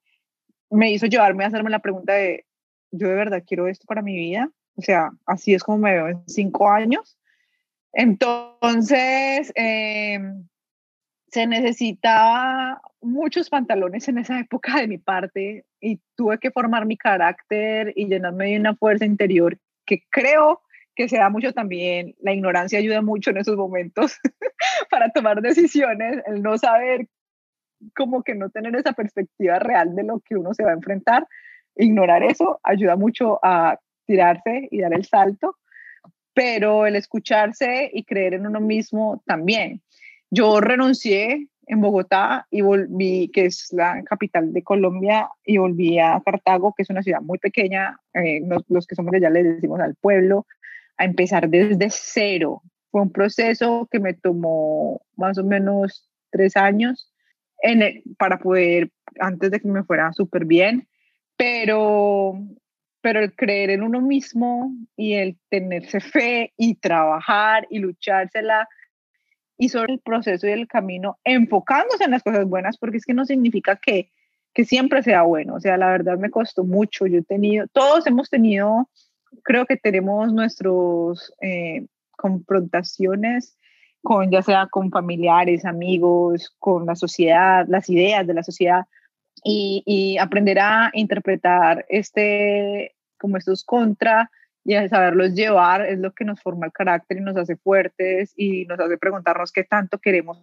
me 0.70 0.92
hizo 0.92 1.06
llevarme 1.08 1.44
a 1.44 1.48
hacerme 1.48 1.70
la 1.70 1.80
pregunta 1.80 2.14
de, 2.14 2.46
¿yo 2.92 3.10
de 3.10 3.16
verdad 3.16 3.44
quiero 3.46 3.68
esto 3.68 3.86
para 3.86 4.02
mi 4.02 4.16
vida? 4.16 4.50
O 4.76 4.82
sea, 4.82 5.12
así 5.26 5.54
es 5.54 5.64
como 5.64 5.80
me 5.80 5.94
veo 5.94 6.08
en 6.08 6.24
cinco 6.28 6.70
años. 6.70 7.18
Entonces, 7.94 9.52
em, 9.56 10.48
se 11.32 11.48
necesitaba 11.48 12.82
muchos 13.02 13.50
pantalones 13.50 14.08
en 14.10 14.18
esa 14.18 14.40
época 14.40 14.78
de 14.78 14.88
mi 14.88 14.98
parte 14.98 15.66
y 15.80 16.02
tuve 16.16 16.38
que 16.40 16.52
formar 16.52 16.86
mi 16.86 16.98
carácter 16.98 17.94
y 17.96 18.08
llenarme 18.08 18.52
de 18.52 18.60
una 18.60 18.76
fuerza 18.76 19.06
interior 19.06 19.58
que 19.86 20.04
creo 20.10 20.62
que 20.94 21.08
se 21.08 21.18
da 21.18 21.30
mucho 21.30 21.54
también, 21.54 22.16
la 22.22 22.34
ignorancia 22.34 22.80
ayuda 22.80 23.02
mucho 23.02 23.32
en 23.32 23.38
esos 23.38 23.56
momentos 23.56 24.20
para 24.92 25.10
tomar 25.12 25.42
decisiones, 25.42 26.22
el 26.28 26.44
no 26.44 26.58
saber, 26.58 27.08
como 27.96 28.24
que 28.24 28.36
no 28.36 28.50
tener 28.50 28.76
esa 28.76 28.92
perspectiva 28.92 29.58
real 29.58 29.96
de 29.96 30.04
lo 30.04 30.20
que 30.20 30.36
uno 30.36 30.54
se 30.54 30.66
va 30.66 30.72
a 30.72 30.76
enfrentar, 30.76 31.26
ignorar 31.78 32.24
eso 32.24 32.60
ayuda 32.62 32.98
mucho 32.98 33.40
a 33.42 33.80
tirarse 34.06 34.68
y 34.70 34.82
dar 34.82 34.94
el 34.94 35.06
salto, 35.06 35.58
pero 36.34 36.86
el 36.86 36.98
escucharse 36.98 37.90
y 37.94 38.04
creer 38.04 38.34
en 38.34 38.48
uno 38.48 38.60
mismo 38.60 39.24
también. 39.26 39.82
Yo 40.32 40.62
renuncié 40.62 41.50
en 41.68 41.82
Bogotá 41.82 42.48
y 42.50 42.62
volví, 42.62 43.30
que 43.34 43.46
es 43.46 43.72
la 43.74 44.02
capital 44.04 44.54
de 44.54 44.64
Colombia, 44.64 45.30
y 45.46 45.58
volví 45.58 46.00
a 46.00 46.22
Cartago, 46.26 46.74
que 46.74 46.84
es 46.84 46.90
una 46.90 47.04
ciudad 47.04 47.22
muy 47.22 47.38
pequeña, 47.38 48.00
eh, 48.14 48.42
los, 48.70 48.88
que 48.88 48.96
somos 48.96 49.12
de 49.12 49.18
allá 49.18 49.30
le 49.30 49.44
decimos 49.44 49.82
al 49.82 49.96
pueblo, 49.96 50.46
a 50.98 51.04
empezar 51.04 51.50
desde 51.50 51.88
cero. 51.90 52.62
Fue 52.92 53.02
un 53.02 53.12
proceso 53.12 53.90
que 53.92 54.00
me 54.00 54.14
tomó 54.14 55.02
más 55.18 55.38
o 55.38 55.44
menos 55.44 56.10
tres 56.30 56.56
años 56.56 57.12
en 57.62 58.02
para 58.18 58.40
poder, 58.40 58.90
antes 59.20 59.52
de 59.52 59.60
que 59.60 59.68
me 59.68 59.84
fuera 59.84 60.14
súper 60.14 60.46
bien, 60.46 60.88
pero, 61.38 62.40
pero 63.02 63.20
el 63.20 63.36
creer 63.36 63.70
en 63.70 63.84
uno 63.84 64.00
mismo 64.02 64.74
y 64.96 65.14
el 65.14 65.38
tenerse 65.50 66.00
fe 66.00 66.54
y 66.58 66.76
trabajar 66.76 67.68
y 67.70 67.80
luchársela 67.80 68.68
y 69.62 69.70
sobre 69.70 69.94
el 69.94 70.00
proceso 70.00 70.48
y 70.48 70.50
el 70.50 70.68
camino, 70.68 71.20
enfocándose 71.24 72.06
en 72.06 72.10
las 72.10 72.24
cosas 72.24 72.48
buenas, 72.48 72.80
porque 72.80 72.98
es 72.98 73.06
que 73.06 73.14
no 73.14 73.26
significa 73.26 73.76
que, 73.76 74.12
que 74.56 74.66
siempre 74.66 75.04
sea 75.04 75.22
bueno. 75.22 75.54
O 75.54 75.60
sea, 75.60 75.78
la 75.78 75.92
verdad 75.92 76.18
me 76.18 76.32
costó 76.32 76.64
mucho. 76.64 77.06
Yo 77.06 77.20
he 77.20 77.22
tenido, 77.22 77.68
todos 77.72 78.08
hemos 78.08 78.32
tenido, 78.32 78.90
creo 79.44 79.68
que 79.68 79.78
tenemos 79.78 80.34
nuestros 80.34 81.32
eh, 81.42 81.86
confrontaciones 82.14 83.56
con 84.02 84.32
ya 84.32 84.42
sea 84.42 84.66
con 84.66 84.90
familiares, 84.90 85.64
amigos, 85.64 86.56
con 86.58 86.88
la 86.88 86.96
sociedad, 86.96 87.68
las 87.68 87.88
ideas 87.88 88.26
de 88.26 88.34
la 88.34 88.42
sociedad 88.42 88.86
y, 89.44 89.84
y 89.86 90.18
aprender 90.18 90.58
a 90.58 90.90
interpretar 90.94 91.86
este 91.88 92.96
como 93.20 93.38
estos 93.38 93.64
contra 93.64 94.32
y 94.64 94.74
saberlos 94.90 95.34
llevar 95.34 95.86
es 95.86 96.00
lo 96.00 96.12
que 96.12 96.26
nos 96.26 96.42
forma 96.42 96.68
el 96.68 96.72
carácter 96.72 97.18
y 97.18 97.22
nos 97.22 97.36
hace 97.36 97.56
fuertes 97.56 98.34
y 98.36 98.66
nos 98.66 98.80
hace 98.80 98.98
preguntarnos 98.98 99.52
qué 99.52 99.64
tanto 99.64 99.98
queremos 99.98 100.40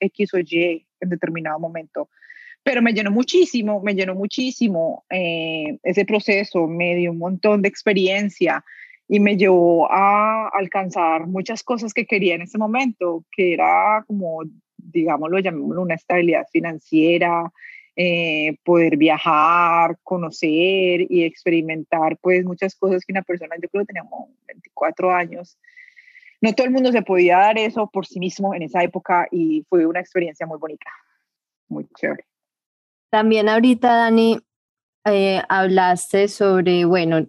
X 0.00 0.34
o 0.34 0.38
Y 0.38 0.86
en 1.00 1.08
determinado 1.08 1.58
momento. 1.58 2.08
Pero 2.62 2.82
me 2.82 2.92
llenó 2.92 3.10
muchísimo, 3.10 3.80
me 3.82 3.94
llenó 3.94 4.14
muchísimo 4.14 5.04
eh, 5.10 5.78
ese 5.82 6.04
proceso, 6.04 6.66
me 6.66 6.96
dio 6.96 7.12
un 7.12 7.18
montón 7.18 7.62
de 7.62 7.68
experiencia 7.68 8.64
y 9.08 9.20
me 9.20 9.36
llevó 9.36 9.90
a 9.90 10.48
alcanzar 10.48 11.26
muchas 11.26 11.62
cosas 11.62 11.94
que 11.94 12.06
quería 12.06 12.34
en 12.34 12.42
ese 12.42 12.58
momento, 12.58 13.24
que 13.32 13.54
era 13.54 14.04
como, 14.06 14.42
digámoslo, 14.76 15.38
llamémoslo 15.38 15.80
una 15.80 15.94
estabilidad 15.94 16.46
financiera, 16.52 17.50
eh, 18.00 18.56
poder 18.64 18.96
viajar, 18.96 19.98
conocer 20.04 21.00
y 21.10 21.24
experimentar 21.24 22.16
pues 22.18 22.44
muchas 22.44 22.76
cosas 22.76 23.04
que 23.04 23.12
una 23.12 23.22
persona, 23.22 23.56
yo 23.60 23.68
creo 23.68 23.82
que 23.82 23.92
teníamos 23.92 24.28
24 24.46 25.10
años, 25.10 25.58
no 26.40 26.52
todo 26.52 26.68
el 26.68 26.72
mundo 26.72 26.92
se 26.92 27.02
podía 27.02 27.38
dar 27.38 27.58
eso 27.58 27.90
por 27.92 28.06
sí 28.06 28.20
mismo 28.20 28.54
en 28.54 28.62
esa 28.62 28.84
época 28.84 29.26
y 29.32 29.66
fue 29.68 29.84
una 29.84 29.98
experiencia 29.98 30.46
muy 30.46 30.60
bonita, 30.60 30.88
muy 31.66 31.88
chévere. 31.98 32.24
También 33.10 33.48
ahorita, 33.48 33.92
Dani, 33.92 34.38
eh, 35.04 35.42
hablaste 35.48 36.28
sobre, 36.28 36.84
bueno, 36.84 37.26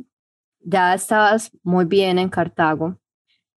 ya 0.60 0.94
estabas 0.94 1.50
muy 1.64 1.86
bien 1.86 2.20
en 2.20 2.30
Cartago, 2.30 3.00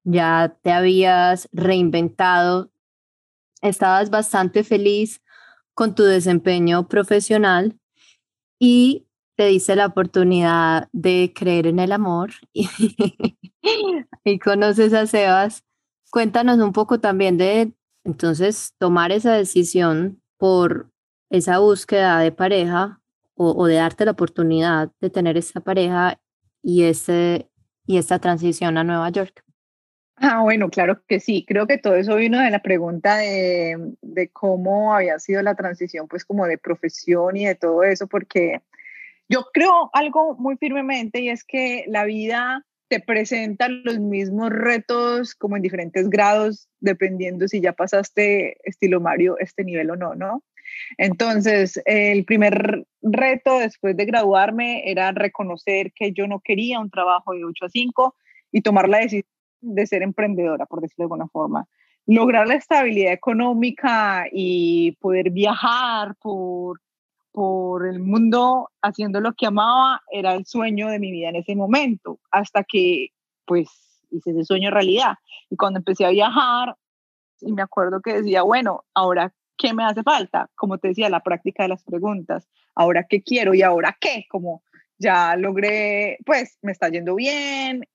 ya 0.03 0.57
te 0.63 0.73
habías 0.73 1.47
reinventado, 1.53 2.71
estabas 3.61 4.09
bastante 4.09 4.65
feliz 4.65 5.21
con 5.75 5.95
tu 5.95 6.03
desempeño 6.05 6.89
profesional 6.89 7.79
y 8.59 9.07
te 9.37 9.47
dice 9.47 9.77
la 9.77 9.87
oportunidad 9.87 10.89
de 10.93 11.33
creer 11.35 11.67
en 11.67 11.79
el 11.79 11.93
amor 11.93 12.33
y, 12.53 12.69
y 14.25 14.39
conoces 14.39 14.93
a 14.95 15.07
Sebas. 15.07 15.65
Cuéntanos 16.11 16.59
un 16.59 16.73
poco 16.73 17.01
también 17.01 17.39
de 17.39 17.73
entonces 18.05 18.75
tomar 18.79 19.13
esa 19.13 19.33
decisión 19.33 20.21
por 20.37 20.93
esa 21.31 21.59
búsqueda 21.59 22.19
de 22.19 22.33
pareja 22.33 23.01
o, 23.35 23.67
de 23.67 23.77
darte 23.77 24.05
la 24.05 24.13
oportunidad 24.13 24.93
de 25.01 25.11
tener 25.11 25.37
esa 25.37 25.61
pareja 25.61 26.21
y, 26.63 26.85
ese, 26.85 27.51
y 27.87 27.97
esta 27.97 28.19
transición 28.19 28.77
a 28.79 28.85
Nueva 28.85 29.09
York. 29.11 29.45
Ah, 30.25 30.41
bueno, 30.41 30.71
claro 30.71 31.03
que 31.09 31.19
sí. 31.19 31.45
Creo 31.49 31.67
que 31.67 31.79
todo 31.79 31.97
eso 31.97 32.15
vino 32.15 32.39
de 32.41 32.51
la 32.51 32.61
pregunta 32.63 33.17
de, 33.17 34.31
cómo 34.33 34.95
había 34.95 35.19
sido 35.19 35.43
la 35.43 35.57
transición, 35.57 36.07
pues 36.07 36.25
como 36.25 36.47
de 36.47 36.59
profesión 36.59 37.37
y 37.37 37.45
de 37.45 37.57
todo 37.57 37.83
eso, 37.83 38.07
porque 38.07 38.61
yo 39.29 39.47
creo 39.53 39.91
algo 39.93 40.37
muy 40.37 40.57
firmemente 40.59 41.21
y 41.21 41.29
es 41.29 41.43
que 41.43 41.85
la 41.89 42.05
vida 42.05 42.65
te 42.87 43.01
presenta 43.01 43.69
los 43.69 43.99
mismos 43.99 44.51
retos 44.51 45.35
como 45.35 45.57
en 45.57 45.63
diferentes 45.63 46.09
grados, 46.09 46.69
dependiendo 46.79 47.49
si 47.49 47.61
ya 47.61 47.73
pasaste 47.73 48.59
estilo 48.63 49.01
Mario 49.01 49.37
este 49.41 49.65
nivel 49.65 49.91
o 49.91 49.97
no, 49.97 50.15
¿no? 50.15 50.45
Entonces, 50.99 51.83
el 51.85 52.25
primer 52.25 52.85
reto 53.03 53.59
después 53.59 53.97
de 53.97 54.05
graduarme 54.05 54.89
era 54.89 55.11
reconocer 55.11 55.93
que 55.93 56.13
yo 56.13 56.29
no 56.29 56.39
quería 56.39 56.79
un 56.79 56.91
trabajo 56.91 57.33
de 57.33 57.45
8 57.45 57.65
a 57.65 57.69
5 57.71 58.15
y 58.53 58.61
tomar 58.61 58.89
la 58.89 58.99
decisión 58.99 59.32
de 59.63 59.87
ser 59.87 60.03
emprendedora, 60.03 60.67
por 60.67 60.81
decirlo 60.81 61.05
de 61.05 61.07
alguna 61.07 61.29
forma. 61.29 61.67
Lograr 62.07 62.47
la 62.47 62.55
estabilidad 62.55 63.13
económica 63.13 64.27
y 64.31 64.93
poder 65.01 65.31
viajar 65.31 66.17
por, 66.17 66.81
por 67.31 67.87
el 67.87 68.01
mundo 68.01 68.69
haciendo 68.83 69.21
lo 69.21 69.33
que 69.33 69.47
amaba 69.47 70.03
era 70.11 70.35
el 70.35 70.45
sueño 70.45 70.89
de 70.89 70.99
mi 70.99 71.11
vida 71.11 71.31
en 71.31 71.37
ese 71.37 71.57
momento, 71.57 72.19
hasta 72.31 72.65
que 72.65 73.09
pues 73.47 73.69
hice 74.11 74.33
ese 74.33 74.45
sueño 74.45 74.71
realidad. 74.71 75.15
Y 75.49 75.57
cuando 75.57 75.79
empecé 75.79 76.05
a 76.05 76.11
viajar, 76.11 76.77
y 77.41 77.53
me 77.53 77.63
acuerdo 77.63 78.03
que 78.03 78.15
decía, 78.15 78.43
bueno, 78.43 78.85
ahora 78.95 79.33
¿qué 79.63 79.73
me 79.73 79.85
hace 79.85 80.03
falta? 80.03 80.51
Como 80.57 80.79
te 80.79 80.89
decía, 80.89 81.09
la 81.09 81.21
práctica 81.21 81.63
de 81.63 81.71
las 81.71 81.85
preguntas. 81.85 82.49
Ahora, 82.75 83.07
¿qué 83.09 83.23
quiero? 83.23 83.55
¿Y 83.55 83.63
ahora 83.63 83.97
qué? 84.01 84.27
Como 84.29 84.63
ya 84.99 85.37
logré, 85.37 86.19
pues 86.27 86.59
me 86.63 86.73
está 86.73 86.89
yendo 86.89 87.15
bien, 87.15 87.87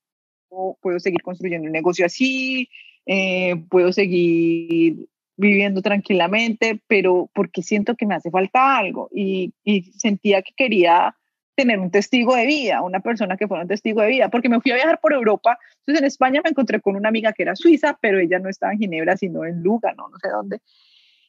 puedo 0.80 0.98
seguir 1.00 1.22
construyendo 1.22 1.66
un 1.66 1.72
negocio 1.72 2.06
así, 2.06 2.68
eh, 3.06 3.56
puedo 3.70 3.92
seguir 3.92 5.08
viviendo 5.36 5.82
tranquilamente, 5.82 6.80
pero 6.86 7.30
porque 7.32 7.62
siento 7.62 7.94
que 7.94 8.06
me 8.06 8.14
hace 8.14 8.30
falta 8.30 8.76
algo 8.76 9.08
y, 9.14 9.52
y, 9.64 9.84
sentía 9.92 10.42
que 10.42 10.52
quería 10.56 11.14
tener 11.54 11.78
un 11.78 11.90
testigo 11.90 12.34
de 12.34 12.46
vida, 12.46 12.82
una 12.82 13.00
persona 13.00 13.36
que 13.36 13.48
fuera 13.48 13.62
un 13.62 13.68
testigo 13.68 14.00
de 14.02 14.08
vida, 14.08 14.28
porque 14.28 14.48
me 14.48 14.60
fui 14.60 14.72
a 14.72 14.76
viajar 14.76 15.00
por 15.00 15.12
Europa, 15.12 15.58
entonces 15.80 16.02
en 16.02 16.06
España 16.06 16.40
me 16.42 16.50
encontré 16.50 16.80
con 16.80 16.96
una 16.96 17.08
amiga 17.08 17.32
que 17.32 17.42
era 17.42 17.56
suiza, 17.56 17.98
pero 18.00 18.18
ella 18.18 18.38
no 18.38 18.48
estaba 18.48 18.72
en 18.72 18.78
Ginebra, 18.78 19.16
sino 19.16 19.44
en 19.44 19.62
Lugano, 19.62 20.08
no 20.08 20.18
sé 20.18 20.28
dónde, 20.28 20.60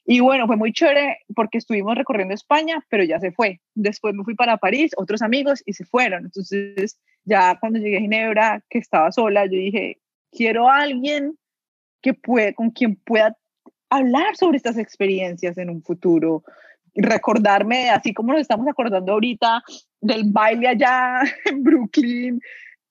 y 0.04 0.20
bueno, 0.20 0.46
fue 0.46 0.56
muy 0.56 0.72
chévere 0.72 1.18
porque 1.34 1.58
estuvimos 1.58 1.94
recorriendo 1.94 2.34
España, 2.34 2.84
pero 2.88 3.04
ya 3.04 3.20
se 3.20 3.32
fue. 3.32 3.60
Después 3.74 4.14
me 4.14 4.24
fui 4.24 4.34
para 4.34 4.56
París, 4.56 4.92
otros 4.96 5.22
amigos, 5.22 5.62
y 5.66 5.74
se 5.74 5.84
fueron. 5.84 6.24
Entonces, 6.24 6.98
ya 7.24 7.58
cuando 7.60 7.78
llegué 7.78 7.98
a 7.98 8.00
Ginebra, 8.00 8.64
que 8.68 8.78
estaba 8.78 9.12
sola, 9.12 9.44
yo 9.44 9.52
dije, 9.52 9.98
quiero 10.32 10.68
a 10.68 10.80
alguien 10.80 11.38
que 12.02 12.14
puede, 12.14 12.54
con 12.54 12.70
quien 12.70 12.96
pueda 12.96 13.36
hablar 13.90 14.36
sobre 14.36 14.56
estas 14.56 14.78
experiencias 14.78 15.58
en 15.58 15.68
un 15.68 15.82
futuro, 15.82 16.42
recordarme, 16.94 17.90
así 17.90 18.14
como 18.14 18.32
nos 18.32 18.40
estamos 18.40 18.66
acordando 18.68 19.12
ahorita 19.12 19.62
del 20.00 20.24
baile 20.26 20.68
allá 20.68 21.20
en 21.44 21.62
Brooklyn, 21.62 22.40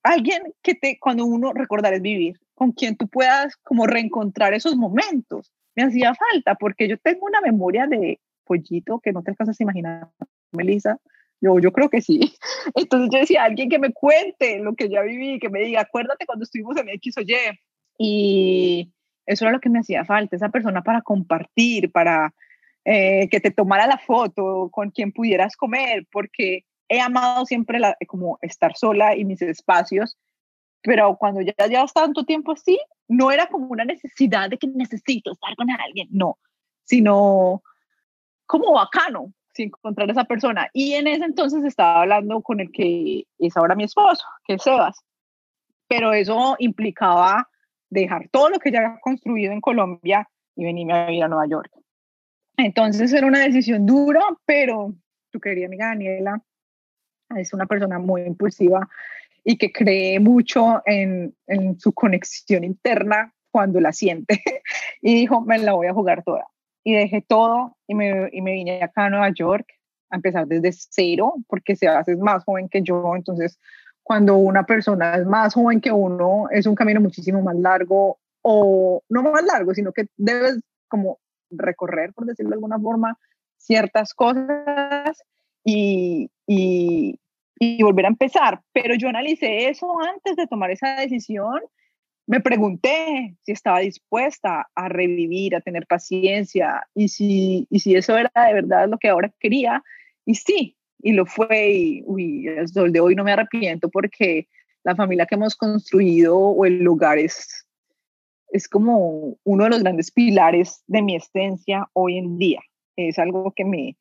alguien 0.02 0.54
que 0.62 0.74
te, 0.74 0.98
cuando 0.98 1.24
uno 1.24 1.52
recordar 1.52 1.92
es 1.92 2.02
vivir, 2.02 2.38
con 2.54 2.72
quien 2.72 2.96
tú 2.96 3.08
puedas 3.08 3.56
como 3.56 3.86
reencontrar 3.86 4.54
esos 4.54 4.76
momentos 4.76 5.52
me 5.76 5.84
hacía 5.84 6.14
falta, 6.14 6.54
porque 6.54 6.88
yo 6.88 6.98
tengo 6.98 7.26
una 7.26 7.40
memoria 7.40 7.86
de 7.86 8.20
pollito 8.44 9.00
que 9.00 9.12
no 9.12 9.22
te 9.22 9.30
alcanzas 9.30 9.60
a 9.60 9.62
imaginar, 9.62 10.10
Melissa. 10.52 10.98
Yo, 11.40 11.58
yo 11.58 11.72
creo 11.72 11.88
que 11.88 12.02
sí. 12.02 12.34
Entonces 12.74 13.10
yo 13.12 13.18
decía, 13.20 13.44
alguien 13.44 13.70
que 13.70 13.78
me 13.78 13.92
cuente 13.92 14.58
lo 14.58 14.74
que 14.74 14.88
ya 14.88 15.02
viví, 15.02 15.38
que 15.38 15.48
me 15.48 15.60
diga, 15.60 15.82
acuérdate 15.82 16.26
cuando 16.26 16.44
estuvimos 16.44 16.76
en 16.76 16.88
X 16.90 17.16
o 17.18 17.20
Y. 17.22 17.34
Y 17.98 18.92
eso 19.26 19.44
era 19.44 19.52
lo 19.52 19.60
que 19.60 19.70
me 19.70 19.78
hacía 19.78 20.04
falta, 20.04 20.36
esa 20.36 20.48
persona 20.48 20.82
para 20.82 21.02
compartir, 21.02 21.92
para 21.92 22.34
eh, 22.84 23.28
que 23.30 23.40
te 23.40 23.50
tomara 23.50 23.86
la 23.86 23.98
foto, 23.98 24.70
con 24.72 24.90
quien 24.90 25.12
pudieras 25.12 25.56
comer, 25.56 26.06
porque 26.10 26.64
he 26.88 27.00
amado 27.00 27.46
siempre 27.46 27.78
la, 27.78 27.96
como 28.06 28.38
estar 28.42 28.76
sola 28.76 29.14
y 29.16 29.24
mis 29.24 29.40
espacios, 29.42 30.18
pero 30.82 31.16
cuando 31.16 31.40
ya 31.40 31.66
llevas 31.66 31.92
tanto 31.92 32.24
tiempo 32.24 32.52
así, 32.52 32.78
no 33.08 33.30
era 33.30 33.46
como 33.46 33.68
una 33.68 33.84
necesidad 33.84 34.48
de 34.48 34.58
que 34.58 34.66
necesito 34.66 35.32
estar 35.32 35.54
con 35.56 35.70
alguien, 35.70 36.08
no, 36.10 36.38
sino 36.84 37.62
como 38.46 38.72
bacano 38.72 39.32
sin 39.52 39.66
encontrar 39.66 40.08
a 40.08 40.12
esa 40.12 40.24
persona. 40.24 40.68
Y 40.72 40.94
en 40.94 41.06
ese 41.06 41.24
entonces 41.24 41.64
estaba 41.64 42.02
hablando 42.02 42.40
con 42.42 42.60
el 42.60 42.70
que 42.72 43.24
es 43.38 43.56
ahora 43.56 43.74
mi 43.74 43.84
esposo, 43.84 44.24
que 44.44 44.54
es 44.54 44.62
Sebas, 44.62 45.04
pero 45.88 46.12
eso 46.12 46.56
implicaba 46.58 47.48
dejar 47.90 48.28
todo 48.30 48.50
lo 48.50 48.58
que 48.58 48.70
ya 48.70 48.78
había 48.78 49.00
construido 49.00 49.52
en 49.52 49.60
Colombia 49.60 50.28
y 50.54 50.64
venirme 50.64 50.92
a 50.94 51.06
vivir 51.06 51.24
a 51.24 51.28
Nueva 51.28 51.46
York. 51.48 51.70
Entonces 52.56 53.12
era 53.12 53.26
una 53.26 53.40
decisión 53.40 53.86
dura, 53.86 54.20
pero 54.44 54.94
tu 55.30 55.40
querida 55.40 55.66
amiga 55.66 55.86
Daniela 55.86 56.42
es 57.36 57.52
una 57.52 57.66
persona 57.66 57.98
muy 57.98 58.22
impulsiva 58.22 58.88
y 59.44 59.56
que 59.56 59.72
cree 59.72 60.20
mucho 60.20 60.82
en, 60.86 61.34
en 61.46 61.78
su 61.78 61.92
conexión 61.92 62.64
interna 62.64 63.34
cuando 63.50 63.80
la 63.80 63.92
siente. 63.92 64.42
y 65.02 65.14
dijo, 65.14 65.40
me 65.40 65.58
la 65.58 65.72
voy 65.72 65.86
a 65.86 65.94
jugar 65.94 66.22
toda. 66.24 66.46
Y 66.84 66.94
dejé 66.94 67.22
todo 67.26 67.76
y 67.86 67.94
me, 67.94 68.28
y 68.32 68.40
me 68.40 68.52
vine 68.52 68.82
acá 68.82 69.06
a 69.06 69.10
Nueva 69.10 69.30
York 69.30 69.66
a 70.10 70.16
empezar 70.16 70.46
desde 70.46 70.72
cero, 70.72 71.34
porque 71.46 71.76
se 71.76 71.86
hace 71.86 72.16
más 72.16 72.44
joven 72.44 72.68
que 72.68 72.82
yo, 72.82 73.14
entonces 73.14 73.58
cuando 74.02 74.36
una 74.36 74.64
persona 74.64 75.14
es 75.14 75.24
más 75.24 75.54
joven 75.54 75.80
que 75.80 75.92
uno, 75.92 76.48
es 76.50 76.66
un 76.66 76.74
camino 76.74 77.00
muchísimo 77.00 77.42
más 77.42 77.54
largo, 77.54 78.18
o 78.42 79.02
no 79.08 79.22
más 79.22 79.44
largo, 79.44 79.74
sino 79.74 79.92
que 79.92 80.06
debes 80.16 80.60
como 80.88 81.18
recorrer, 81.50 82.12
por 82.12 82.26
decirlo 82.26 82.50
de 82.50 82.56
alguna 82.56 82.78
forma, 82.78 83.18
ciertas 83.56 84.14
cosas 84.14 85.22
y, 85.64 86.30
y, 86.46 87.20
y 87.60 87.82
volver 87.82 88.06
a 88.06 88.08
empezar. 88.08 88.60
Pero 88.72 88.94
yo 88.96 89.08
analicé 89.08 89.68
eso 89.68 89.86
antes 90.00 90.34
de 90.34 90.46
tomar 90.46 90.70
esa 90.70 90.96
decisión. 90.96 91.60
Me 92.26 92.40
pregunté 92.40 93.36
si 93.42 93.52
estaba 93.52 93.80
dispuesta 93.80 94.68
a 94.74 94.88
revivir, 94.88 95.54
a 95.54 95.60
tener 95.60 95.86
paciencia 95.86 96.82
y 96.94 97.08
si, 97.08 97.66
y 97.70 97.80
si 97.80 97.94
eso 97.94 98.16
era 98.16 98.30
de 98.46 98.54
verdad 98.54 98.88
lo 98.88 98.98
que 98.98 99.08
ahora 99.08 99.32
quería. 99.38 99.82
Y 100.24 100.34
sí, 100.36 100.76
y 101.02 101.12
lo 101.12 101.26
fue. 101.26 101.70
Y 101.72 102.02
uy, 102.06 102.48
el 102.48 102.68
sol 102.68 102.92
de 102.92 103.00
hoy 103.00 103.14
no 103.14 103.24
me 103.24 103.32
arrepiento 103.32 103.90
porque 103.90 104.48
la 104.82 104.96
familia 104.96 105.26
que 105.26 105.34
hemos 105.34 105.54
construido 105.54 106.38
o 106.38 106.64
el 106.64 106.78
lugar 106.82 107.18
es, 107.18 107.66
es 108.48 108.68
como 108.68 109.36
uno 109.44 109.64
de 109.64 109.70
los 109.70 109.82
grandes 109.82 110.10
pilares 110.10 110.82
de 110.86 111.02
mi 111.02 111.16
existencia 111.16 111.88
hoy 111.92 112.16
en 112.16 112.38
día. 112.38 112.60
Es 112.96 113.18
algo 113.18 113.52
que 113.54 113.66
me, 113.66 113.96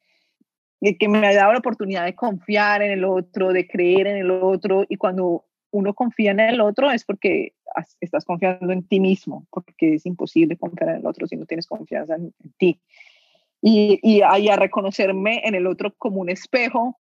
que 0.81 1.07
me 1.07 1.25
ha 1.27 1.33
dado 1.33 1.53
la 1.53 1.59
oportunidad 1.59 2.05
de 2.05 2.15
confiar 2.15 2.81
en 2.81 2.91
el 2.91 3.03
otro, 3.03 3.51
de 3.51 3.67
creer 3.67 4.07
en 4.07 4.17
el 4.17 4.31
otro, 4.31 4.85
y 4.87 4.97
cuando 4.97 5.45
uno 5.71 5.93
confía 5.93 6.31
en 6.31 6.39
el 6.39 6.61
otro 6.61 6.89
es 6.89 7.03
porque 7.03 7.53
estás 8.01 8.25
confiando 8.25 8.71
en 8.71 8.87
ti 8.87 8.99
mismo, 8.99 9.45
porque 9.51 9.95
es 9.95 10.05
imposible 10.05 10.57
confiar 10.57 10.91
en 10.91 10.95
el 10.97 11.05
otro 11.05 11.27
si 11.27 11.35
no 11.35 11.45
tienes 11.45 11.67
confianza 11.67 12.15
en, 12.15 12.33
ti. 12.57 12.79
Y, 13.61 13.99
y, 14.01 14.21
a 14.21 14.55
reconocerme 14.55 15.41
en 15.45 15.53
el 15.53 15.67
otro 15.67 15.93
como 15.97 16.21
un 16.21 16.29
espejo 16.29 16.97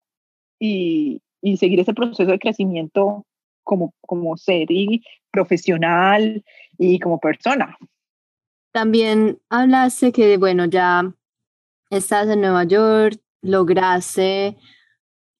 y, 0.58 1.22
y 1.42 1.58
seguir 1.58 1.80
ese 1.80 1.94
proceso 1.94 2.32
de 2.32 2.40
crecimiento 2.40 3.26
como, 3.64 3.94
como 4.02 4.38
ser 4.38 4.72
y 4.72 5.04
profesional 5.32 6.44
y 6.78 7.00
como 7.00 7.20
persona. 7.20 7.78
También 8.72 9.40
hablaste 9.50 10.12
que, 10.12 10.38
bueno, 10.38 10.66
ya 10.66 11.14
estás 11.90 12.30
en 12.30 12.42
Nueva 12.42 12.64
York, 12.64 13.20
lograste 13.46 14.58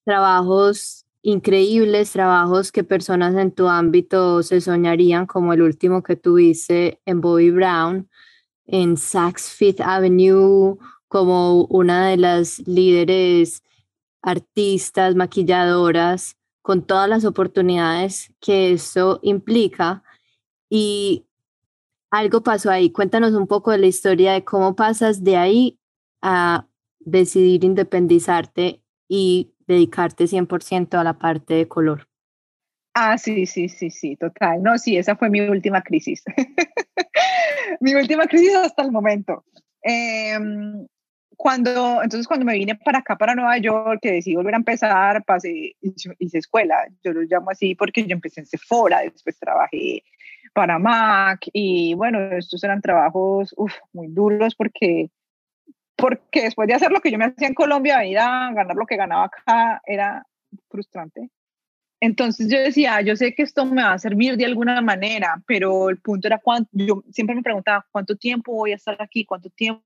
trabajos 0.04 1.04
increíbles, 1.22 2.12
trabajos 2.12 2.70
que 2.70 2.84
personas 2.84 3.34
en 3.34 3.50
tu 3.50 3.66
ámbito 3.66 4.42
se 4.44 4.60
soñarían, 4.60 5.26
como 5.26 5.52
el 5.52 5.62
último 5.62 6.02
que 6.02 6.14
tuviste 6.14 7.00
en 7.04 7.20
Bobby 7.20 7.50
Brown, 7.50 8.08
en 8.66 8.96
Saks 8.96 9.50
Fifth 9.50 9.80
Avenue, 9.80 10.78
como 11.08 11.64
una 11.64 12.08
de 12.08 12.16
las 12.16 12.60
líderes 12.60 13.62
artistas, 14.22 15.16
maquilladoras, 15.16 16.36
con 16.62 16.82
todas 16.82 17.08
las 17.08 17.24
oportunidades 17.24 18.32
que 18.40 18.72
eso 18.72 19.18
implica. 19.22 20.04
Y 20.68 21.26
algo 22.10 22.42
pasó 22.42 22.70
ahí. 22.70 22.90
Cuéntanos 22.90 23.34
un 23.34 23.46
poco 23.46 23.70
de 23.70 23.78
la 23.78 23.86
historia 23.86 24.32
de 24.32 24.44
cómo 24.44 24.76
pasas 24.76 25.22
de 25.22 25.36
ahí 25.36 25.78
a 26.22 26.66
decidir 27.06 27.64
independizarte 27.64 28.82
y 29.08 29.54
dedicarte 29.66 30.26
100% 30.26 30.98
a 30.98 31.04
la 31.04 31.18
parte 31.18 31.54
de 31.54 31.68
color? 31.68 32.08
Ah, 32.92 33.16
sí, 33.16 33.46
sí, 33.46 33.68
sí, 33.68 33.90
sí, 33.90 34.16
total. 34.16 34.62
No, 34.62 34.76
sí, 34.78 34.96
esa 34.96 35.16
fue 35.16 35.30
mi 35.30 35.40
última 35.40 35.82
crisis. 35.82 36.22
mi 37.80 37.94
última 37.94 38.26
crisis 38.26 38.54
hasta 38.56 38.82
el 38.82 38.90
momento. 38.90 39.44
Em, 39.82 40.86
cuando, 41.36 42.02
entonces 42.02 42.26
cuando 42.26 42.46
me 42.46 42.54
vine 42.54 42.74
para 42.76 42.98
acá, 42.98 43.16
para 43.16 43.34
Nueva 43.34 43.58
York, 43.58 44.00
que 44.00 44.12
decidí 44.12 44.34
volver 44.36 44.54
a 44.54 44.58
empezar, 44.58 45.22
pasé, 45.24 45.76
hice, 45.80 46.38
escuela, 46.38 46.88
yo 47.04 47.12
lo 47.12 47.20
llamo 47.22 47.50
así 47.50 47.74
porque 47.74 48.04
yo 48.04 48.14
empecé 48.14 48.40
en 48.40 48.46
Sephora, 48.46 49.00
después 49.00 49.38
trabajé 49.38 50.02
para 50.54 50.78
Mac 50.78 51.40
y 51.52 51.92
bueno, 51.94 52.18
estos 52.32 52.64
eran 52.64 52.80
trabajos 52.80 53.54
muy 53.92 54.08
duros 54.08 54.54
porque, 54.54 55.10
porque 55.96 56.42
después 56.42 56.68
de 56.68 56.74
hacer 56.74 56.90
lo 56.90 57.00
que 57.00 57.10
yo 57.10 57.18
me 57.18 57.26
hacía 57.26 57.48
en 57.48 57.54
Colombia, 57.54 57.98
venir 57.98 58.18
a 58.18 58.52
ganar 58.52 58.76
lo 58.76 58.86
que 58.86 58.96
ganaba 58.96 59.24
acá 59.24 59.80
era 59.86 60.26
frustrante. 60.68 61.30
Entonces 62.00 62.48
yo 62.50 62.58
decía, 62.58 63.00
yo 63.00 63.16
sé 63.16 63.34
que 63.34 63.42
esto 63.42 63.64
me 63.64 63.82
va 63.82 63.94
a 63.94 63.98
servir 63.98 64.36
de 64.36 64.44
alguna 64.44 64.82
manera, 64.82 65.42
pero 65.46 65.88
el 65.88 65.98
punto 65.98 66.28
era 66.28 66.38
cuánto, 66.38 66.68
yo 66.72 67.02
siempre 67.10 67.34
me 67.34 67.42
preguntaba 67.42 67.86
cuánto 67.90 68.16
tiempo 68.16 68.52
voy 68.52 68.72
a 68.72 68.76
estar 68.76 69.00
aquí, 69.00 69.24
cuánto 69.24 69.48
tiempo 69.48 69.82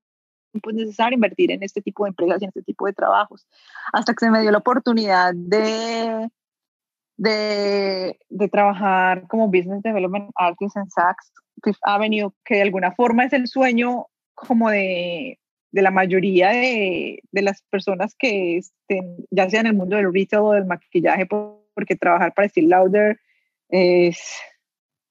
es 0.53 0.73
necesario 0.73 1.15
invertir 1.15 1.51
en 1.51 1.63
este 1.63 1.81
tipo 1.81 2.03
de 2.03 2.09
empresas 2.09 2.41
y 2.41 2.45
en 2.45 2.49
este 2.49 2.63
tipo 2.63 2.85
de 2.85 2.93
trabajos, 2.93 3.47
hasta 3.93 4.13
que 4.13 4.25
se 4.25 4.31
me 4.31 4.41
dio 4.41 4.51
la 4.51 4.57
oportunidad 4.57 5.33
de, 5.33 6.29
de, 7.15 8.19
de 8.27 8.49
trabajar 8.49 9.25
como 9.27 9.47
Business 9.47 9.81
Development 9.81 10.31
Artist 10.35 10.75
en 10.75 10.89
Saks. 10.89 11.31
Fifth 11.63 11.79
Avenue, 11.83 12.31
que 12.43 12.55
de 12.55 12.61
alguna 12.63 12.91
forma 12.91 13.25
es 13.25 13.33
el 13.33 13.47
sueño 13.47 14.07
como 14.33 14.69
de, 14.69 15.39
de 15.71 15.81
la 15.81 15.91
mayoría 15.91 16.49
de, 16.49 17.21
de, 17.31 17.41
las 17.41 17.61
personas 17.63 18.15
que 18.15 18.57
estén, 18.57 19.25
ya 19.29 19.49
sea 19.49 19.61
en 19.61 19.67
el 19.67 19.73
mundo 19.73 19.95
del 19.95 20.13
retail 20.13 20.43
o 20.43 20.51
del 20.51 20.65
maquillaje, 20.65 21.25
porque 21.73 21.95
trabajar 21.95 22.33
para 22.33 22.49
Steve 22.49 22.67
Lauder 22.67 23.19
es, 23.69 24.19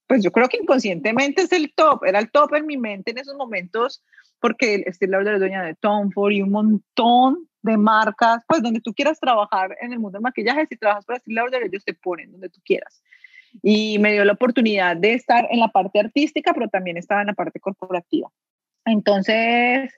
pues 0.07 0.23
yo 0.23 0.31
creo 0.31 0.49
que 0.49 0.59
inconscientemente 0.59 1.43
es 1.43 1.53
el 1.53 1.73
top, 1.75 2.05
era 2.05 2.19
el 2.19 2.31
top 2.31 2.55
en 2.55 2.67
mi 2.67 2.77
mente 2.77 3.11
en 3.11 3.19
esos 3.19 3.37
momentos, 3.37 4.03
porque 4.39 4.85
Steve 4.89 5.13
Lauder 5.13 5.35
es 5.35 5.41
dueña 5.41 5.63
de 5.63 5.75
Tom 5.75 6.11
Ford 6.11 6.33
y 6.33 6.43
un 6.43 6.51
montón 6.51 7.49
de 7.63 7.77
marcas, 7.77 8.43
pues 8.47 8.63
donde 8.63 8.81
tú 8.81 8.93
quieras 8.95 9.19
trabajar 9.19 9.77
en 9.81 9.93
el 9.93 9.99
mundo 9.99 10.17
del 10.17 10.23
maquillaje, 10.23 10.67
si 10.67 10.77
trabajas 10.77 11.05
para 11.05 11.19
Steve 11.19 11.35
Lauder, 11.35 11.63
ellos 11.63 11.85
te 11.85 11.95
ponen 11.95 12.33
donde 12.33 12.49
tú 12.49 12.61
quieras. 12.65 13.03
Y 13.63 13.99
me 13.99 14.13
dio 14.13 14.25
la 14.25 14.35
oportunidad 14.35 14.97
de 14.97 15.15
estar 15.15 15.49
en 15.51 15.59
la 15.59 15.69
parte 15.69 15.99
artística, 16.01 16.53
pero 16.55 16.69
también 16.69 16.97
estaba 16.97 17.23
en 17.23 17.29
la 17.29 17.35
parte 17.35 17.61
corporativa. 17.61 18.31
Entonces, 18.85 19.93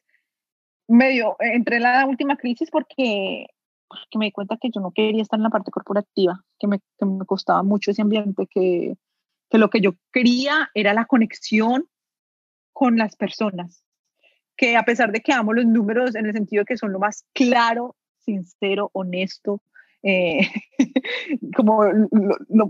me 0.93 1.09
dio, 1.11 1.37
entré 1.39 1.77
en 1.77 1.83
la 1.85 2.07
última 2.07 2.37
crisis 2.37 2.71
porque 2.71 3.47
que 4.11 4.19
me 4.19 4.27
di 4.27 4.33
cuenta 4.33 4.57
que 4.61 4.71
yo 4.71 4.81
no 4.81 4.91
quería 4.91 5.23
estar 5.23 5.39
en 5.39 5.45
la 5.45 5.51
parte 5.51 5.71
corporativa, 5.71 6.45
que 6.59 6.67
me, 6.67 6.81
que 6.99 7.07
me 7.07 7.25
costaba 7.27 7.63
mucho 7.63 7.91
ese 7.91 8.03
ambiente, 8.03 8.47
que, 8.47 8.95
que 9.51 9.59
lo 9.59 9.69
que 9.69 9.81
yo 9.81 9.93
quería 10.13 10.71
era 10.75 10.95
la 10.95 11.05
conexión 11.05 11.87
con 12.73 12.97
las 12.97 13.17
personas, 13.17 13.85
que 14.57 14.77
a 14.77 14.85
pesar 14.85 15.13
de 15.13 15.21
que 15.21 15.33
amo 15.33 15.53
los 15.53 15.67
números 15.67 16.15
en 16.15 16.27
el 16.27 16.33
sentido 16.33 16.63
de 16.63 16.67
que 16.67 16.79
son 16.79 16.93
lo 16.93 16.99
más 16.99 17.27
claro, 17.35 17.97
sincero, 18.19 18.91
honesto, 18.95 19.63
eh, 20.03 20.41
como 21.57 21.85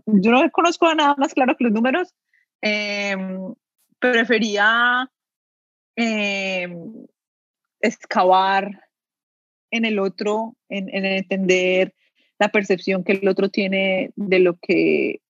yo 0.06 0.30
no 0.30 0.50
conozco 0.50 0.92
nada 0.94 1.14
más 1.18 1.34
claro 1.34 1.56
que 1.56 1.64
los 1.64 1.72
números, 1.72 2.14
eh, 2.62 3.16
prefería 3.98 5.08
eh, 5.96 6.68
excavar 7.82 8.88
en 9.70 9.84
el 9.84 9.98
otro, 9.98 10.54
en, 10.68 10.88
entender 11.04 11.94
la 12.38 12.50
percepción 12.50 13.04
que 13.04 13.12
el 13.12 13.28
otro 13.28 13.48
tiene 13.48 14.12
de 14.16 14.38
lo 14.38 14.56
que 14.56 15.20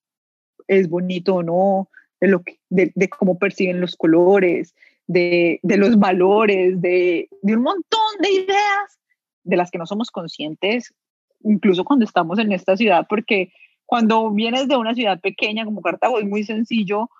es 0.68 0.88
bonito 0.88 1.36
o 1.36 1.42
no, 1.42 1.88
de, 2.20 2.28
lo 2.28 2.42
de, 2.70 3.09
cómo 3.09 3.38
perciben 3.38 3.80
los 3.80 3.96
colores, 3.96 4.74
de, 5.07 5.61
los 5.62 5.98
valores, 5.98 6.80
de, 6.80 7.28
un 7.42 7.62
montón 7.62 8.00
de 8.20 8.30
ideas 8.30 9.00
de 9.44 9.57
las 9.57 9.70
que 9.70 9.78
no 9.78 9.86
somos 9.86 10.11
conscientes, 10.11 10.94
incluso 11.42 11.84
cuando 11.84 12.05
estamos 12.05 12.38
en 12.38 12.53
esta 12.53 12.76
ciudad, 12.76 13.07
porque 13.09 13.53
cuando 13.86 14.30
vienes 14.30 14.68
de 14.68 14.76
una 14.76 14.94
ciudad 14.94 15.20
pequeña 15.20 15.64
como 15.64 15.82
Cartago 15.82 16.18
es 16.18 16.24
muy 16.24 16.44
sencillo 16.44 17.11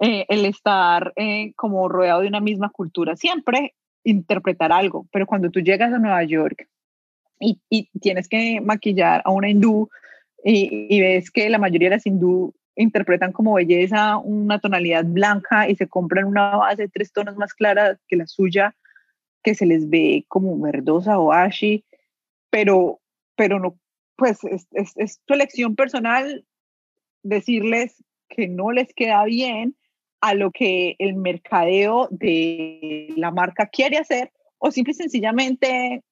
eh, 0.00 0.26
el 0.28 0.44
estar 0.44 1.12
eh, 1.16 1.52
como 1.54 1.88
rodeado 1.88 2.20
de 2.20 2.28
una 2.28 2.40
misma 2.40 2.70
cultura 2.70 3.16
siempre 3.16 3.74
interpretar 4.04 4.72
algo, 4.72 5.06
pero 5.12 5.26
cuando 5.26 5.50
tú 5.50 5.60
llegas 5.60 5.92
a 5.92 5.98
Nueva 5.98 6.22
York 6.24 6.68
y, 7.38 7.60
y 7.68 7.88
tienes 8.00 8.28
que 8.28 8.60
maquillar 8.60 9.22
a 9.24 9.30
una 9.30 9.48
hindú 9.48 9.88
y, 10.44 11.00
ves 11.00 11.30
que 11.30 11.48
la 11.50 11.58
mayoría 11.58 11.88
de 11.88 11.96
las 11.96 12.06
hindú 12.06 12.54
interpretan 12.74 13.32
como 13.32 13.54
belleza 13.54 14.16
una 14.16 14.58
tonalidad 14.58 15.04
blanca 15.04 15.68
y 15.68 15.76
se 15.76 15.88
compran 15.88 16.24
una 16.24 16.56
base 16.56 16.82
de 16.82 16.88
tres 16.88 17.12
tonos 17.12 17.36
más 17.36 17.54
clara 17.54 17.98
que 18.08 18.16
la 18.16 18.26
suya, 18.26 18.74
que 19.42 19.54
se 19.54 19.66
les 19.66 19.88
ve 19.88 20.24
como 20.28 20.58
verdosa 20.58 21.18
o 21.18 21.32
ashy, 21.32 21.84
pero, 22.50 23.00
pero 23.36 23.58
no, 23.58 23.78
pues 24.16 24.42
es, 24.44 24.66
es, 24.72 24.92
es 24.96 25.20
tu 25.24 25.34
elección 25.34 25.76
personal 25.76 26.44
decirles 27.22 28.02
que 28.28 28.48
no 28.48 28.72
les 28.72 28.92
queda 28.94 29.24
bien 29.24 29.76
a 30.22 30.34
lo 30.34 30.52
que 30.52 30.94
el 31.00 31.16
mercadeo 31.16 32.06
de 32.12 33.12
la 33.16 33.32
marca 33.32 33.66
quiere 33.66 33.98
hacer 33.98 34.30
o 34.58 34.70
simple 34.70 34.92
y 34.92 34.94
sencillamente 34.94 36.04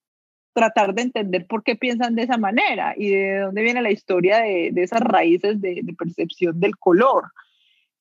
tratar 0.53 0.93
de 0.93 1.03
entender 1.03 1.47
por 1.47 1.63
qué 1.63 1.77
piensan 1.77 2.15
de 2.15 2.23
esa 2.23 2.37
manera 2.37 2.93
y 2.97 3.07
de 3.07 3.39
dónde 3.39 3.61
viene 3.61 3.81
la 3.81 3.89
historia 3.89 4.39
de, 4.39 4.71
de 4.73 4.83
esas 4.83 4.99
raíces 4.99 5.61
de, 5.61 5.79
de, 5.81 5.93
percepción 5.93 6.59
del 6.59 6.75
color. 6.77 7.31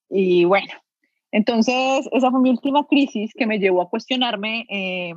Y 0.09 0.45
bueno, 0.47 0.73
entonces 1.31 2.09
esa 2.11 2.31
fue 2.33 2.41
mi 2.41 2.51
última 2.51 2.85
crisis 2.89 3.33
que 3.33 3.47
me 3.47 3.61
llevó 3.61 3.81
a 3.81 3.89
cuestionarme 3.89 4.67
eh, 4.69 5.15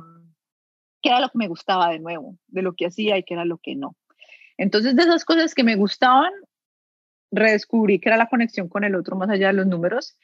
qué 1.02 1.08
era 1.08 1.18
lo 1.18 1.28
que 1.28 1.38
me 1.38 1.48
gustaba 1.48 1.90
de 1.90 1.98
nuevo, 1.98 2.36
de 2.46 2.62
lo 2.62 2.74
que 2.74 2.86
hacía 2.86 3.18
y 3.18 3.24
qué 3.24 3.34
era 3.34 3.44
lo 3.44 3.58
que 3.58 3.74
no. 3.74 3.96
Entonces 4.58 4.94
de 4.94 5.02
esas 5.02 5.24
cosas 5.24 5.56
que 5.56 5.64
me 5.64 5.74
gustaban, 5.74 6.30
redescubrí 7.32 7.98
que 7.98 8.10
era 8.10 8.16
la 8.16 8.28
conexión 8.28 8.68
con 8.68 8.84
el 8.84 8.94
otro 8.94 9.16
más 9.16 9.28
allá 9.28 9.48
de 9.48 9.54
los 9.54 9.66
números 9.66 10.16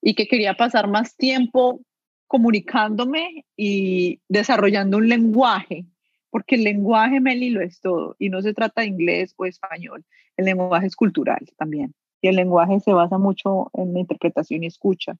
y 0.00 0.14
que 0.14 0.26
quería 0.26 0.54
pasar 0.54 0.88
más 0.88 1.16
tiempo 1.16 1.80
comunicándome 2.26 3.46
y 3.56 4.20
desarrollando 4.28 4.98
un 4.98 5.08
lenguaje, 5.08 5.86
porque 6.30 6.56
el 6.56 6.64
lenguaje, 6.64 7.20
Meli, 7.20 7.50
lo 7.50 7.62
es 7.62 7.80
todo, 7.80 8.14
y 8.18 8.28
no 8.28 8.42
se 8.42 8.52
trata 8.52 8.82
de 8.82 8.88
inglés 8.88 9.34
o 9.36 9.46
español, 9.46 10.04
el 10.36 10.44
lenguaje 10.44 10.86
es 10.86 10.94
cultural 10.94 11.40
también, 11.56 11.94
y 12.20 12.28
el 12.28 12.36
lenguaje 12.36 12.80
se 12.80 12.92
basa 12.92 13.18
mucho 13.18 13.70
en 13.72 13.94
la 13.94 14.00
interpretación 14.00 14.62
y 14.62 14.66
escucha. 14.66 15.16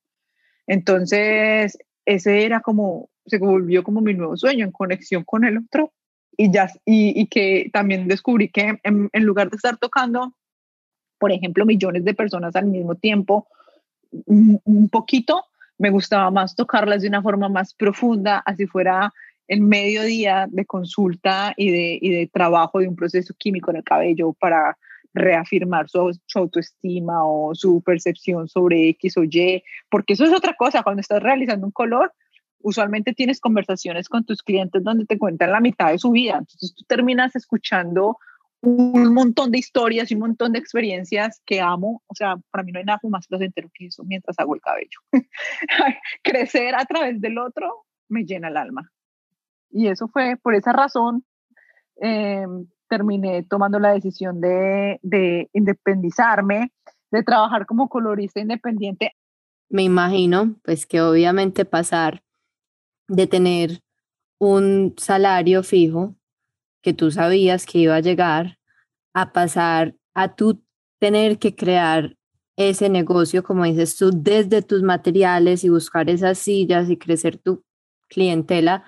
Entonces, 0.67 1.79
ese 2.05 2.45
era 2.45 2.61
como, 2.61 3.09
se 3.25 3.39
volvió 3.39 3.83
como 3.83 4.03
mi 4.03 4.13
nuevo 4.13 4.37
sueño, 4.37 4.67
en 4.67 4.73
conexión 4.73 5.25
con 5.25 5.45
el 5.45 5.59
otro, 5.59 5.93
y, 6.37 6.53
ya, 6.53 6.71
y, 6.85 7.27
que 7.27 7.69
también 7.73 8.07
descubrí 8.07 8.49
que 8.49 8.79
en 8.85 9.25
lugar 9.25 9.51
de 9.51 9.57
estar 9.57 9.77
tocando, 9.77 10.35
por 11.19 11.33
ejemplo, 11.33 11.67
millones 11.67 12.05
de 12.05 12.15
personas 12.15 12.55
al 12.55 12.67
mismo 12.67 12.95
tiempo, 12.95 13.49
un, 14.11 14.89
poquito, 14.91 15.45
me 15.79 15.91
gustaba 15.91 16.31
más 16.31 16.55
tocarlas 16.55 17.03
de 17.03 17.09
una 17.09 17.23
forma 17.23 17.49
más 17.49 17.75
profunda, 17.75 18.43
así 18.45 18.67
fuera 18.67 19.13
el 19.47 19.61
mediodía 19.63 20.47
de 20.51 20.67
consulta 20.67 21.55
y 21.57 21.71
de, 21.71 21.99
y 22.01 22.11
de 22.11 22.27
trabajo 22.27 22.81
de 22.81 22.89
un 22.89 22.97
proceso 22.97 23.35
químico 23.39 23.71
en 23.71 23.79
el 23.79 23.85
cabello 23.85 24.35
para 24.35 24.77
reafirmar 25.15 25.89
su, 25.89 26.19
su, 26.27 26.39
autoestima 26.39 27.25
o 27.25 27.55
su 27.55 27.83
percepción 27.83 28.49
sobre 28.49 28.89
X 28.91 29.17
o 29.17 29.25
Y, 29.25 29.63
porque 29.91 30.13
eso 30.13 30.25
es 30.25 30.33
otra 30.33 30.55
cosa, 30.55 30.83
cuando 30.83 31.01
estás 31.01 31.23
realizando 31.23 31.67
un 31.67 31.73
color, 31.73 32.13
usualmente 32.61 33.15
tienes 33.15 33.41
conversaciones 33.41 34.09
con 34.09 34.25
tus 34.25 34.43
clientes 34.43 34.83
donde 34.83 35.07
te 35.07 35.19
cuentan 35.19 35.53
la 35.53 35.61
mitad 35.61 35.91
de 35.91 35.99
su 35.99 36.11
vida, 36.11 36.33
entonces 36.39 36.75
tú 36.75 36.85
terminas 36.87 37.35
escuchando 37.37 38.19
un 38.61 39.15
montón 39.15 39.51
de 39.51 39.59
historias 39.59 40.11
y 40.11 40.15
un 40.15 40.21
montón 40.21 40.53
de 40.53 40.59
experiencias 40.59 41.41
que 41.47 41.61
amo. 41.61 42.03
O 42.07 42.15
sea, 42.15 42.37
para 42.51 42.65
mí 42.65 42.73
no 42.73 42.79
hay 42.79 42.85
nada 42.85 42.99
más 43.05 43.27
placentero 43.27 43.71
que 43.73 43.87
eso 43.87 44.05
mientras 44.05 44.39
hago 44.39 44.55
el 44.55 44.61
cabello. 44.61 44.99
Crecer 46.23 46.75
a 46.75 46.85
través 46.85 47.21
del 47.21 47.39
otro 47.39 47.87
me 48.09 48.25
llena 48.25 48.49
el 48.49 48.57
alma. 48.57 48.91
Y 49.71 49.89
eso 49.89 50.09
fue 50.09 50.37
por 50.43 50.55
esa 50.55 50.73
razón. 50.73 51.25
Eh, 52.01 52.47
terminé 52.89 53.43
tomando 53.45 53.79
la 53.79 53.93
decisión 53.93 54.41
de, 54.41 54.99
de 55.03 55.51
independizarme, 55.53 56.73
de 57.11 57.23
trabajar 57.23 57.67
como 57.67 57.89
colorista 57.89 58.41
independiente. 58.41 59.13
Me 59.69 59.83
imagino, 59.83 60.57
pues 60.65 60.87
que 60.87 61.03
obviamente 61.03 61.65
pasar 61.65 62.23
de 63.09 63.27
tener 63.27 63.83
un 64.39 64.95
salario 64.97 65.63
fijo 65.63 66.15
que 66.89 66.95
tú 66.95 67.11
sabías 67.11 67.67
que 67.67 67.81
iba 67.81 67.97
a 67.97 68.01
llegar 68.01 68.59
a 69.13 69.35
pasar 69.35 69.95
a 70.15 70.35
tú 70.35 70.65
tener 70.99 71.39
que 71.39 71.55
crear 71.55 72.17
ese 72.57 72.89
negocio, 72.89 73.43
como 73.43 73.65
dices 73.65 73.95
tú, 73.95 74.11
desde 74.11 74.63
tus 74.63 74.83
materiales 74.83 75.65
y 75.65 75.69
buscar 75.69 76.09
esas 76.09 76.39
sillas 76.39 76.89
y 76.89 76.97
crecer 76.97 77.37
tu 77.37 77.63
clientela, 78.09 78.85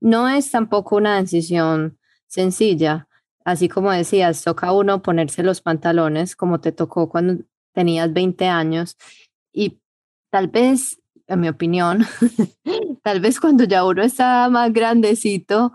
no 0.00 0.30
es 0.30 0.50
tampoco 0.50 0.96
una 0.96 1.20
decisión 1.20 1.98
sencilla. 2.26 3.06
Así 3.44 3.68
como 3.68 3.92
decías, 3.92 4.42
toca 4.42 4.68
a 4.68 4.72
uno 4.72 5.02
ponerse 5.02 5.42
los 5.42 5.60
pantalones 5.60 6.34
como 6.34 6.58
te 6.58 6.72
tocó 6.72 7.10
cuando 7.10 7.44
tenías 7.74 8.10
20 8.14 8.46
años 8.46 8.96
y 9.52 9.78
tal 10.30 10.48
vez, 10.48 11.02
en 11.26 11.40
mi 11.40 11.50
opinión, 11.50 12.06
tal 13.02 13.20
vez 13.20 13.38
cuando 13.38 13.64
ya 13.64 13.84
uno 13.84 14.02
está 14.02 14.48
más 14.48 14.72
grandecito, 14.72 15.74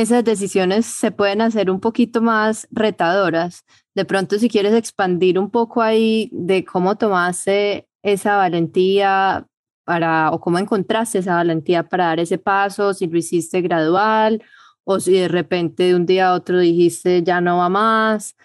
esas 0.00 0.24
decisiones 0.24 0.86
se 0.86 1.10
pueden 1.10 1.40
hacer 1.40 1.70
un 1.70 1.80
poquito 1.80 2.22
más 2.22 2.66
retadoras. 2.70 3.64
De 3.94 4.04
pronto, 4.04 4.38
si 4.38 4.48
quieres 4.48 4.74
expandir 4.74 5.38
un 5.38 5.50
poco 5.50 5.82
ahí 5.82 6.30
de 6.32 6.64
cómo 6.64 6.96
tomaste 6.96 7.88
esa 8.02 8.36
valentía 8.36 9.46
para, 9.84 10.30
o 10.30 10.40
cómo 10.40 10.58
encontraste 10.58 11.18
esa 11.18 11.34
valentía 11.34 11.88
para 11.88 12.06
dar 12.06 12.20
ese 12.20 12.38
paso, 12.38 12.94
si 12.94 13.06
lo 13.06 13.18
hiciste 13.18 13.60
gradual 13.60 14.42
o 14.84 15.00
si 15.00 15.12
de 15.12 15.28
repente 15.28 15.84
de 15.84 15.94
un 15.94 16.06
día 16.06 16.28
a 16.28 16.34
otro 16.34 16.58
dijiste 16.58 17.22
ya 17.22 17.40
no 17.40 17.58
va 17.58 17.68
más. 17.68 18.36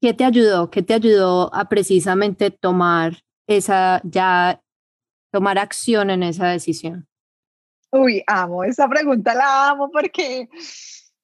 ¿Qué 0.00 0.12
te 0.14 0.24
ayudó? 0.24 0.70
¿Qué 0.70 0.82
te 0.82 0.94
ayudó 0.94 1.54
a 1.54 1.68
precisamente 1.68 2.50
tomar 2.50 3.22
esa, 3.46 4.00
ya 4.04 4.60
tomar 5.32 5.58
acción 5.58 6.10
en 6.10 6.22
esa 6.22 6.48
decisión? 6.48 7.08
Uy, 7.96 8.24
amo, 8.26 8.64
esa 8.64 8.88
pregunta 8.88 9.36
la 9.36 9.70
amo 9.70 9.88
porque, 9.88 10.48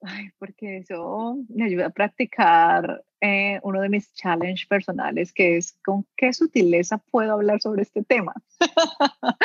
ay, 0.03 0.31
porque 0.39 0.77
eso 0.77 1.37
me 1.49 1.64
ayuda 1.64 1.87
a 1.87 1.91
practicar 1.91 3.03
eh, 3.21 3.59
uno 3.64 3.81
de 3.81 3.89
mis 3.89 4.14
challenges 4.14 4.68
personales, 4.68 5.33
que 5.33 5.57
es 5.57 5.77
con 5.85 6.07
qué 6.16 6.33
sutileza 6.33 6.99
puedo 6.99 7.33
hablar 7.33 7.61
sobre 7.61 7.83
este 7.83 8.05
tema. 8.05 8.35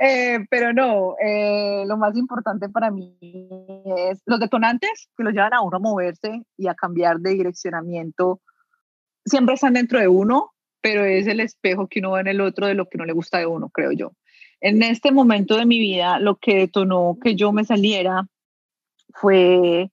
Eh, 0.00 0.40
pero 0.50 0.72
no, 0.72 1.14
eh, 1.24 1.84
lo 1.86 1.96
más 1.96 2.16
importante 2.16 2.68
para 2.68 2.90
mí 2.90 3.16
es 4.10 4.20
los 4.26 4.40
detonantes 4.40 5.08
que 5.16 5.22
los 5.22 5.32
llevan 5.32 5.54
a 5.54 5.62
uno 5.62 5.76
a 5.76 5.80
moverse 5.80 6.42
y 6.56 6.66
a 6.66 6.74
cambiar 6.74 7.20
de 7.20 7.30
direccionamiento. 7.30 8.40
Siempre 9.24 9.54
están 9.54 9.74
dentro 9.74 10.00
de 10.00 10.08
uno, 10.08 10.52
pero 10.80 11.04
es 11.04 11.28
el 11.28 11.38
espejo 11.38 11.86
que 11.86 12.00
uno 12.00 12.12
ve 12.12 12.22
en 12.22 12.26
el 12.26 12.40
otro 12.40 12.66
de 12.66 12.74
lo 12.74 12.88
que 12.88 12.98
no 12.98 13.04
le 13.04 13.12
gusta 13.12 13.38
de 13.38 13.46
uno, 13.46 13.68
creo 13.68 13.92
yo. 13.92 14.12
En 14.66 14.82
este 14.82 15.12
momento 15.12 15.56
de 15.56 15.64
mi 15.64 15.78
vida, 15.78 16.18
lo 16.18 16.38
que 16.38 16.56
detonó 16.56 17.16
que 17.22 17.36
yo 17.36 17.52
me 17.52 17.64
saliera 17.64 18.26
fue, 19.14 19.92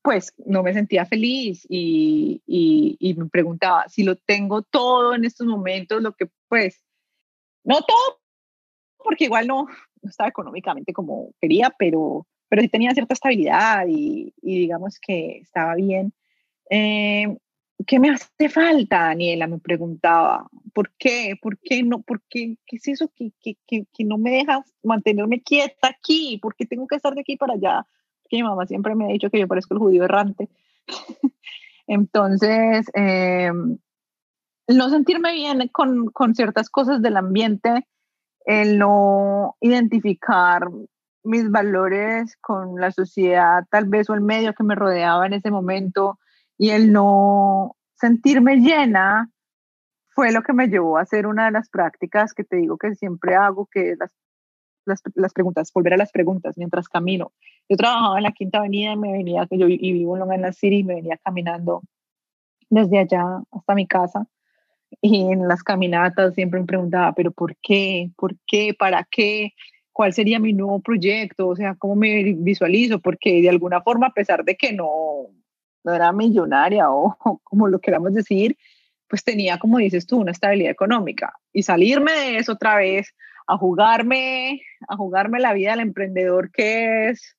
pues, 0.00 0.32
no 0.46 0.62
me 0.62 0.72
sentía 0.72 1.04
feliz 1.04 1.66
y, 1.68 2.40
y, 2.46 3.12
me 3.12 3.26
preguntaba 3.26 3.86
si 3.90 4.02
lo 4.02 4.16
tengo 4.16 4.62
todo 4.62 5.14
en 5.14 5.26
estos 5.26 5.46
momentos, 5.46 6.00
lo 6.00 6.12
que, 6.12 6.30
pues, 6.48 6.82
no 7.64 7.82
todo, 7.82 8.22
porque 8.96 9.24
igual 9.24 9.46
no, 9.46 9.66
estaba 10.02 10.30
económicamente 10.30 10.94
como 10.94 11.34
quería, 11.38 11.68
pero, 11.78 12.26
pero 12.48 12.62
sí 12.62 12.70
tenía 12.70 12.94
cierta 12.94 13.12
estabilidad 13.12 13.86
y, 13.88 14.32
y 14.40 14.60
digamos 14.60 14.98
que 15.00 15.36
estaba 15.42 15.74
bien. 15.74 16.14
Eh, 16.70 17.26
¿qué 17.86 17.98
me 17.98 18.10
hace 18.10 18.48
falta, 18.48 19.04
Daniela? 19.04 19.46
Me 19.46 19.58
preguntaba. 19.58 20.48
¿Por 20.72 20.90
qué? 20.98 21.34
¿Por 21.40 21.58
qué 21.58 21.82
no? 21.82 22.02
¿Por 22.02 22.22
qué? 22.28 22.56
¿Qué 22.66 22.76
es 22.76 22.88
eso 22.88 23.10
que, 23.14 23.32
que, 23.40 23.56
que, 23.66 24.04
no 24.04 24.18
me 24.18 24.30
deja 24.30 24.64
mantenerme 24.82 25.42
quieta 25.42 25.88
aquí? 25.88 26.38
¿Por 26.42 26.54
qué 26.54 26.66
tengo 26.66 26.86
que 26.86 26.96
estar 26.96 27.14
de 27.14 27.20
aquí 27.20 27.36
para 27.36 27.54
allá? 27.54 27.86
Porque 28.22 28.36
mi 28.36 28.42
mamá 28.42 28.66
siempre 28.66 28.94
me 28.94 29.06
ha 29.06 29.08
dicho 29.08 29.30
que 29.30 29.38
yo 29.38 29.48
parezco 29.48 29.74
el 29.74 29.80
judío 29.80 30.04
errante. 30.04 30.48
Entonces, 31.86 32.86
em, 32.94 33.78
no 34.68 34.90
sentirme 34.90 35.32
bien 35.32 35.68
con, 35.68 36.06
con 36.10 36.34
ciertas 36.34 36.70
cosas 36.70 37.02
del 37.02 37.16
ambiente, 37.16 37.86
el 38.44 38.78
no 38.78 39.56
identificar 39.60 40.68
mis 41.24 41.50
valores 41.50 42.36
con 42.40 42.80
la 42.80 42.90
sociedad, 42.90 43.64
tal 43.70 43.86
vez, 43.86 44.10
o 44.10 44.14
el 44.14 44.20
medio 44.20 44.54
que 44.54 44.64
me 44.64 44.74
rodeaba 44.74 45.26
en 45.26 45.34
ese 45.34 45.50
momento, 45.50 46.18
y 46.62 46.70
el 46.70 46.92
no 46.92 47.74
sentirme 47.94 48.58
llena 48.58 49.28
fue 50.10 50.30
lo 50.30 50.42
que 50.42 50.52
me 50.52 50.68
llevó 50.68 50.96
a 50.96 51.00
hacer 51.00 51.26
una 51.26 51.46
de 51.46 51.50
las 51.50 51.68
prácticas 51.68 52.34
que 52.34 52.44
te 52.44 52.54
digo 52.54 52.78
que 52.78 52.94
siempre 52.94 53.34
hago, 53.34 53.66
que 53.66 53.90
es 53.90 53.98
las, 53.98 54.14
las, 54.84 55.02
las 55.16 55.32
preguntas, 55.32 55.72
volver 55.74 55.94
a 55.94 55.96
las 55.96 56.12
preguntas 56.12 56.56
mientras 56.56 56.88
camino. 56.88 57.32
Yo 57.68 57.76
trabajaba 57.76 58.16
en 58.18 58.22
la 58.22 58.30
Quinta 58.30 58.58
Avenida 58.58 58.92
y 58.92 58.96
me 58.96 59.10
venía, 59.10 59.44
yo 59.50 59.66
y 59.66 59.92
vivo 59.92 60.14
en 60.14 60.20
Long 60.20 60.34
Island 60.34 60.54
City, 60.54 60.76
y 60.76 60.84
me 60.84 60.94
venía 60.94 61.18
caminando 61.24 61.82
desde 62.70 63.00
allá 63.00 63.42
hasta 63.50 63.74
mi 63.74 63.88
casa. 63.88 64.28
Y 65.00 65.32
en 65.32 65.48
las 65.48 65.64
caminatas 65.64 66.32
siempre 66.34 66.60
me 66.60 66.66
preguntaba, 66.66 67.12
pero 67.12 67.32
¿por 67.32 67.56
qué? 67.60 68.12
¿Por 68.16 68.36
qué? 68.46 68.72
¿Para 68.72 69.04
qué? 69.10 69.50
¿Cuál 69.90 70.12
sería 70.12 70.38
mi 70.38 70.52
nuevo 70.52 70.78
proyecto? 70.78 71.48
O 71.48 71.56
sea, 71.56 71.74
¿cómo 71.74 71.96
me 71.96 72.22
visualizo? 72.22 73.00
Porque 73.00 73.42
de 73.42 73.48
alguna 73.48 73.82
forma, 73.82 74.06
a 74.06 74.12
pesar 74.12 74.44
de 74.44 74.54
que 74.54 74.72
no, 74.72 75.26
no 75.84 75.94
era 75.94 76.12
millonaria 76.12 76.90
o, 76.90 77.16
como 77.44 77.68
lo 77.68 77.80
queramos 77.80 78.14
decir, 78.14 78.56
pues 79.08 79.24
tenía, 79.24 79.58
como 79.58 79.78
dices 79.78 80.06
tú, 80.06 80.18
una 80.18 80.32
estabilidad 80.32 80.72
económica. 80.72 81.34
Y 81.52 81.62
salirme 81.62 82.12
de 82.12 82.36
eso 82.38 82.52
otra 82.52 82.76
vez, 82.76 83.14
a 83.46 83.58
jugarme, 83.58 84.62
a 84.88 84.96
jugarme 84.96 85.40
la 85.40 85.52
vida 85.52 85.72
del 85.72 85.80
emprendedor 85.80 86.50
que 86.50 87.10
es, 87.10 87.36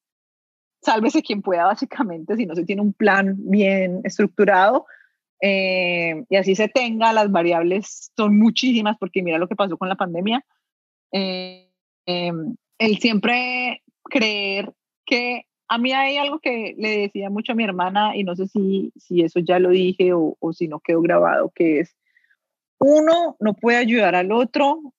sálvese 0.82 1.24
quien 1.24 1.41
pueda 1.41 1.66
básicamente, 1.66 2.36
si 2.36 2.46
no 2.46 2.56
se 2.56 2.66
tiene 2.66 2.82
un 2.82 2.94
plan 2.94 3.36
bien 3.38 4.02
estructurado. 4.04 4.86
Eh, 5.41 6.24
y 6.30 6.36
así 6.36 6.56
se 6.56 6.68
tenga, 6.68 7.12
las 7.12 7.32
variables 7.32 8.12
son 8.16 8.38
muchísimas, 8.38 8.98
porque 8.98 9.24
mira 9.24 9.38
lo 9.38 9.48
que 9.48 9.56
pasó 9.56 9.78
con 9.78 9.89
la 9.89 9.96
pandemia. 9.96 10.46
Eh, 11.12 11.70
em, 12.06 12.56
el 12.78 12.98
siempre 13.00 13.82
creer 14.04 14.74
que 15.06 15.48
a 15.74 15.80
mí 15.80 15.92
hay 15.92 16.18
algo 16.18 16.38
que 16.38 16.76
le 16.78 17.00
decía 17.00 17.32
mucho 17.32 17.54
a 17.54 17.56
mi 17.56 17.64
hermana 17.64 18.16
y 18.16 18.24
no 18.24 18.36
sé 18.36 18.48
si, 18.48 18.94
si 18.96 19.24
eso 19.24 19.40
ya 19.40 19.58
lo 19.58 19.70
dije 19.70 20.12
o, 20.14 20.38
si 20.54 20.68
no 20.68 20.80
quedó 20.80 21.02
grabado, 21.02 21.50
que 21.50 21.80
es, 21.80 21.98
uno 22.78 23.38
no 23.40 23.56
puede 23.56 23.78
ayudar 23.78 24.14
al 24.14 24.32
otro 24.32 24.94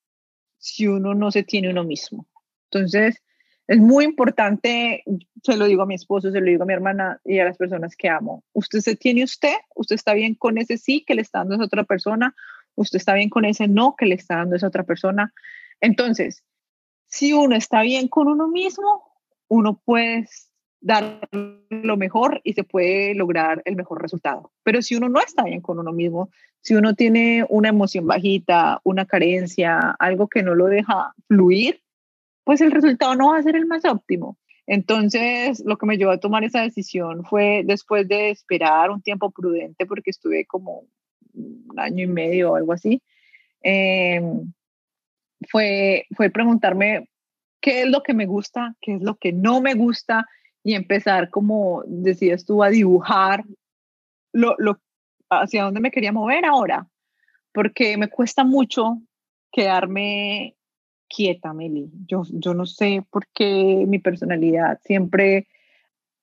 si 0.58 0.88
uno 0.88 1.14
no 1.14 1.30
se 1.30 1.44
tiene 1.44 1.70
uno 1.70 1.84
mismo. 1.84 2.26
Entonces, 2.72 3.22
es 3.68 3.78
muy 3.78 4.04
importante, 4.04 5.04
se 5.44 5.56
lo 5.56 5.66
digo 5.66 5.82
a 5.82 5.86
mi 5.86 5.94
esposo, 5.94 6.32
se 6.32 6.40
lo 6.40 6.46
digo 6.46 6.64
a 6.64 6.66
mi 6.66 6.72
hermana 6.72 7.20
y 7.24 7.38
a 7.38 7.44
las 7.44 7.56
personas 7.56 7.94
que 7.94 8.08
amo. 8.08 8.42
Usted 8.52 8.80
se 8.80 8.96
tiene 8.96 9.22
usted, 9.22 9.54
usted 9.76 9.94
está 9.94 10.12
bien 10.12 10.34
con 10.34 10.58
ese 10.58 10.76
sí 10.76 11.04
que 11.06 11.14
le 11.14 11.22
está 11.22 11.38
dando 11.38 11.54
esa 11.54 11.66
otra 11.66 11.84
persona, 11.84 12.34
usted 12.74 12.96
está 12.96 13.14
bien 13.14 13.30
con 13.30 13.44
ese 13.44 13.68
no 13.68 13.94
que 13.96 14.06
le 14.06 14.16
está 14.16 14.38
dando 14.38 14.56
esa 14.56 14.66
otra 14.66 14.82
persona. 14.82 15.32
Entonces, 15.80 16.42
si 17.06 17.32
uno 17.32 17.54
está 17.54 17.82
bien 17.82 18.08
con 18.08 18.26
uno 18.26 18.48
mismo, 18.48 19.04
uno 19.46 19.80
puede 19.84 20.26
dar 20.84 21.18
lo 21.70 21.96
mejor 21.96 22.42
y 22.44 22.52
se 22.52 22.62
puede 22.62 23.14
lograr 23.14 23.62
el 23.64 23.74
mejor 23.74 24.02
resultado. 24.02 24.52
Pero 24.62 24.82
si 24.82 24.94
uno 24.94 25.08
no 25.08 25.18
está 25.18 25.44
bien 25.44 25.62
con 25.62 25.78
uno 25.78 25.92
mismo, 25.92 26.28
si 26.60 26.74
uno 26.74 26.94
tiene 26.94 27.46
una 27.48 27.70
emoción 27.70 28.06
bajita, 28.06 28.80
una 28.84 29.06
carencia, 29.06 29.96
algo 29.98 30.28
que 30.28 30.42
no 30.42 30.54
lo 30.54 30.66
deja 30.66 31.14
fluir, 31.26 31.80
pues 32.44 32.60
el 32.60 32.70
resultado 32.70 33.14
no 33.14 33.30
va 33.30 33.38
a 33.38 33.42
ser 33.42 33.56
el 33.56 33.64
más 33.64 33.86
óptimo. 33.86 34.36
Entonces, 34.66 35.62
lo 35.64 35.78
que 35.78 35.86
me 35.86 35.96
llevó 35.96 36.10
a 36.10 36.20
tomar 36.20 36.44
esa 36.44 36.60
decisión 36.60 37.24
fue 37.24 37.62
después 37.64 38.06
de 38.06 38.28
esperar 38.28 38.90
un 38.90 39.00
tiempo 39.00 39.30
prudente, 39.30 39.86
porque 39.86 40.10
estuve 40.10 40.44
como 40.44 40.84
un 41.32 41.78
año 41.78 42.04
y 42.04 42.08
medio 42.08 42.52
o 42.52 42.56
algo 42.56 42.74
así, 42.74 43.00
em, 43.62 44.52
fue, 45.48 46.04
fue 46.14 46.28
preguntarme 46.28 47.08
qué 47.62 47.82
es 47.82 47.88
lo 47.88 48.02
que 48.02 48.12
me 48.12 48.26
gusta, 48.26 48.76
qué 48.82 48.96
es 48.96 49.02
lo 49.02 49.16
que 49.16 49.32
no 49.32 49.62
me 49.62 49.72
gusta, 49.72 50.26
y 50.64 50.74
empezar, 50.74 51.28
como 51.28 51.84
decías 51.86 52.44
tú, 52.46 52.64
a 52.64 52.70
dibujar 52.70 53.44
lo, 54.32 54.56
lo, 54.58 54.80
hacia 55.28 55.64
dónde 55.64 55.80
me 55.80 55.90
quería 55.90 56.10
mover 56.10 56.46
ahora, 56.46 56.88
porque 57.52 57.96
me 57.98 58.08
cuesta 58.08 58.42
mucho 58.44 58.98
quedarme 59.52 60.56
quieta, 61.06 61.52
Meli. 61.52 61.90
Yo, 62.06 62.22
yo 62.30 62.54
no 62.54 62.64
sé 62.64 63.04
por 63.10 63.26
qué 63.28 63.84
mi 63.86 63.98
personalidad 63.98 64.80
siempre 64.82 65.46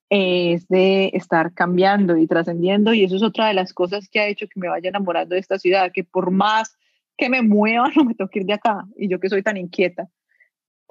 es 0.10 0.68
de 0.68 1.12
estar 1.14 1.54
cambiando 1.54 2.18
y 2.18 2.28
trascendiendo 2.28 2.94
y 2.94 3.06
eso 3.06 3.16
es 3.16 3.24
otra 3.24 3.48
de 3.48 3.54
las 3.54 3.74
cosas 3.74 4.10
que 4.10 4.20
ha 4.20 4.28
hecho 4.28 4.48
que 4.48 4.60
me 4.60 4.68
vaya 4.68 4.90
enamorando 4.90 5.36
de 5.36 5.40
esta 5.40 5.58
ciudad, 5.58 5.92
que 5.94 6.04
por 6.04 6.32
más 6.32 6.78
que 7.16 7.30
me 7.30 7.44
mueva 7.44 7.90
no 7.96 8.04
me 8.06 8.16
tengo 8.16 8.30
que 8.30 8.40
ir 8.40 8.46
de 8.46 8.54
acá 8.54 8.86
y 8.98 9.08
yo 9.08 9.20
que 9.20 9.30
soy 9.30 9.44
tan 9.44 9.56
inquieta 9.56 10.10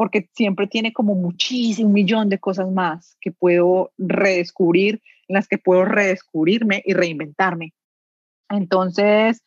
porque 0.00 0.30
siempre 0.32 0.66
tiene 0.66 0.94
como 0.94 1.14
muchísimo, 1.14 1.88
un 1.88 1.92
millón 1.92 2.30
de 2.30 2.38
cosas 2.38 2.72
más 2.72 3.18
que 3.20 3.32
puedo 3.32 3.92
redescubrir, 3.98 5.02
en 5.28 5.34
las 5.34 5.46
que 5.46 5.58
puedo 5.58 5.84
redescubrirme 5.84 6.82
y 6.86 6.94
reinventarme. 6.94 7.74
Entonces, 8.48 9.42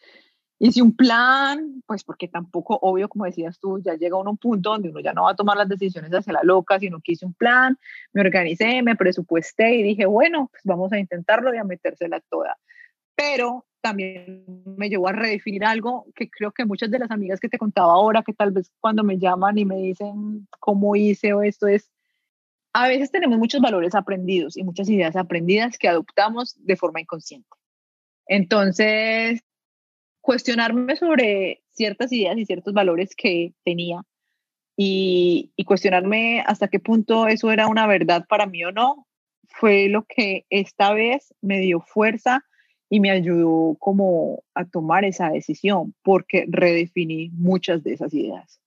hice 0.60 0.84
un 0.84 0.96
plan, 0.96 1.82
pues 1.88 2.04
porque 2.04 2.28
tampoco, 2.28 2.78
obvio, 2.84 3.10
como 3.10 3.26
decías 3.26 3.60
tú, 3.60 3.82
ya 3.84 3.96
llega 3.96 4.16
uno 4.16 4.30
a 4.30 4.34
un 4.34 4.38
punto 4.38 4.70
donde 4.70 4.90
uno 4.90 5.00
ya 5.00 5.14
no 5.14 5.24
va 5.24 5.32
a 5.32 5.36
tomar 5.36 5.58
las 5.58 5.70
decisiones 5.70 6.12
hacia 6.12 6.34
la 6.34 6.44
loca, 6.44 6.78
sino 6.78 7.02
que 7.04 7.14
hice 7.14 7.26
un 7.26 7.34
plan, 7.34 7.76
me 8.12 8.22
organicé, 8.22 8.84
me 8.84 8.96
presupuesté 8.96 9.78
y 9.78 9.82
dije, 9.82 10.06
bueno, 10.06 10.50
pues 10.52 10.62
vamos 10.66 10.94
a 10.94 11.00
intentarlo 11.00 11.52
y 11.52 11.58
a 11.58 11.64
metérsela 11.64 12.20
toda. 12.30 12.60
Pero 13.16 13.66
también 13.84 14.46
me 14.78 14.88
llevó 14.88 15.10
a 15.10 15.12
redefinir 15.12 15.66
algo 15.66 16.08
que 16.16 16.30
creo 16.30 16.54
que 16.54 16.64
muchas 16.64 16.90
de 16.90 17.00
las 17.00 17.12
amigas 17.12 17.42
que 17.42 17.50
te 17.50 17.58
contaba 17.58 17.92
ahora, 17.92 18.24
que 18.24 18.34
tal 18.34 18.52
vez 18.52 18.72
cuando 18.80 19.04
me 19.04 19.20
llaman 19.20 19.58
y 19.58 19.66
me 19.66 19.76
dicen 19.76 20.48
cómo 20.62 20.96
hice 20.96 21.34
o 21.34 21.44
esto 21.44 21.68
es, 21.68 21.92
a 22.72 22.88
veces 22.88 23.12
tenemos 23.12 23.38
muchos 23.38 23.60
valores 23.60 23.94
aprendidos 23.94 24.56
y 24.56 24.64
muchas 24.64 24.90
ideas 24.90 25.18
aprendidas 25.18 25.78
que 25.78 25.90
adoptamos 25.90 26.56
de 26.66 26.78
forma 26.78 27.02
inconsciente. 27.02 27.50
Entonces, 28.26 29.42
cuestionarme 30.22 30.96
sobre 30.96 31.62
ciertas 31.72 32.10
ideas 32.14 32.38
y 32.38 32.46
ciertos 32.46 32.74
valores 32.74 33.14
que 33.16 33.54
tenía 33.66 34.02
y, 34.78 35.52
y, 35.58 35.66
cuestionarme 35.66 36.42
hasta 36.48 36.70
qué 36.70 36.80
punto 36.80 37.28
eso 37.28 37.52
era 37.52 37.68
una 37.68 37.86
verdad 37.86 38.26
para 38.30 38.46
mí 38.46 38.64
o 38.64 38.72
no, 38.72 39.08
fue 39.44 39.90
lo 39.90 40.06
que 40.06 40.46
esta 40.50 40.94
vez 40.94 41.34
me 41.42 41.60
dio 41.60 41.82
fuerza 41.82 42.46
y 42.94 43.00
me 43.00 43.10
ayudó 43.10 43.76
como 43.80 44.44
a 44.54 44.66
tomar 44.66 45.04
esa 45.04 45.32
decisión, 45.32 45.96
porque 46.04 46.46
redefiní 46.48 47.32
muchas 47.32 47.84
de 47.84 47.94
esas 47.94 48.14
ideas. 48.14 48.62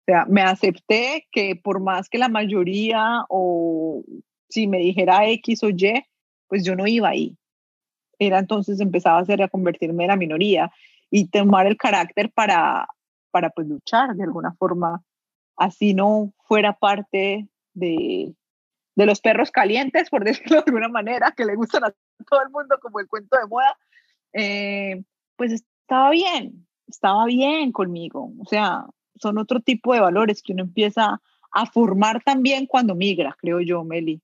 O 0.00 0.04
sea, 0.06 0.24
me 0.24 0.42
acepté 0.42 1.28
que 1.30 1.54
por 1.54 1.78
más 1.78 2.08
que 2.08 2.18
la 2.18 2.28
mayoría 2.28 3.24
o 3.28 4.02
si 4.48 4.66
me 4.66 4.78
dijera 4.78 5.30
X 5.30 5.62
o 5.62 5.68
Y, 5.68 6.04
pues 6.48 6.64
yo 6.64 6.74
no 6.74 6.88
iba 6.88 7.10
ahí. 7.10 7.36
Era 8.18 8.40
entonces 8.40 8.80
empezaba 8.80 9.20
a 9.20 9.24
ser 9.24 9.44
a 9.44 9.48
convertirme 9.48 10.02
en 10.02 10.08
la 10.08 10.16
minoría 10.16 10.72
y 11.08 11.28
tomar 11.28 11.68
el 11.68 11.76
carácter 11.76 12.32
para, 12.32 12.88
para 13.30 13.50
pues 13.50 13.68
luchar 13.68 14.16
de 14.16 14.24
alguna 14.24 14.56
forma, 14.58 15.04
así 15.56 15.94
no 15.94 16.32
fuera 16.48 16.72
parte 16.72 17.46
de, 17.74 18.34
de 18.98 19.06
los 19.06 19.20
perros 19.20 19.52
calientes, 19.52 20.10
por 20.10 20.24
decirlo 20.24 20.56
de 20.56 20.64
alguna 20.66 20.88
manera, 20.88 21.32
que 21.36 21.44
le 21.44 21.54
gustan 21.54 21.84
a 21.84 21.94
todo 22.28 22.42
el 22.42 22.50
mundo 22.50 22.78
como 22.82 22.98
el 22.98 23.06
cuento 23.06 23.38
de 23.38 23.46
moda, 23.46 23.78
eh, 24.32 25.04
pues 25.36 25.52
estaba 25.52 26.10
bien, 26.10 26.66
estaba 26.88 27.24
bien 27.26 27.70
conmigo. 27.70 28.32
O 28.40 28.44
sea, 28.44 28.86
son 29.14 29.38
otro 29.38 29.60
tipo 29.60 29.94
de 29.94 30.00
valores 30.00 30.42
que 30.42 30.52
uno 30.52 30.64
empieza 30.64 31.22
a 31.52 31.66
formar 31.66 32.24
también 32.24 32.66
cuando 32.66 32.96
migra, 32.96 33.36
creo 33.38 33.60
yo, 33.60 33.84
Meli. 33.84 34.20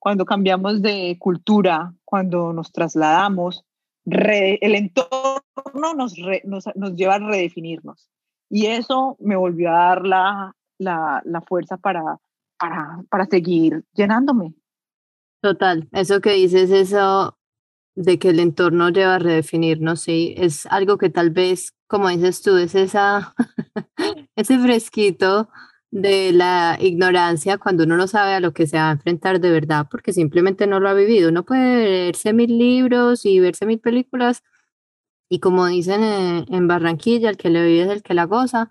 Cuando 0.00 0.24
cambiamos 0.24 0.82
de 0.82 1.16
cultura, 1.20 1.94
cuando 2.04 2.52
nos 2.52 2.72
trasladamos, 2.72 3.64
el 4.06 4.74
entorno 4.74 5.94
nos, 5.96 6.16
nos, 6.44 6.64
nos, 6.74 6.96
lleva 6.96 7.14
a 7.14 7.18
redefinirnos. 7.18 8.10
Y 8.48 8.66
eso 8.66 9.16
me 9.20 9.36
volvió 9.36 9.70
a 9.70 9.78
dar 9.78 10.04
la, 10.04 10.56
la, 10.78 11.22
la 11.24 11.40
fuerza 11.42 11.76
para, 11.76 12.18
para, 12.60 13.02
para 13.08 13.26
seguir 13.26 13.82
llenándome. 13.94 14.54
Total, 15.42 15.88
eso 15.92 16.20
que 16.20 16.32
dices, 16.32 16.70
eso 16.70 17.38
de 17.94 18.18
que 18.18 18.28
el 18.28 18.40
entorno 18.40 18.90
lleva 18.90 19.16
a 19.16 19.18
redefinirnos, 19.18 20.02
sí, 20.02 20.34
es 20.36 20.66
algo 20.66 20.98
que 20.98 21.08
tal 21.08 21.30
vez, 21.30 21.74
como 21.86 22.08
dices 22.10 22.42
tú, 22.42 22.56
es 22.58 22.74
esa, 22.74 23.34
ese 24.36 24.58
fresquito 24.58 25.48
de 25.90 26.32
la 26.32 26.78
ignorancia 26.80 27.58
cuando 27.58 27.84
uno 27.84 27.96
no 27.96 28.06
sabe 28.06 28.34
a 28.34 28.40
lo 28.40 28.52
que 28.52 28.66
se 28.66 28.76
va 28.76 28.90
a 28.90 28.92
enfrentar 28.92 29.40
de 29.40 29.50
verdad, 29.50 29.86
porque 29.90 30.12
simplemente 30.12 30.66
no 30.66 30.78
lo 30.78 30.88
ha 30.88 30.94
vivido. 30.94 31.30
Uno 31.30 31.44
puede 31.44 31.84
leerse 31.84 32.32
mil 32.32 32.58
libros 32.58 33.26
y 33.26 33.40
verse 33.40 33.66
mil 33.66 33.80
películas, 33.80 34.44
y 35.32 35.38
como 35.38 35.66
dicen 35.66 36.02
en, 36.02 36.68
Barranquilla, 36.68 37.30
el 37.30 37.36
que 37.36 37.50
le 37.50 37.64
vive 37.64 37.82
es 37.82 37.90
el 37.90 38.02
que 38.02 38.14
la 38.14 38.24
goza, 38.24 38.70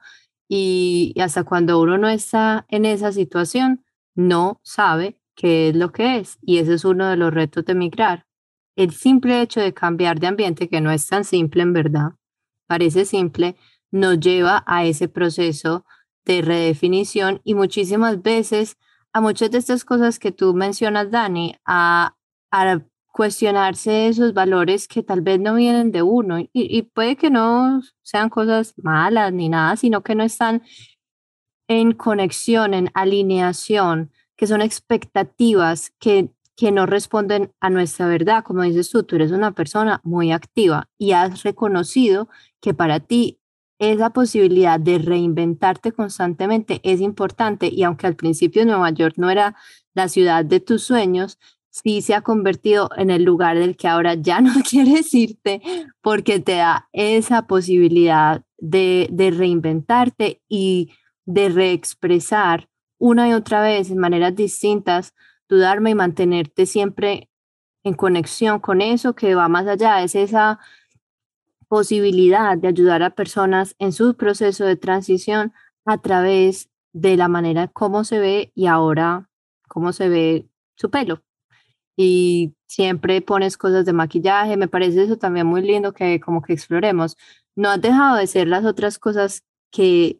y, 0.49 1.13
hasta 1.21 1.43
cuando 1.43 1.79
uno 1.79 1.97
no 1.97 2.09
está 2.09 2.65
en 2.69 2.83
esa 2.83 3.13
situación, 3.13 3.85
no 4.15 4.59
sabe 4.63 5.21
qué 5.35 5.69
es 5.69 5.75
lo 5.75 5.91
que 5.91 6.17
es, 6.17 6.39
y 6.41 6.57
ese 6.57 6.73
es 6.73 6.83
uno 6.83 7.07
de 7.07 7.15
los 7.15 7.33
retos 7.33 7.63
de 7.65 7.75
migrar. 7.75 8.25
El 8.75 8.91
simple 8.91 9.41
hecho 9.41 9.61
de 9.61 9.73
cambiar 9.73 10.19
de 10.19 10.27
ambiente, 10.27 10.67
que 10.67 10.81
no 10.81 10.91
es 10.91 11.07
tan 11.07 11.23
simple 11.23 11.61
en 11.61 11.73
verdad, 11.73 12.13
parece 12.67 13.05
simple, 13.05 13.55
nos 13.91 14.19
lleva 14.19 14.63
a 14.65 14.85
ese 14.85 15.07
proceso 15.07 15.85
de 16.25 16.41
redefinición 16.41 17.41
y 17.43 17.53
muchísimas 17.53 18.21
veces 18.21 18.77
a 19.13 19.21
muchas 19.21 19.51
de 19.51 19.59
estas 19.59 19.85
cosas 19.85 20.19
que 20.19 20.31
tú 20.31 20.53
mencionas, 20.53 21.11
Dani, 21.11 21.55
a 21.65 22.15
cuestionarse 23.19 24.07
esos 24.07 24.33
valores 24.33 24.87
que 24.87 25.03
tal 25.03 25.19
vez 25.19 25.41
no 25.41 25.55
vienen 25.55 25.91
de 25.91 26.01
uno 26.01 26.37
y, 26.53 26.83
puede 26.83 27.17
que 27.17 27.29
no 27.29 27.81
sean 28.01 28.29
cosas 28.29 28.75
malas 28.77 29.33
ni 29.33 29.49
nada, 29.49 29.75
sino 29.75 30.03
que 30.03 30.15
no 30.15 30.23
están 30.23 30.63
en 31.67 31.91
conexión, 31.91 32.73
en 32.73 32.89
alineación, 32.93 34.13
que 34.37 34.47
son 34.47 34.61
expectativas 34.61 35.91
que, 35.99 36.29
que 36.55 36.71
no 36.71 36.85
responden 36.85 37.51
a 37.59 37.69
nuestra 37.69 38.07
verdad. 38.07 38.41
Como 38.41 38.63
dices 38.63 38.89
tú, 38.89 39.03
tú 39.03 39.17
eres 39.17 39.33
una 39.33 39.51
persona 39.51 39.99
muy 40.05 40.31
activa 40.31 40.87
y 40.97 41.11
has 41.11 41.43
reconocido 41.43 42.29
que 42.61 42.73
para 42.73 43.01
ti 43.01 43.41
esa 43.79 44.11
posibilidad 44.11 44.79
de 44.79 44.97
reinventarte 44.97 45.91
constantemente 45.91 46.79
es 46.83 47.01
importante 47.01 47.67
y 47.67 47.83
aunque 47.83 48.07
al 48.07 48.15
principio 48.15 48.65
Nueva 48.65 48.91
York 48.91 49.15
no 49.17 49.29
era 49.29 49.57
la 49.93 50.07
ciudad 50.07 50.45
de 50.45 50.61
tus 50.61 50.83
sueños, 50.83 51.37
sí 51.69 52.01
se 52.01 52.15
ha 52.15 52.21
convertido 52.21 52.89
en 52.97 53.09
el 53.09 53.23
lugar 53.23 53.57
del 53.57 53.77
que 53.77 53.87
ahora 53.87 54.15
ya 54.15 54.41
no 54.41 54.51
quieres 54.69 55.13
irte 55.13 55.61
porque 56.01 56.39
te 56.39 56.55
da 56.55 56.89
esa 56.91 57.47
posibilidad 57.47 58.43
de, 58.57 59.07
de 59.11 59.31
reinventarte 59.31 60.41
y 60.47 60.91
de 61.25 61.49
reexpresar 61.49 62.69
una 62.97 63.29
y 63.29 63.33
otra 63.33 63.61
vez 63.61 63.91
en 63.91 63.97
maneras 63.97 64.35
distintas 64.35 65.13
tu 65.47 65.57
Dharma 65.57 65.89
y 65.89 65.95
mantenerte 65.95 66.65
siempre 66.65 67.29
en 67.83 67.93
conexión 67.93 68.59
con 68.59 68.81
eso 68.81 69.15
que 69.15 69.35
va 69.35 69.47
más 69.47 69.67
allá, 69.67 70.03
es 70.03 70.13
esa 70.15 70.59
posibilidad 71.67 72.57
de 72.57 72.67
ayudar 72.67 73.03
a 73.03 73.11
personas 73.11 73.75
en 73.79 73.93
su 73.93 74.15
proceso 74.15 74.65
de 74.65 74.75
transición 74.75 75.53
a 75.85 75.97
través 75.99 76.69
de 76.93 77.15
la 77.15 77.27
manera 77.27 77.67
como 77.67 78.03
se 78.03 78.19
ve 78.19 78.51
y 78.53 78.67
ahora 78.67 79.29
cómo 79.67 79.93
se 79.93 80.09
ve 80.09 80.49
su 80.75 80.89
pelo. 80.89 81.23
Y 82.01 82.55
siempre 82.65 83.21
pones 83.21 83.57
cosas 83.57 83.85
de 83.85 83.91
maquillaje, 83.93 84.55
me 84.55 84.69
parece 84.69 85.03
eso 85.03 85.17
también 85.17 85.47
muy 85.47 85.61
lindo 85.61 85.93
que 85.93 86.19
como 86.21 86.41
que 86.41 86.53
exploremos. 86.53 87.17
No 87.55 87.69
has 87.69 87.81
dejado 87.81 88.15
de 88.17 88.27
ser 88.27 88.47
las 88.47 88.63
otras 88.63 88.99
cosas 88.99 89.43
que 89.69 90.19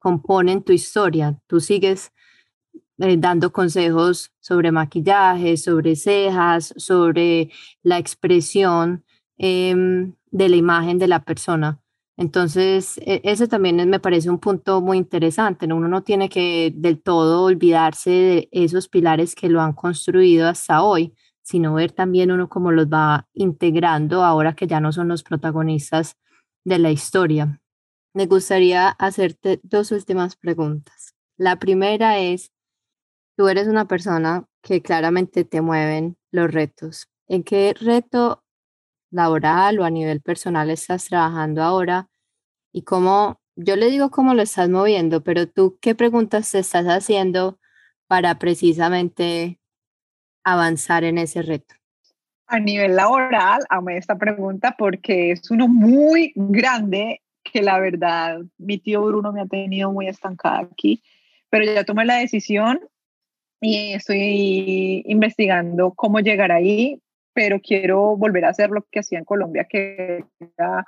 componen 0.00 0.62
tu 0.64 0.72
historia. 0.72 1.40
Tú 1.46 1.60
sigues 1.60 2.12
eh, 2.98 3.16
dando 3.18 3.52
consejos 3.52 4.32
sobre 4.40 4.72
maquillaje, 4.72 5.56
sobre 5.56 5.94
cejas, 5.94 6.74
sobre 6.76 7.50
la 7.82 7.98
expresión 7.98 9.04
Em, 9.38 10.14
de 10.32 10.48
la 10.48 10.56
imagen 10.56 10.98
de 10.98 11.06
la 11.06 11.24
persona. 11.24 11.80
Entonces, 12.18 12.98
e, 12.98 13.20
ese 13.22 13.46
también 13.46 13.76
me 13.88 14.00
parece 14.00 14.28
un 14.28 14.40
punto 14.40 14.80
muy 14.80 14.98
interesante. 14.98 15.66
Uno 15.66 15.86
no 15.86 16.02
tiene 16.02 16.28
que 16.28 16.72
del 16.74 17.00
todo 17.00 17.44
olvidarse 17.44 18.10
de 18.10 18.48
esos 18.50 18.88
pilares 18.88 19.36
que 19.36 19.48
lo 19.48 19.62
han 19.62 19.72
construido 19.72 20.48
hasta 20.48 20.82
hoy, 20.82 21.14
sino 21.42 21.74
ver 21.74 21.92
también 21.92 22.32
uno 22.32 22.48
cómo 22.48 22.72
los 22.72 22.88
va 22.88 23.28
integrando 23.34 24.24
ahora 24.24 24.54
que 24.54 24.66
ya 24.66 24.80
no 24.80 24.92
son 24.92 25.06
los 25.08 25.22
protagonistas 25.22 26.16
de 26.64 26.80
la 26.80 26.90
historia. 26.90 27.60
Me 28.14 28.26
gustaría 28.26 28.88
hacerte 28.88 29.60
dos 29.62 29.92
últimas 29.92 30.34
preguntas. 30.34 31.14
La 31.36 31.56
primera 31.60 32.18
es, 32.18 32.50
tú 33.36 33.48
eres 33.48 33.68
una 33.68 33.86
persona 33.86 34.46
que 34.62 34.82
claramente 34.82 35.44
te 35.44 35.60
mueven 35.60 36.16
los 36.32 36.50
retos. 36.50 37.06
¿En 37.28 37.44
qué 37.44 37.74
reto 37.80 38.42
laboral 39.10 39.78
o 39.80 39.84
a 39.84 39.90
nivel 39.90 40.20
personal 40.20 40.70
estás 40.70 41.06
trabajando 41.06 41.62
ahora 41.62 42.08
y 42.72 42.82
cómo, 42.82 43.40
yo 43.56 43.76
le 43.76 43.90
digo 43.90 44.10
cómo 44.10 44.34
lo 44.34 44.42
estás 44.42 44.68
moviendo, 44.68 45.22
pero 45.22 45.48
tú 45.48 45.78
qué 45.80 45.94
preguntas 45.94 46.50
te 46.50 46.58
estás 46.58 46.86
haciendo 46.86 47.58
para 48.06 48.38
precisamente 48.38 49.58
avanzar 50.44 51.04
en 51.04 51.18
ese 51.18 51.42
reto. 51.42 51.74
A 52.46 52.58
nivel 52.58 52.96
laboral, 52.96 53.60
amé 53.68 53.98
esta 53.98 54.16
pregunta 54.16 54.74
porque 54.78 55.32
es 55.32 55.50
uno 55.50 55.68
muy 55.68 56.32
grande 56.34 57.20
que 57.44 57.62
la 57.62 57.78
verdad 57.78 58.40
mi 58.56 58.78
tío 58.78 59.02
Bruno 59.02 59.32
me 59.32 59.42
ha 59.42 59.46
tenido 59.46 59.92
muy 59.92 60.08
estancada 60.08 60.60
aquí, 60.60 61.02
pero 61.50 61.64
ya 61.64 61.84
tomé 61.84 62.04
la 62.04 62.16
decisión 62.16 62.80
y 63.60 63.92
estoy 63.92 65.02
investigando 65.06 65.92
cómo 65.94 66.20
llegar 66.20 66.52
ahí 66.52 67.02
pero 67.38 67.60
quiero 67.60 68.16
volver 68.16 68.44
a 68.44 68.48
hacer 68.48 68.70
lo 68.70 68.84
que 68.90 68.98
hacía 68.98 69.20
en 69.20 69.24
Colombia, 69.24 69.64
que 69.70 70.24
era 70.40 70.84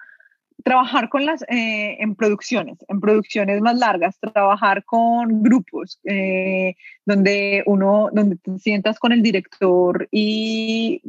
trabajar 0.65 1.09
con 1.09 1.25
las, 1.25 1.43
eh, 1.43 1.97
en 2.01 2.17
producciones, 2.17 2.77
en 2.89 2.99
producciones 2.99 3.61
más 3.61 3.79
largas, 3.79 4.19
trabajar 4.19 4.85
con 4.85 5.45
grupos, 5.45 6.01
eh, 6.03 6.75
donde 7.07 7.63
uno, 7.67 8.09
donde 8.13 8.35
te 8.35 8.59
sientas 8.59 8.99
con 8.99 9.13
el 9.13 9.23
director 9.23 10.09
y 10.11 11.01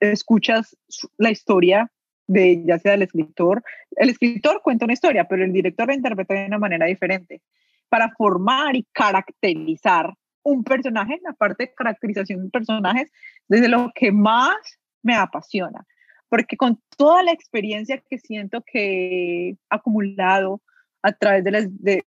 escuchas 0.00 0.76
la 1.18 1.30
historia 1.30 1.88
de 2.26 2.60
ya 2.66 2.80
sea 2.80 2.94
el 2.94 3.02
escritor. 3.02 3.62
El 3.92 4.10
escritor 4.10 4.60
cuenta 4.60 4.86
una 4.86 4.94
historia, 4.94 5.28
pero 5.28 5.44
el 5.44 5.52
director 5.52 5.86
la 5.86 5.94
interpreta 5.94 6.34
de 6.34 6.46
una 6.46 6.58
manera 6.58 6.86
diferente 6.86 7.42
para 7.88 8.10
formar 8.18 8.74
y 8.74 8.88
caracterizar 8.92 10.14
un 10.42 10.64
personaje, 10.64 11.20
la 11.22 11.32
parte 11.34 11.66
de 11.66 11.74
caracterización 11.74 12.42
de 12.42 12.50
personajes, 12.50 13.12
desde 13.46 13.68
lo 13.68 13.92
que 13.94 14.10
más 14.10 14.79
me 15.02 15.14
apasiona, 15.14 15.86
porque 16.28 16.56
con 16.56 16.80
toda 16.96 17.22
la 17.22 17.32
experiencia 17.32 18.02
que 18.08 18.18
siento 18.18 18.62
que 18.62 19.50
he 19.50 19.56
acumulado 19.68 20.60
a 21.02 21.12
través 21.12 21.44
de, 21.44 22.04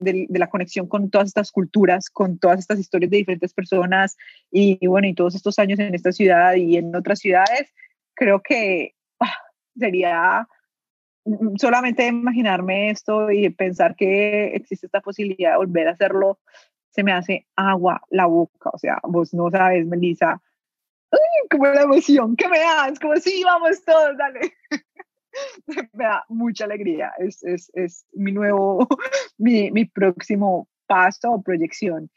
de, 0.00 0.26
la 0.30 0.48
conexión 0.48 0.88
con 0.88 1.10
todas 1.10 1.28
estas 1.28 1.52
culturas, 1.52 2.10
con 2.10 2.38
todas 2.38 2.58
estas 2.58 2.78
historias 2.78 3.10
de 3.10 3.18
diferentes 3.18 3.52
personas 3.52 4.16
y, 4.50 4.84
bueno, 4.86 5.08
y 5.08 5.14
todos 5.14 5.34
estos 5.34 5.58
años 5.58 5.78
en 5.78 5.94
esta 5.94 6.12
ciudad 6.12 6.54
y 6.54 6.76
en 6.76 6.94
otras 6.96 7.18
ciudades, 7.18 7.72
creo 8.14 8.40
que 8.40 8.94
ah, 9.20 9.36
sería 9.76 10.48
mm, 11.24 11.56
solamente 11.56 12.06
imaginarme 12.06 12.90
esto 12.90 13.30
y 13.30 13.50
pensar 13.50 13.94
que 13.94 14.54
existe 14.54 14.86
esta 14.86 15.00
posibilidad 15.00 15.52
de 15.52 15.58
volver 15.58 15.88
a 15.88 15.92
hacerlo, 15.92 16.38
se 16.90 17.04
me 17.04 17.12
hace 17.12 17.46
agua 17.56 18.02
la 18.10 18.26
boca. 18.26 18.70
O 18.72 18.78
sea, 18.78 18.98
vos 19.04 19.32
no 19.34 19.50
sabes, 19.50 19.86
Melissa, 19.86 20.40
como 21.50 21.66
la 21.66 21.82
emoción 21.82 22.36
que 22.36 22.48
me 22.48 22.58
das, 22.58 22.98
como 22.98 23.16
si 23.16 23.42
vamos 23.44 23.82
todos, 23.84 24.16
dale. 24.16 24.52
me 25.92 26.04
da 26.04 26.24
mucha 26.28 26.64
alegría. 26.64 27.12
Es, 27.18 27.42
es, 27.42 27.70
es 27.74 28.06
mi 28.12 28.32
nuevo, 28.32 28.86
mi, 29.38 29.70
mi, 29.70 29.84
próximo 29.84 30.68
paso 30.86 31.30
o 31.30 31.42
proyección. 31.42 32.10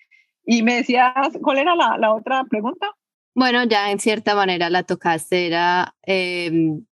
Y 0.45 0.61
me 0.63 0.75
decías, 0.75 1.13
¿cuál 1.41 1.59
era 1.59 1.75
la, 1.75 1.97
la 1.97 2.13
otra 2.13 2.43
pregunta? 2.45 2.87
Bueno, 3.35 3.63
ya 3.63 3.91
en 3.91 3.99
cierta 3.99 4.35
manera 4.35 4.69
la 4.69 4.83
tocaste, 4.83 5.47
era 5.47 5.95
em, 6.03 6.85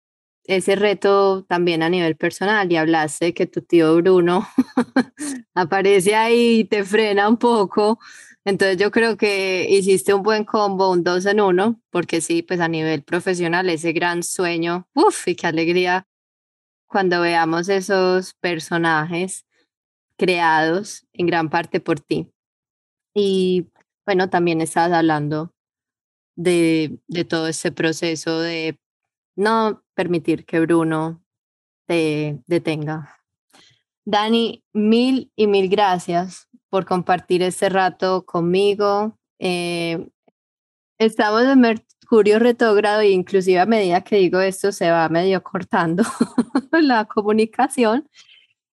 ese 0.44 0.76
reto 0.76 1.44
también 1.44 1.82
a 1.82 1.88
nivel 1.88 2.16
personal 2.16 2.70
y 2.70 2.76
hablaste 2.76 3.34
que 3.34 3.46
tu 3.46 3.62
tío 3.62 3.96
Bruno 3.96 4.46
aparece 5.54 6.14
ahí 6.14 6.60
y 6.60 6.64
te 6.64 6.84
frena 6.84 7.28
un 7.28 7.38
poco. 7.38 7.98
Entonces 8.48 8.78
yo 8.78 8.90
creo 8.90 9.18
que 9.18 9.66
hiciste 9.68 10.14
un 10.14 10.22
buen 10.22 10.46
combo, 10.46 10.90
un 10.90 11.04
dos 11.04 11.26
en 11.26 11.38
uno, 11.38 11.82
porque 11.90 12.22
sí, 12.22 12.42
pues 12.42 12.60
a 12.60 12.68
nivel 12.68 13.02
profesional 13.02 13.68
ese 13.68 13.92
gran 13.92 14.22
sueño, 14.22 14.88
uff, 14.94 15.28
y 15.28 15.36
qué 15.36 15.48
alegría 15.48 16.08
cuando 16.86 17.20
veamos 17.20 17.68
esos 17.68 18.32
personajes 18.40 19.44
creados 20.16 21.06
en 21.12 21.26
gran 21.26 21.50
parte 21.50 21.78
por 21.80 22.00
ti. 22.00 22.32
Y 23.14 23.66
bueno, 24.06 24.30
también 24.30 24.62
estabas 24.62 24.92
hablando 24.92 25.52
de, 26.34 27.00
de 27.06 27.26
todo 27.26 27.48
ese 27.48 27.70
proceso 27.70 28.40
de 28.40 28.80
no 29.36 29.84
permitir 29.92 30.46
que 30.46 30.60
Bruno 30.60 31.22
te 31.86 32.42
detenga. 32.46 33.14
Dani, 34.06 34.64
mil 34.72 35.30
y 35.36 35.48
mil 35.48 35.68
gracias 35.68 36.47
por 36.70 36.86
compartir 36.86 37.42
este 37.42 37.68
rato 37.68 38.24
conmigo. 38.24 39.16
Eh, 39.38 40.08
estamos 40.98 41.42
en 41.44 41.60
Mercurio 41.60 42.38
retrógrado 42.38 43.00
e 43.00 43.10
inclusive 43.10 43.60
a 43.60 43.66
medida 43.66 44.02
que 44.02 44.16
digo 44.16 44.40
esto 44.40 44.72
se 44.72 44.90
va 44.90 45.08
medio 45.08 45.42
cortando 45.42 46.02
la 46.72 47.04
comunicación. 47.06 48.08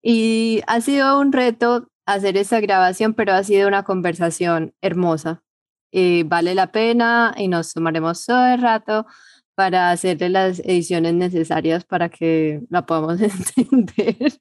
Y 0.03 0.63
ha 0.67 0.81
sido 0.81 1.21
un 1.21 1.33
reto 1.33 1.89
hacer 2.07 2.37
esa 2.37 2.61
grabación, 2.61 3.15
pero 3.15 3.33
ha 3.35 3.43
sido 3.45 3.69
una 3.69 3.85
conversación 3.85 4.75
hermosa. 4.81 5.43
y 5.93 6.23
vale 6.25 6.55
la 6.55 6.73
pena 6.73 7.35
y 7.39 7.49
nos 7.49 7.73
tomaremos 7.75 8.27
todo 8.27 8.47
el 8.47 8.61
rato 8.61 9.07
para 9.55 9.91
hacerle 9.91 10.29
las 10.31 10.61
ediciones 10.61 11.15
necesarias 11.15 11.85
para 11.85 12.09
que 12.11 12.63
la 12.71 12.87
podamos 12.87 13.21
entender. 13.57 14.41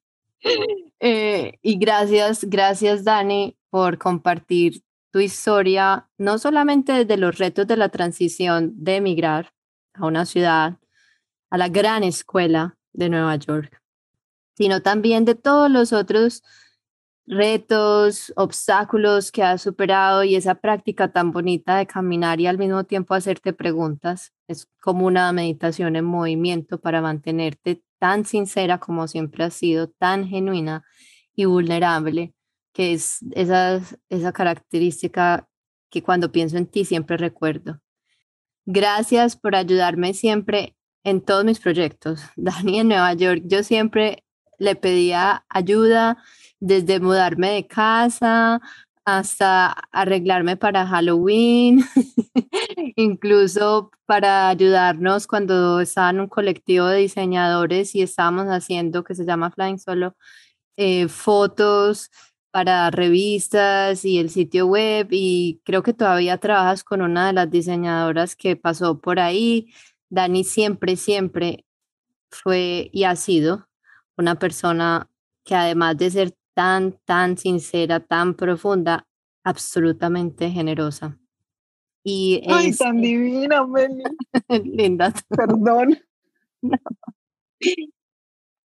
Eh, 0.99 1.59
y 1.61 1.77
gracias, 1.77 2.43
gracias 2.45 3.03
Dani 3.03 3.55
por 3.69 3.97
compartir 3.97 4.83
tu 5.11 5.19
historia, 5.19 6.09
no 6.17 6.37
solamente 6.37 6.91
desde 6.91 7.17
los 7.17 7.37
retos 7.37 7.67
de 7.67 7.77
la 7.77 7.89
transición 7.89 8.73
de 8.75 8.97
emigrar 8.97 9.53
a 9.93 10.05
una 10.05 10.25
ciudad, 10.25 10.77
a 11.49 11.57
la 11.57 11.69
gran 11.69 12.03
escuela 12.03 12.77
de 12.93 13.09
Nueva 13.09 13.35
York, 13.35 13.81
sino 14.55 14.81
también 14.81 15.25
de 15.25 15.35
todos 15.35 15.69
los 15.69 15.93
otros 15.93 16.43
retos, 17.27 18.31
obstáculos 18.37 19.31
que 19.31 19.43
has 19.43 19.61
superado 19.61 20.23
y 20.23 20.35
esa 20.35 20.55
práctica 20.55 21.11
tan 21.11 21.31
bonita 21.31 21.77
de 21.77 21.85
caminar 21.85 22.39
y 22.39 22.47
al 22.47 22.57
mismo 22.57 22.85
tiempo 22.85 23.13
hacerte 23.13 23.53
preguntas. 23.53 24.33
Es 24.47 24.67
como 24.81 25.05
una 25.05 25.31
meditación 25.33 25.97
en 25.97 26.05
movimiento 26.05 26.79
para 26.79 27.01
mantenerte 27.01 27.83
tan 27.99 28.25
sincera 28.25 28.79
como 28.79 29.07
siempre 29.07 29.43
has 29.43 29.53
sido, 29.53 29.89
tan 29.89 30.27
genuina 30.27 30.83
y 31.35 31.45
vulnerable, 31.45 32.33
que 32.73 32.93
es 32.93 33.19
esa, 33.31 33.81
esa 34.09 34.31
característica 34.33 35.47
que 35.89 36.03
cuando 36.03 36.31
pienso 36.31 36.57
en 36.57 36.67
ti 36.67 36.85
siempre 36.85 37.17
recuerdo. 37.17 37.79
Gracias 38.65 39.37
por 39.37 39.55
ayudarme 39.55 40.13
siempre 40.13 40.75
en 41.03 41.21
todos 41.21 41.45
mis 41.45 41.59
proyectos. 41.59 42.21
Dani 42.35 42.79
en 42.79 42.89
Nueva 42.89 43.13
York, 43.13 43.43
yo 43.45 43.63
siempre 43.63 44.23
le 44.59 44.75
pedía 44.75 45.45
ayuda 45.49 46.17
desde 46.59 46.99
mudarme 46.99 47.51
de 47.51 47.67
casa 47.67 48.59
hasta 49.07 49.67
arreglarme 49.93 50.57
para 50.57 50.85
Halloween, 50.85 51.81
incluso 52.97 53.89
para 54.05 54.49
ayudarnos 54.49 55.27
cuando 55.27 55.79
estaba 55.79 56.09
en 56.09 56.19
un 56.19 56.27
colectivo 56.27 56.87
de 56.87 56.97
diseñadores 56.99 57.95
y 57.95 58.01
estábamos 58.01 58.47
haciendo, 58.47 59.05
que 59.05 59.15
se 59.15 59.23
llama 59.25 59.49
Flying 59.49 59.79
Solo, 59.79 60.17
eh, 60.75 61.07
fotos 61.07 62.11
para 62.51 62.91
revistas 62.91 64.03
y 64.03 64.19
el 64.19 64.29
sitio 64.29 64.67
web 64.67 65.07
y 65.11 65.61
creo 65.63 65.83
que 65.83 65.93
todavía 65.93 66.37
trabajas 66.39 66.83
con 66.83 67.01
una 67.01 67.27
de 67.27 67.33
las 67.33 67.49
diseñadoras 67.49 68.35
que 68.35 68.57
pasó 68.57 68.99
por 68.99 69.21
ahí. 69.21 69.73
Dani 70.09 70.43
siempre, 70.43 70.97
siempre 70.97 71.65
fue 72.29 72.89
y 72.91 73.05
ha 73.05 73.15
sido 73.15 73.69
una 74.17 74.35
persona 74.37 75.09
que 75.45 75.55
además 75.55 75.97
de 75.97 76.11
ser 76.11 76.37
tan, 76.57 76.97
tan 77.05 77.37
sincera, 77.37 77.99
tan 77.99 78.33
profunda, 78.33 79.05
absolutamente 79.43 80.49
generosa. 80.49 81.19
Y 82.03 82.41
Ay, 82.47 82.73
tan 82.73 82.99
divina, 82.99 83.63
Meli. 83.67 84.03
Linda. 84.65 85.13
Perdón. 85.29 85.99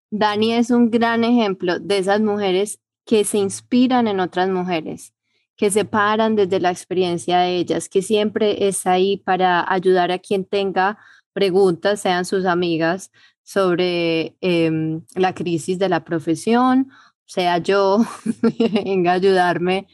Dani 0.10 0.54
es 0.54 0.72
un 0.72 0.90
gran 0.90 1.26
ejemplo 1.26 1.80
de 1.80 1.98
esas 1.98 2.22
mujeres 2.22 2.80
que 3.06 3.26
se 3.26 3.40
inspiran 3.40 4.08
en 4.08 4.22
otras 4.22 4.48
mujeres, 4.50 5.14
que 5.58 5.70
se 5.70 5.84
paran 5.84 6.38
desde 6.38 6.62
la 6.62 6.72
experiencia 6.72 7.40
de 7.40 7.58
ellas, 7.58 7.90
que 7.90 8.02
siempre 8.02 8.70
es 8.70 8.88
ahí 8.88 9.18
para 9.18 9.70
ayudar 9.70 10.14
a 10.14 10.20
quien 10.20 10.46
tenga 10.46 10.98
preguntas, 11.34 12.00
sean 12.00 12.24
sus 12.24 12.46
amigas, 12.46 13.12
sobre 13.44 14.38
em, 14.40 15.02
la 15.16 15.34
crisis 15.34 15.78
de 15.78 15.90
la 15.90 16.06
profesión, 16.06 16.90
sea 17.32 17.60
yo, 17.60 18.06
venga 18.84 19.14
ayudarme 19.14 19.88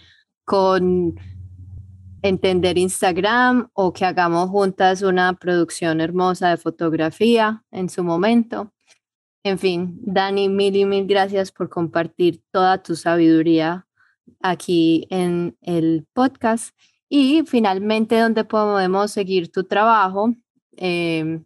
con 0.44 1.14
entender 2.24 2.80
Instagram 2.80 3.70
o 3.74 3.94
que 3.94 4.06
hagamos 4.06 4.50
juntas 4.50 5.04
una 5.04 5.34
producción 5.34 6.02
hermosa 6.02 6.50
de 6.50 6.58
fotografía 6.58 7.64
en 7.70 7.90
su 7.90 8.04
momento. 8.04 8.74
En 9.44 9.60
fin, 9.60 10.00
Dani, 10.02 10.50
mil 10.50 10.76
y 10.76 10.86
mil 10.86 11.06
gracias 11.06 11.52
por 11.52 11.70
compartir 11.70 12.42
toda 12.52 12.82
tu 12.82 12.96
sabiduría 12.96 13.86
aquí 14.42 15.06
en 15.12 15.56
el 15.62 16.08
podcast. 16.14 16.76
Y 17.08 17.44
finalmente, 17.46 18.20
donde 18.20 18.46
podemos 18.46 19.12
seguir 19.12 19.52
tu 19.52 19.64
trabajo 19.64 20.34
em, 20.76 21.46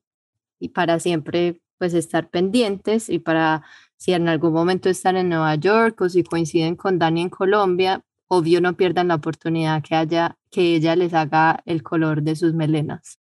y 0.57 0.69
para 0.69 1.01
siempre 1.01 1.61
pues 1.77 1.93
estar 1.93 2.29
pendientes 2.29 3.09
y 3.09 3.19
para 3.19 3.63
si 4.01 4.13
en 4.13 4.27
algún 4.27 4.51
momento 4.51 4.89
están 4.89 5.15
en 5.15 5.29
Nueva 5.29 5.53
York 5.53 6.01
o 6.01 6.09
si 6.09 6.23
coinciden 6.23 6.75
con 6.75 6.97
Dani 6.97 7.21
en 7.21 7.29
Colombia, 7.29 8.01
obvio 8.29 8.59
no 8.59 8.73
pierdan 8.73 9.09
la 9.09 9.15
oportunidad 9.15 9.83
que 9.83 9.93
haya 9.93 10.39
que 10.49 10.73
ella 10.73 10.95
les 10.95 11.13
haga 11.13 11.61
el 11.67 11.83
color 11.83 12.23
de 12.23 12.35
sus 12.35 12.55
melenas. 12.55 13.19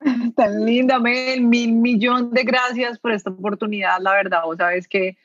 Tan 0.36 0.64
linda, 0.64 0.98
Mel, 0.98 1.42
mil 1.42 1.74
millón 1.74 2.30
de 2.30 2.44
gracias 2.44 2.98
por 2.98 3.12
esta 3.12 3.28
oportunidad, 3.28 4.00
la 4.00 4.14
verdad, 4.14 4.40
vos 4.46 4.56
sabes 4.56 4.88
que, 4.88 5.18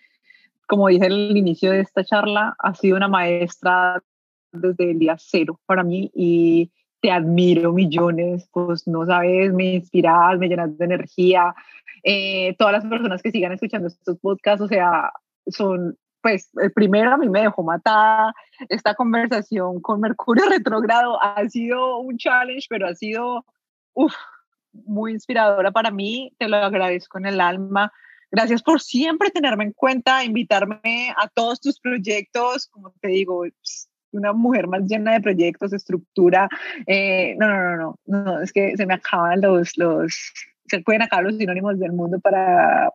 como 0.67 0.89
dije 0.89 1.05
al 1.05 1.37
inicio 1.37 1.71
de 1.71 1.79
esta 1.79 2.03
charla, 2.03 2.53
ha 2.59 2.75
sido 2.75 2.97
una 2.97 3.07
maestra 3.07 4.03
desde 4.51 4.91
el 4.91 4.99
día 4.99 5.15
cero 5.17 5.57
para 5.65 5.85
mí 5.85 6.11
y 6.13 6.69
te 6.99 7.11
admiro 7.11 7.71
millones, 7.71 8.49
pues 8.51 8.85
no 8.87 9.05
sabes, 9.05 9.53
me 9.53 9.75
inspiras, 9.75 10.37
me 10.37 10.49
llenas 10.49 10.77
de 10.77 10.83
energía, 10.83 11.55
eh, 12.07 12.55
todas 12.59 12.73
las 12.73 12.85
personas 12.85 13.23
que 13.23 13.31
sigan 13.31 13.51
escuchando 13.51 13.87
estos 13.87 14.19
podcasts, 14.19 14.61
o 14.61 14.67
sea, 14.67 15.11
son, 15.47 15.97
pues, 16.21 16.51
el 16.61 16.71
primero 16.71 17.11
a 17.11 17.17
mí 17.17 17.27
me 17.29 17.41
dejó 17.41 17.63
matada. 17.63 18.31
Esta 18.69 18.93
conversación 18.93 19.81
con 19.81 20.01
Mercurio 20.01 20.45
retrógrado 20.49 21.21
ha 21.21 21.49
sido 21.49 21.97
un 21.97 22.17
challenge, 22.17 22.67
pero 22.69 22.87
ha 22.87 22.93
sido, 22.93 23.43
uf, 23.93 24.13
muy 24.71 25.13
inspiradora 25.13 25.71
para 25.71 25.89
mí. 25.89 26.31
Te 26.37 26.47
lo 26.47 26.57
agradezco 26.57 27.17
en 27.17 27.25
el 27.25 27.41
alma. 27.41 27.91
Gracias 28.29 28.61
por 28.61 28.81
siempre 28.81 29.31
tenerme 29.31 29.63
en 29.63 29.73
cuenta, 29.73 30.23
invitarme 30.23 31.11
a 31.17 31.27
todos 31.27 31.59
tus 31.59 31.79
proyectos. 31.79 32.67
Como 32.67 32.93
te 33.01 33.07
digo, 33.07 33.45
una 34.11 34.31
mujer 34.31 34.67
más 34.67 34.83
llena 34.83 35.13
de 35.13 35.21
proyectos, 35.21 35.73
estructura. 35.73 36.49
Eh, 36.85 37.35
no, 37.39 37.47
no, 37.47 37.77
no, 37.77 37.99
no, 38.05 38.23
no, 38.23 38.41
es 38.41 38.53
que 38.53 38.77
se 38.77 38.85
me 38.85 38.93
acaban 38.93 39.41
los, 39.41 39.75
los, 39.75 40.31
se 40.67 40.81
pueden 40.81 41.01
acabar 41.01 41.25
los 41.25 41.37
sinónimos 41.37 41.79
del 41.79 41.93
mundo 41.93 42.19
para 42.19 42.91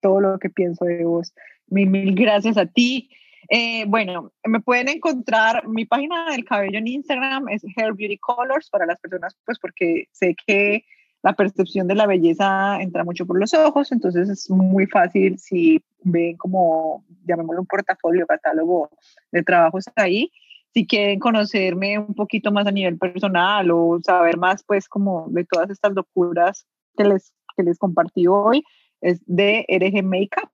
todo 0.00 0.20
lo 0.20 0.38
que 0.38 0.50
pienso 0.50 0.84
de 0.84 1.04
vos. 1.04 1.32
Mil, 1.68 1.90
mil 1.90 2.14
gracias 2.14 2.56
a 2.56 2.66
ti. 2.66 3.10
Eh, 3.48 3.84
bueno, 3.86 4.32
me 4.44 4.60
pueden 4.60 4.88
encontrar 4.88 5.68
mi 5.68 5.84
página 5.84 6.30
del 6.30 6.44
cabello 6.44 6.78
en 6.78 6.88
Instagram 6.88 7.48
es 7.48 7.62
Hair 7.76 7.94
Beauty 7.94 8.18
Colors 8.18 8.70
para 8.70 8.86
las 8.86 8.98
personas, 8.98 9.36
pues 9.44 9.58
porque 9.58 10.08
sé 10.10 10.34
que 10.46 10.84
la 11.22 11.34
percepción 11.34 11.86
de 11.86 11.94
la 11.94 12.06
belleza 12.06 12.80
entra 12.80 13.04
mucho 13.04 13.26
por 13.26 13.38
los 13.38 13.54
ojos, 13.54 13.90
entonces 13.92 14.28
es 14.28 14.50
muy 14.50 14.86
fácil 14.86 15.38
si 15.38 15.82
ven 16.02 16.36
como, 16.36 17.04
llamémoslo 17.24 17.62
un 17.62 17.66
portafolio, 17.66 18.26
catálogo 18.26 18.90
de 19.32 19.42
trabajos 19.42 19.84
ahí. 19.96 20.30
Si 20.72 20.86
quieren 20.86 21.18
conocerme 21.18 21.98
un 21.98 22.14
poquito 22.14 22.52
más 22.52 22.66
a 22.66 22.70
nivel 22.70 22.98
personal 22.98 23.70
o 23.70 23.98
saber 24.02 24.36
más, 24.36 24.62
pues, 24.62 24.88
como 24.88 25.26
de 25.30 25.44
todas 25.44 25.70
estas 25.70 25.94
locuras 25.94 26.66
que 26.96 27.04
les, 27.04 27.32
que 27.56 27.62
les 27.62 27.78
compartí 27.78 28.26
hoy, 28.26 28.64
es 29.00 29.20
de 29.26 29.64
RG 29.68 30.02
Makeup. 30.02 30.50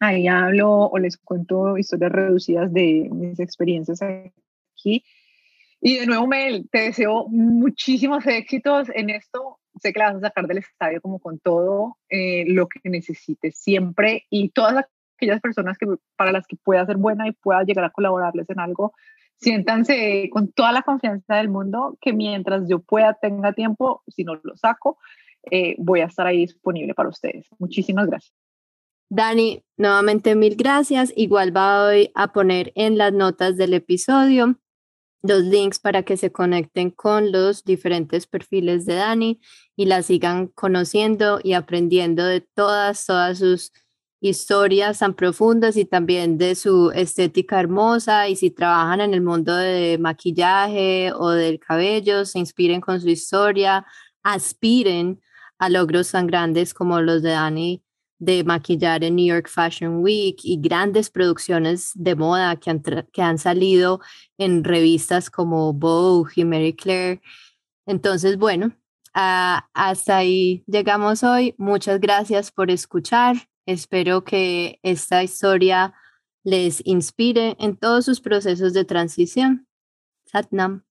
Ahí 0.00 0.28
hablo 0.28 0.86
o 0.86 0.98
les 0.98 1.16
cuento 1.16 1.76
historias 1.76 2.12
reducidas 2.12 2.72
de 2.72 3.08
mis 3.10 3.40
experiencias 3.40 4.00
aquí. 4.02 5.04
Y 5.80 5.98
de 5.98 6.06
nuevo, 6.06 6.26
Mel, 6.26 6.68
te 6.70 6.82
deseo 6.82 7.26
muchísimos 7.28 8.26
éxitos 8.26 8.88
en 8.94 9.10
esto 9.10 9.58
sé 9.80 9.92
que 9.92 9.98
la 9.98 10.12
vas 10.12 10.16
a 10.16 10.28
sacar 10.28 10.46
del 10.46 10.58
estadio 10.58 11.00
como 11.00 11.18
con 11.18 11.38
todo 11.38 11.96
eh, 12.08 12.44
lo 12.48 12.68
que 12.68 12.88
necesites 12.88 13.56
siempre 13.58 14.26
y 14.30 14.50
todas 14.50 14.86
aquellas 15.16 15.40
personas 15.40 15.78
que 15.78 15.86
para 16.16 16.32
las 16.32 16.46
que 16.46 16.56
pueda 16.56 16.86
ser 16.86 16.96
buena 16.96 17.28
y 17.28 17.32
pueda 17.32 17.62
llegar 17.62 17.84
a 17.84 17.90
colaborarles 17.90 18.48
en 18.50 18.60
algo, 18.60 18.92
siéntanse 19.36 20.28
con 20.32 20.52
toda 20.52 20.72
la 20.72 20.82
confianza 20.82 21.36
del 21.36 21.48
mundo 21.48 21.96
que 22.00 22.12
mientras 22.12 22.68
yo 22.68 22.80
pueda, 22.80 23.14
tenga 23.14 23.52
tiempo, 23.52 24.02
si 24.08 24.24
no 24.24 24.34
lo 24.42 24.56
saco, 24.56 24.98
eh, 25.50 25.74
voy 25.78 26.00
a 26.00 26.06
estar 26.06 26.26
ahí 26.26 26.38
disponible 26.38 26.94
para 26.94 27.08
ustedes. 27.08 27.46
Muchísimas 27.58 28.06
gracias. 28.06 28.34
Dani, 29.10 29.62
nuevamente 29.76 30.34
mil 30.34 30.56
gracias. 30.56 31.12
Igual 31.16 31.52
voy 31.52 32.10
a 32.14 32.32
poner 32.32 32.72
en 32.74 32.98
las 32.98 33.12
notas 33.12 33.56
del 33.56 33.74
episodio 33.74 34.58
los 35.22 35.42
links 35.42 35.78
para 35.78 36.02
que 36.02 36.16
se 36.16 36.30
conecten 36.30 36.90
con 36.90 37.32
los 37.32 37.64
diferentes 37.64 38.26
perfiles 38.26 38.86
de 38.86 38.94
Dani 38.94 39.40
y 39.76 39.86
la 39.86 40.02
sigan 40.02 40.48
conociendo 40.48 41.40
y 41.42 41.54
aprendiendo 41.54 42.24
de 42.24 42.40
todas, 42.40 43.04
todas 43.06 43.38
sus 43.38 43.72
historias 44.20 44.98
tan 44.98 45.14
profundas 45.14 45.76
y 45.76 45.84
también 45.84 46.38
de 46.38 46.54
su 46.54 46.90
estética 46.90 47.60
hermosa 47.60 48.28
y 48.28 48.36
si 48.36 48.50
trabajan 48.50 49.00
en 49.00 49.14
el 49.14 49.22
mundo 49.22 49.54
de 49.54 49.96
maquillaje 49.98 51.12
o 51.12 51.30
del 51.30 51.58
cabello, 51.60 52.24
se 52.24 52.38
inspiren 52.38 52.80
con 52.80 53.00
su 53.00 53.08
historia, 53.08 53.86
aspiren 54.22 55.20
a 55.58 55.68
logros 55.68 56.10
tan 56.10 56.26
grandes 56.26 56.74
como 56.74 57.00
los 57.00 57.22
de 57.22 57.30
Dani 57.30 57.82
de 58.18 58.42
maquillar 58.44 59.04
en 59.04 59.16
New 59.16 59.26
York 59.26 59.48
Fashion 59.48 60.02
Week 60.02 60.40
y 60.42 60.60
grandes 60.60 61.08
producciones 61.08 61.92
de 61.94 62.16
moda 62.16 62.56
que 62.56 62.70
han, 62.70 62.82
que 63.12 63.22
han 63.22 63.38
salido 63.38 64.00
en 64.38 64.64
revistas 64.64 65.30
como 65.30 65.72
Vogue 65.72 66.32
y 66.36 66.44
Mary 66.44 66.74
Claire. 66.74 67.22
Entonces, 67.86 68.36
bueno, 68.36 68.72
hasta 69.12 70.16
ahí 70.16 70.64
llegamos 70.66 71.22
hoy. 71.22 71.54
Muchas 71.58 72.00
gracias 72.00 72.50
por 72.50 72.70
escuchar. 72.70 73.36
Espero 73.66 74.24
que 74.24 74.80
esta 74.82 75.22
historia 75.22 75.94
les 76.42 76.84
inspire 76.84 77.56
en 77.58 77.76
todos 77.76 78.04
sus 78.04 78.20
procesos 78.20 78.72
de 78.72 78.84
transición. 78.84 79.68
Satnam. 80.26 80.87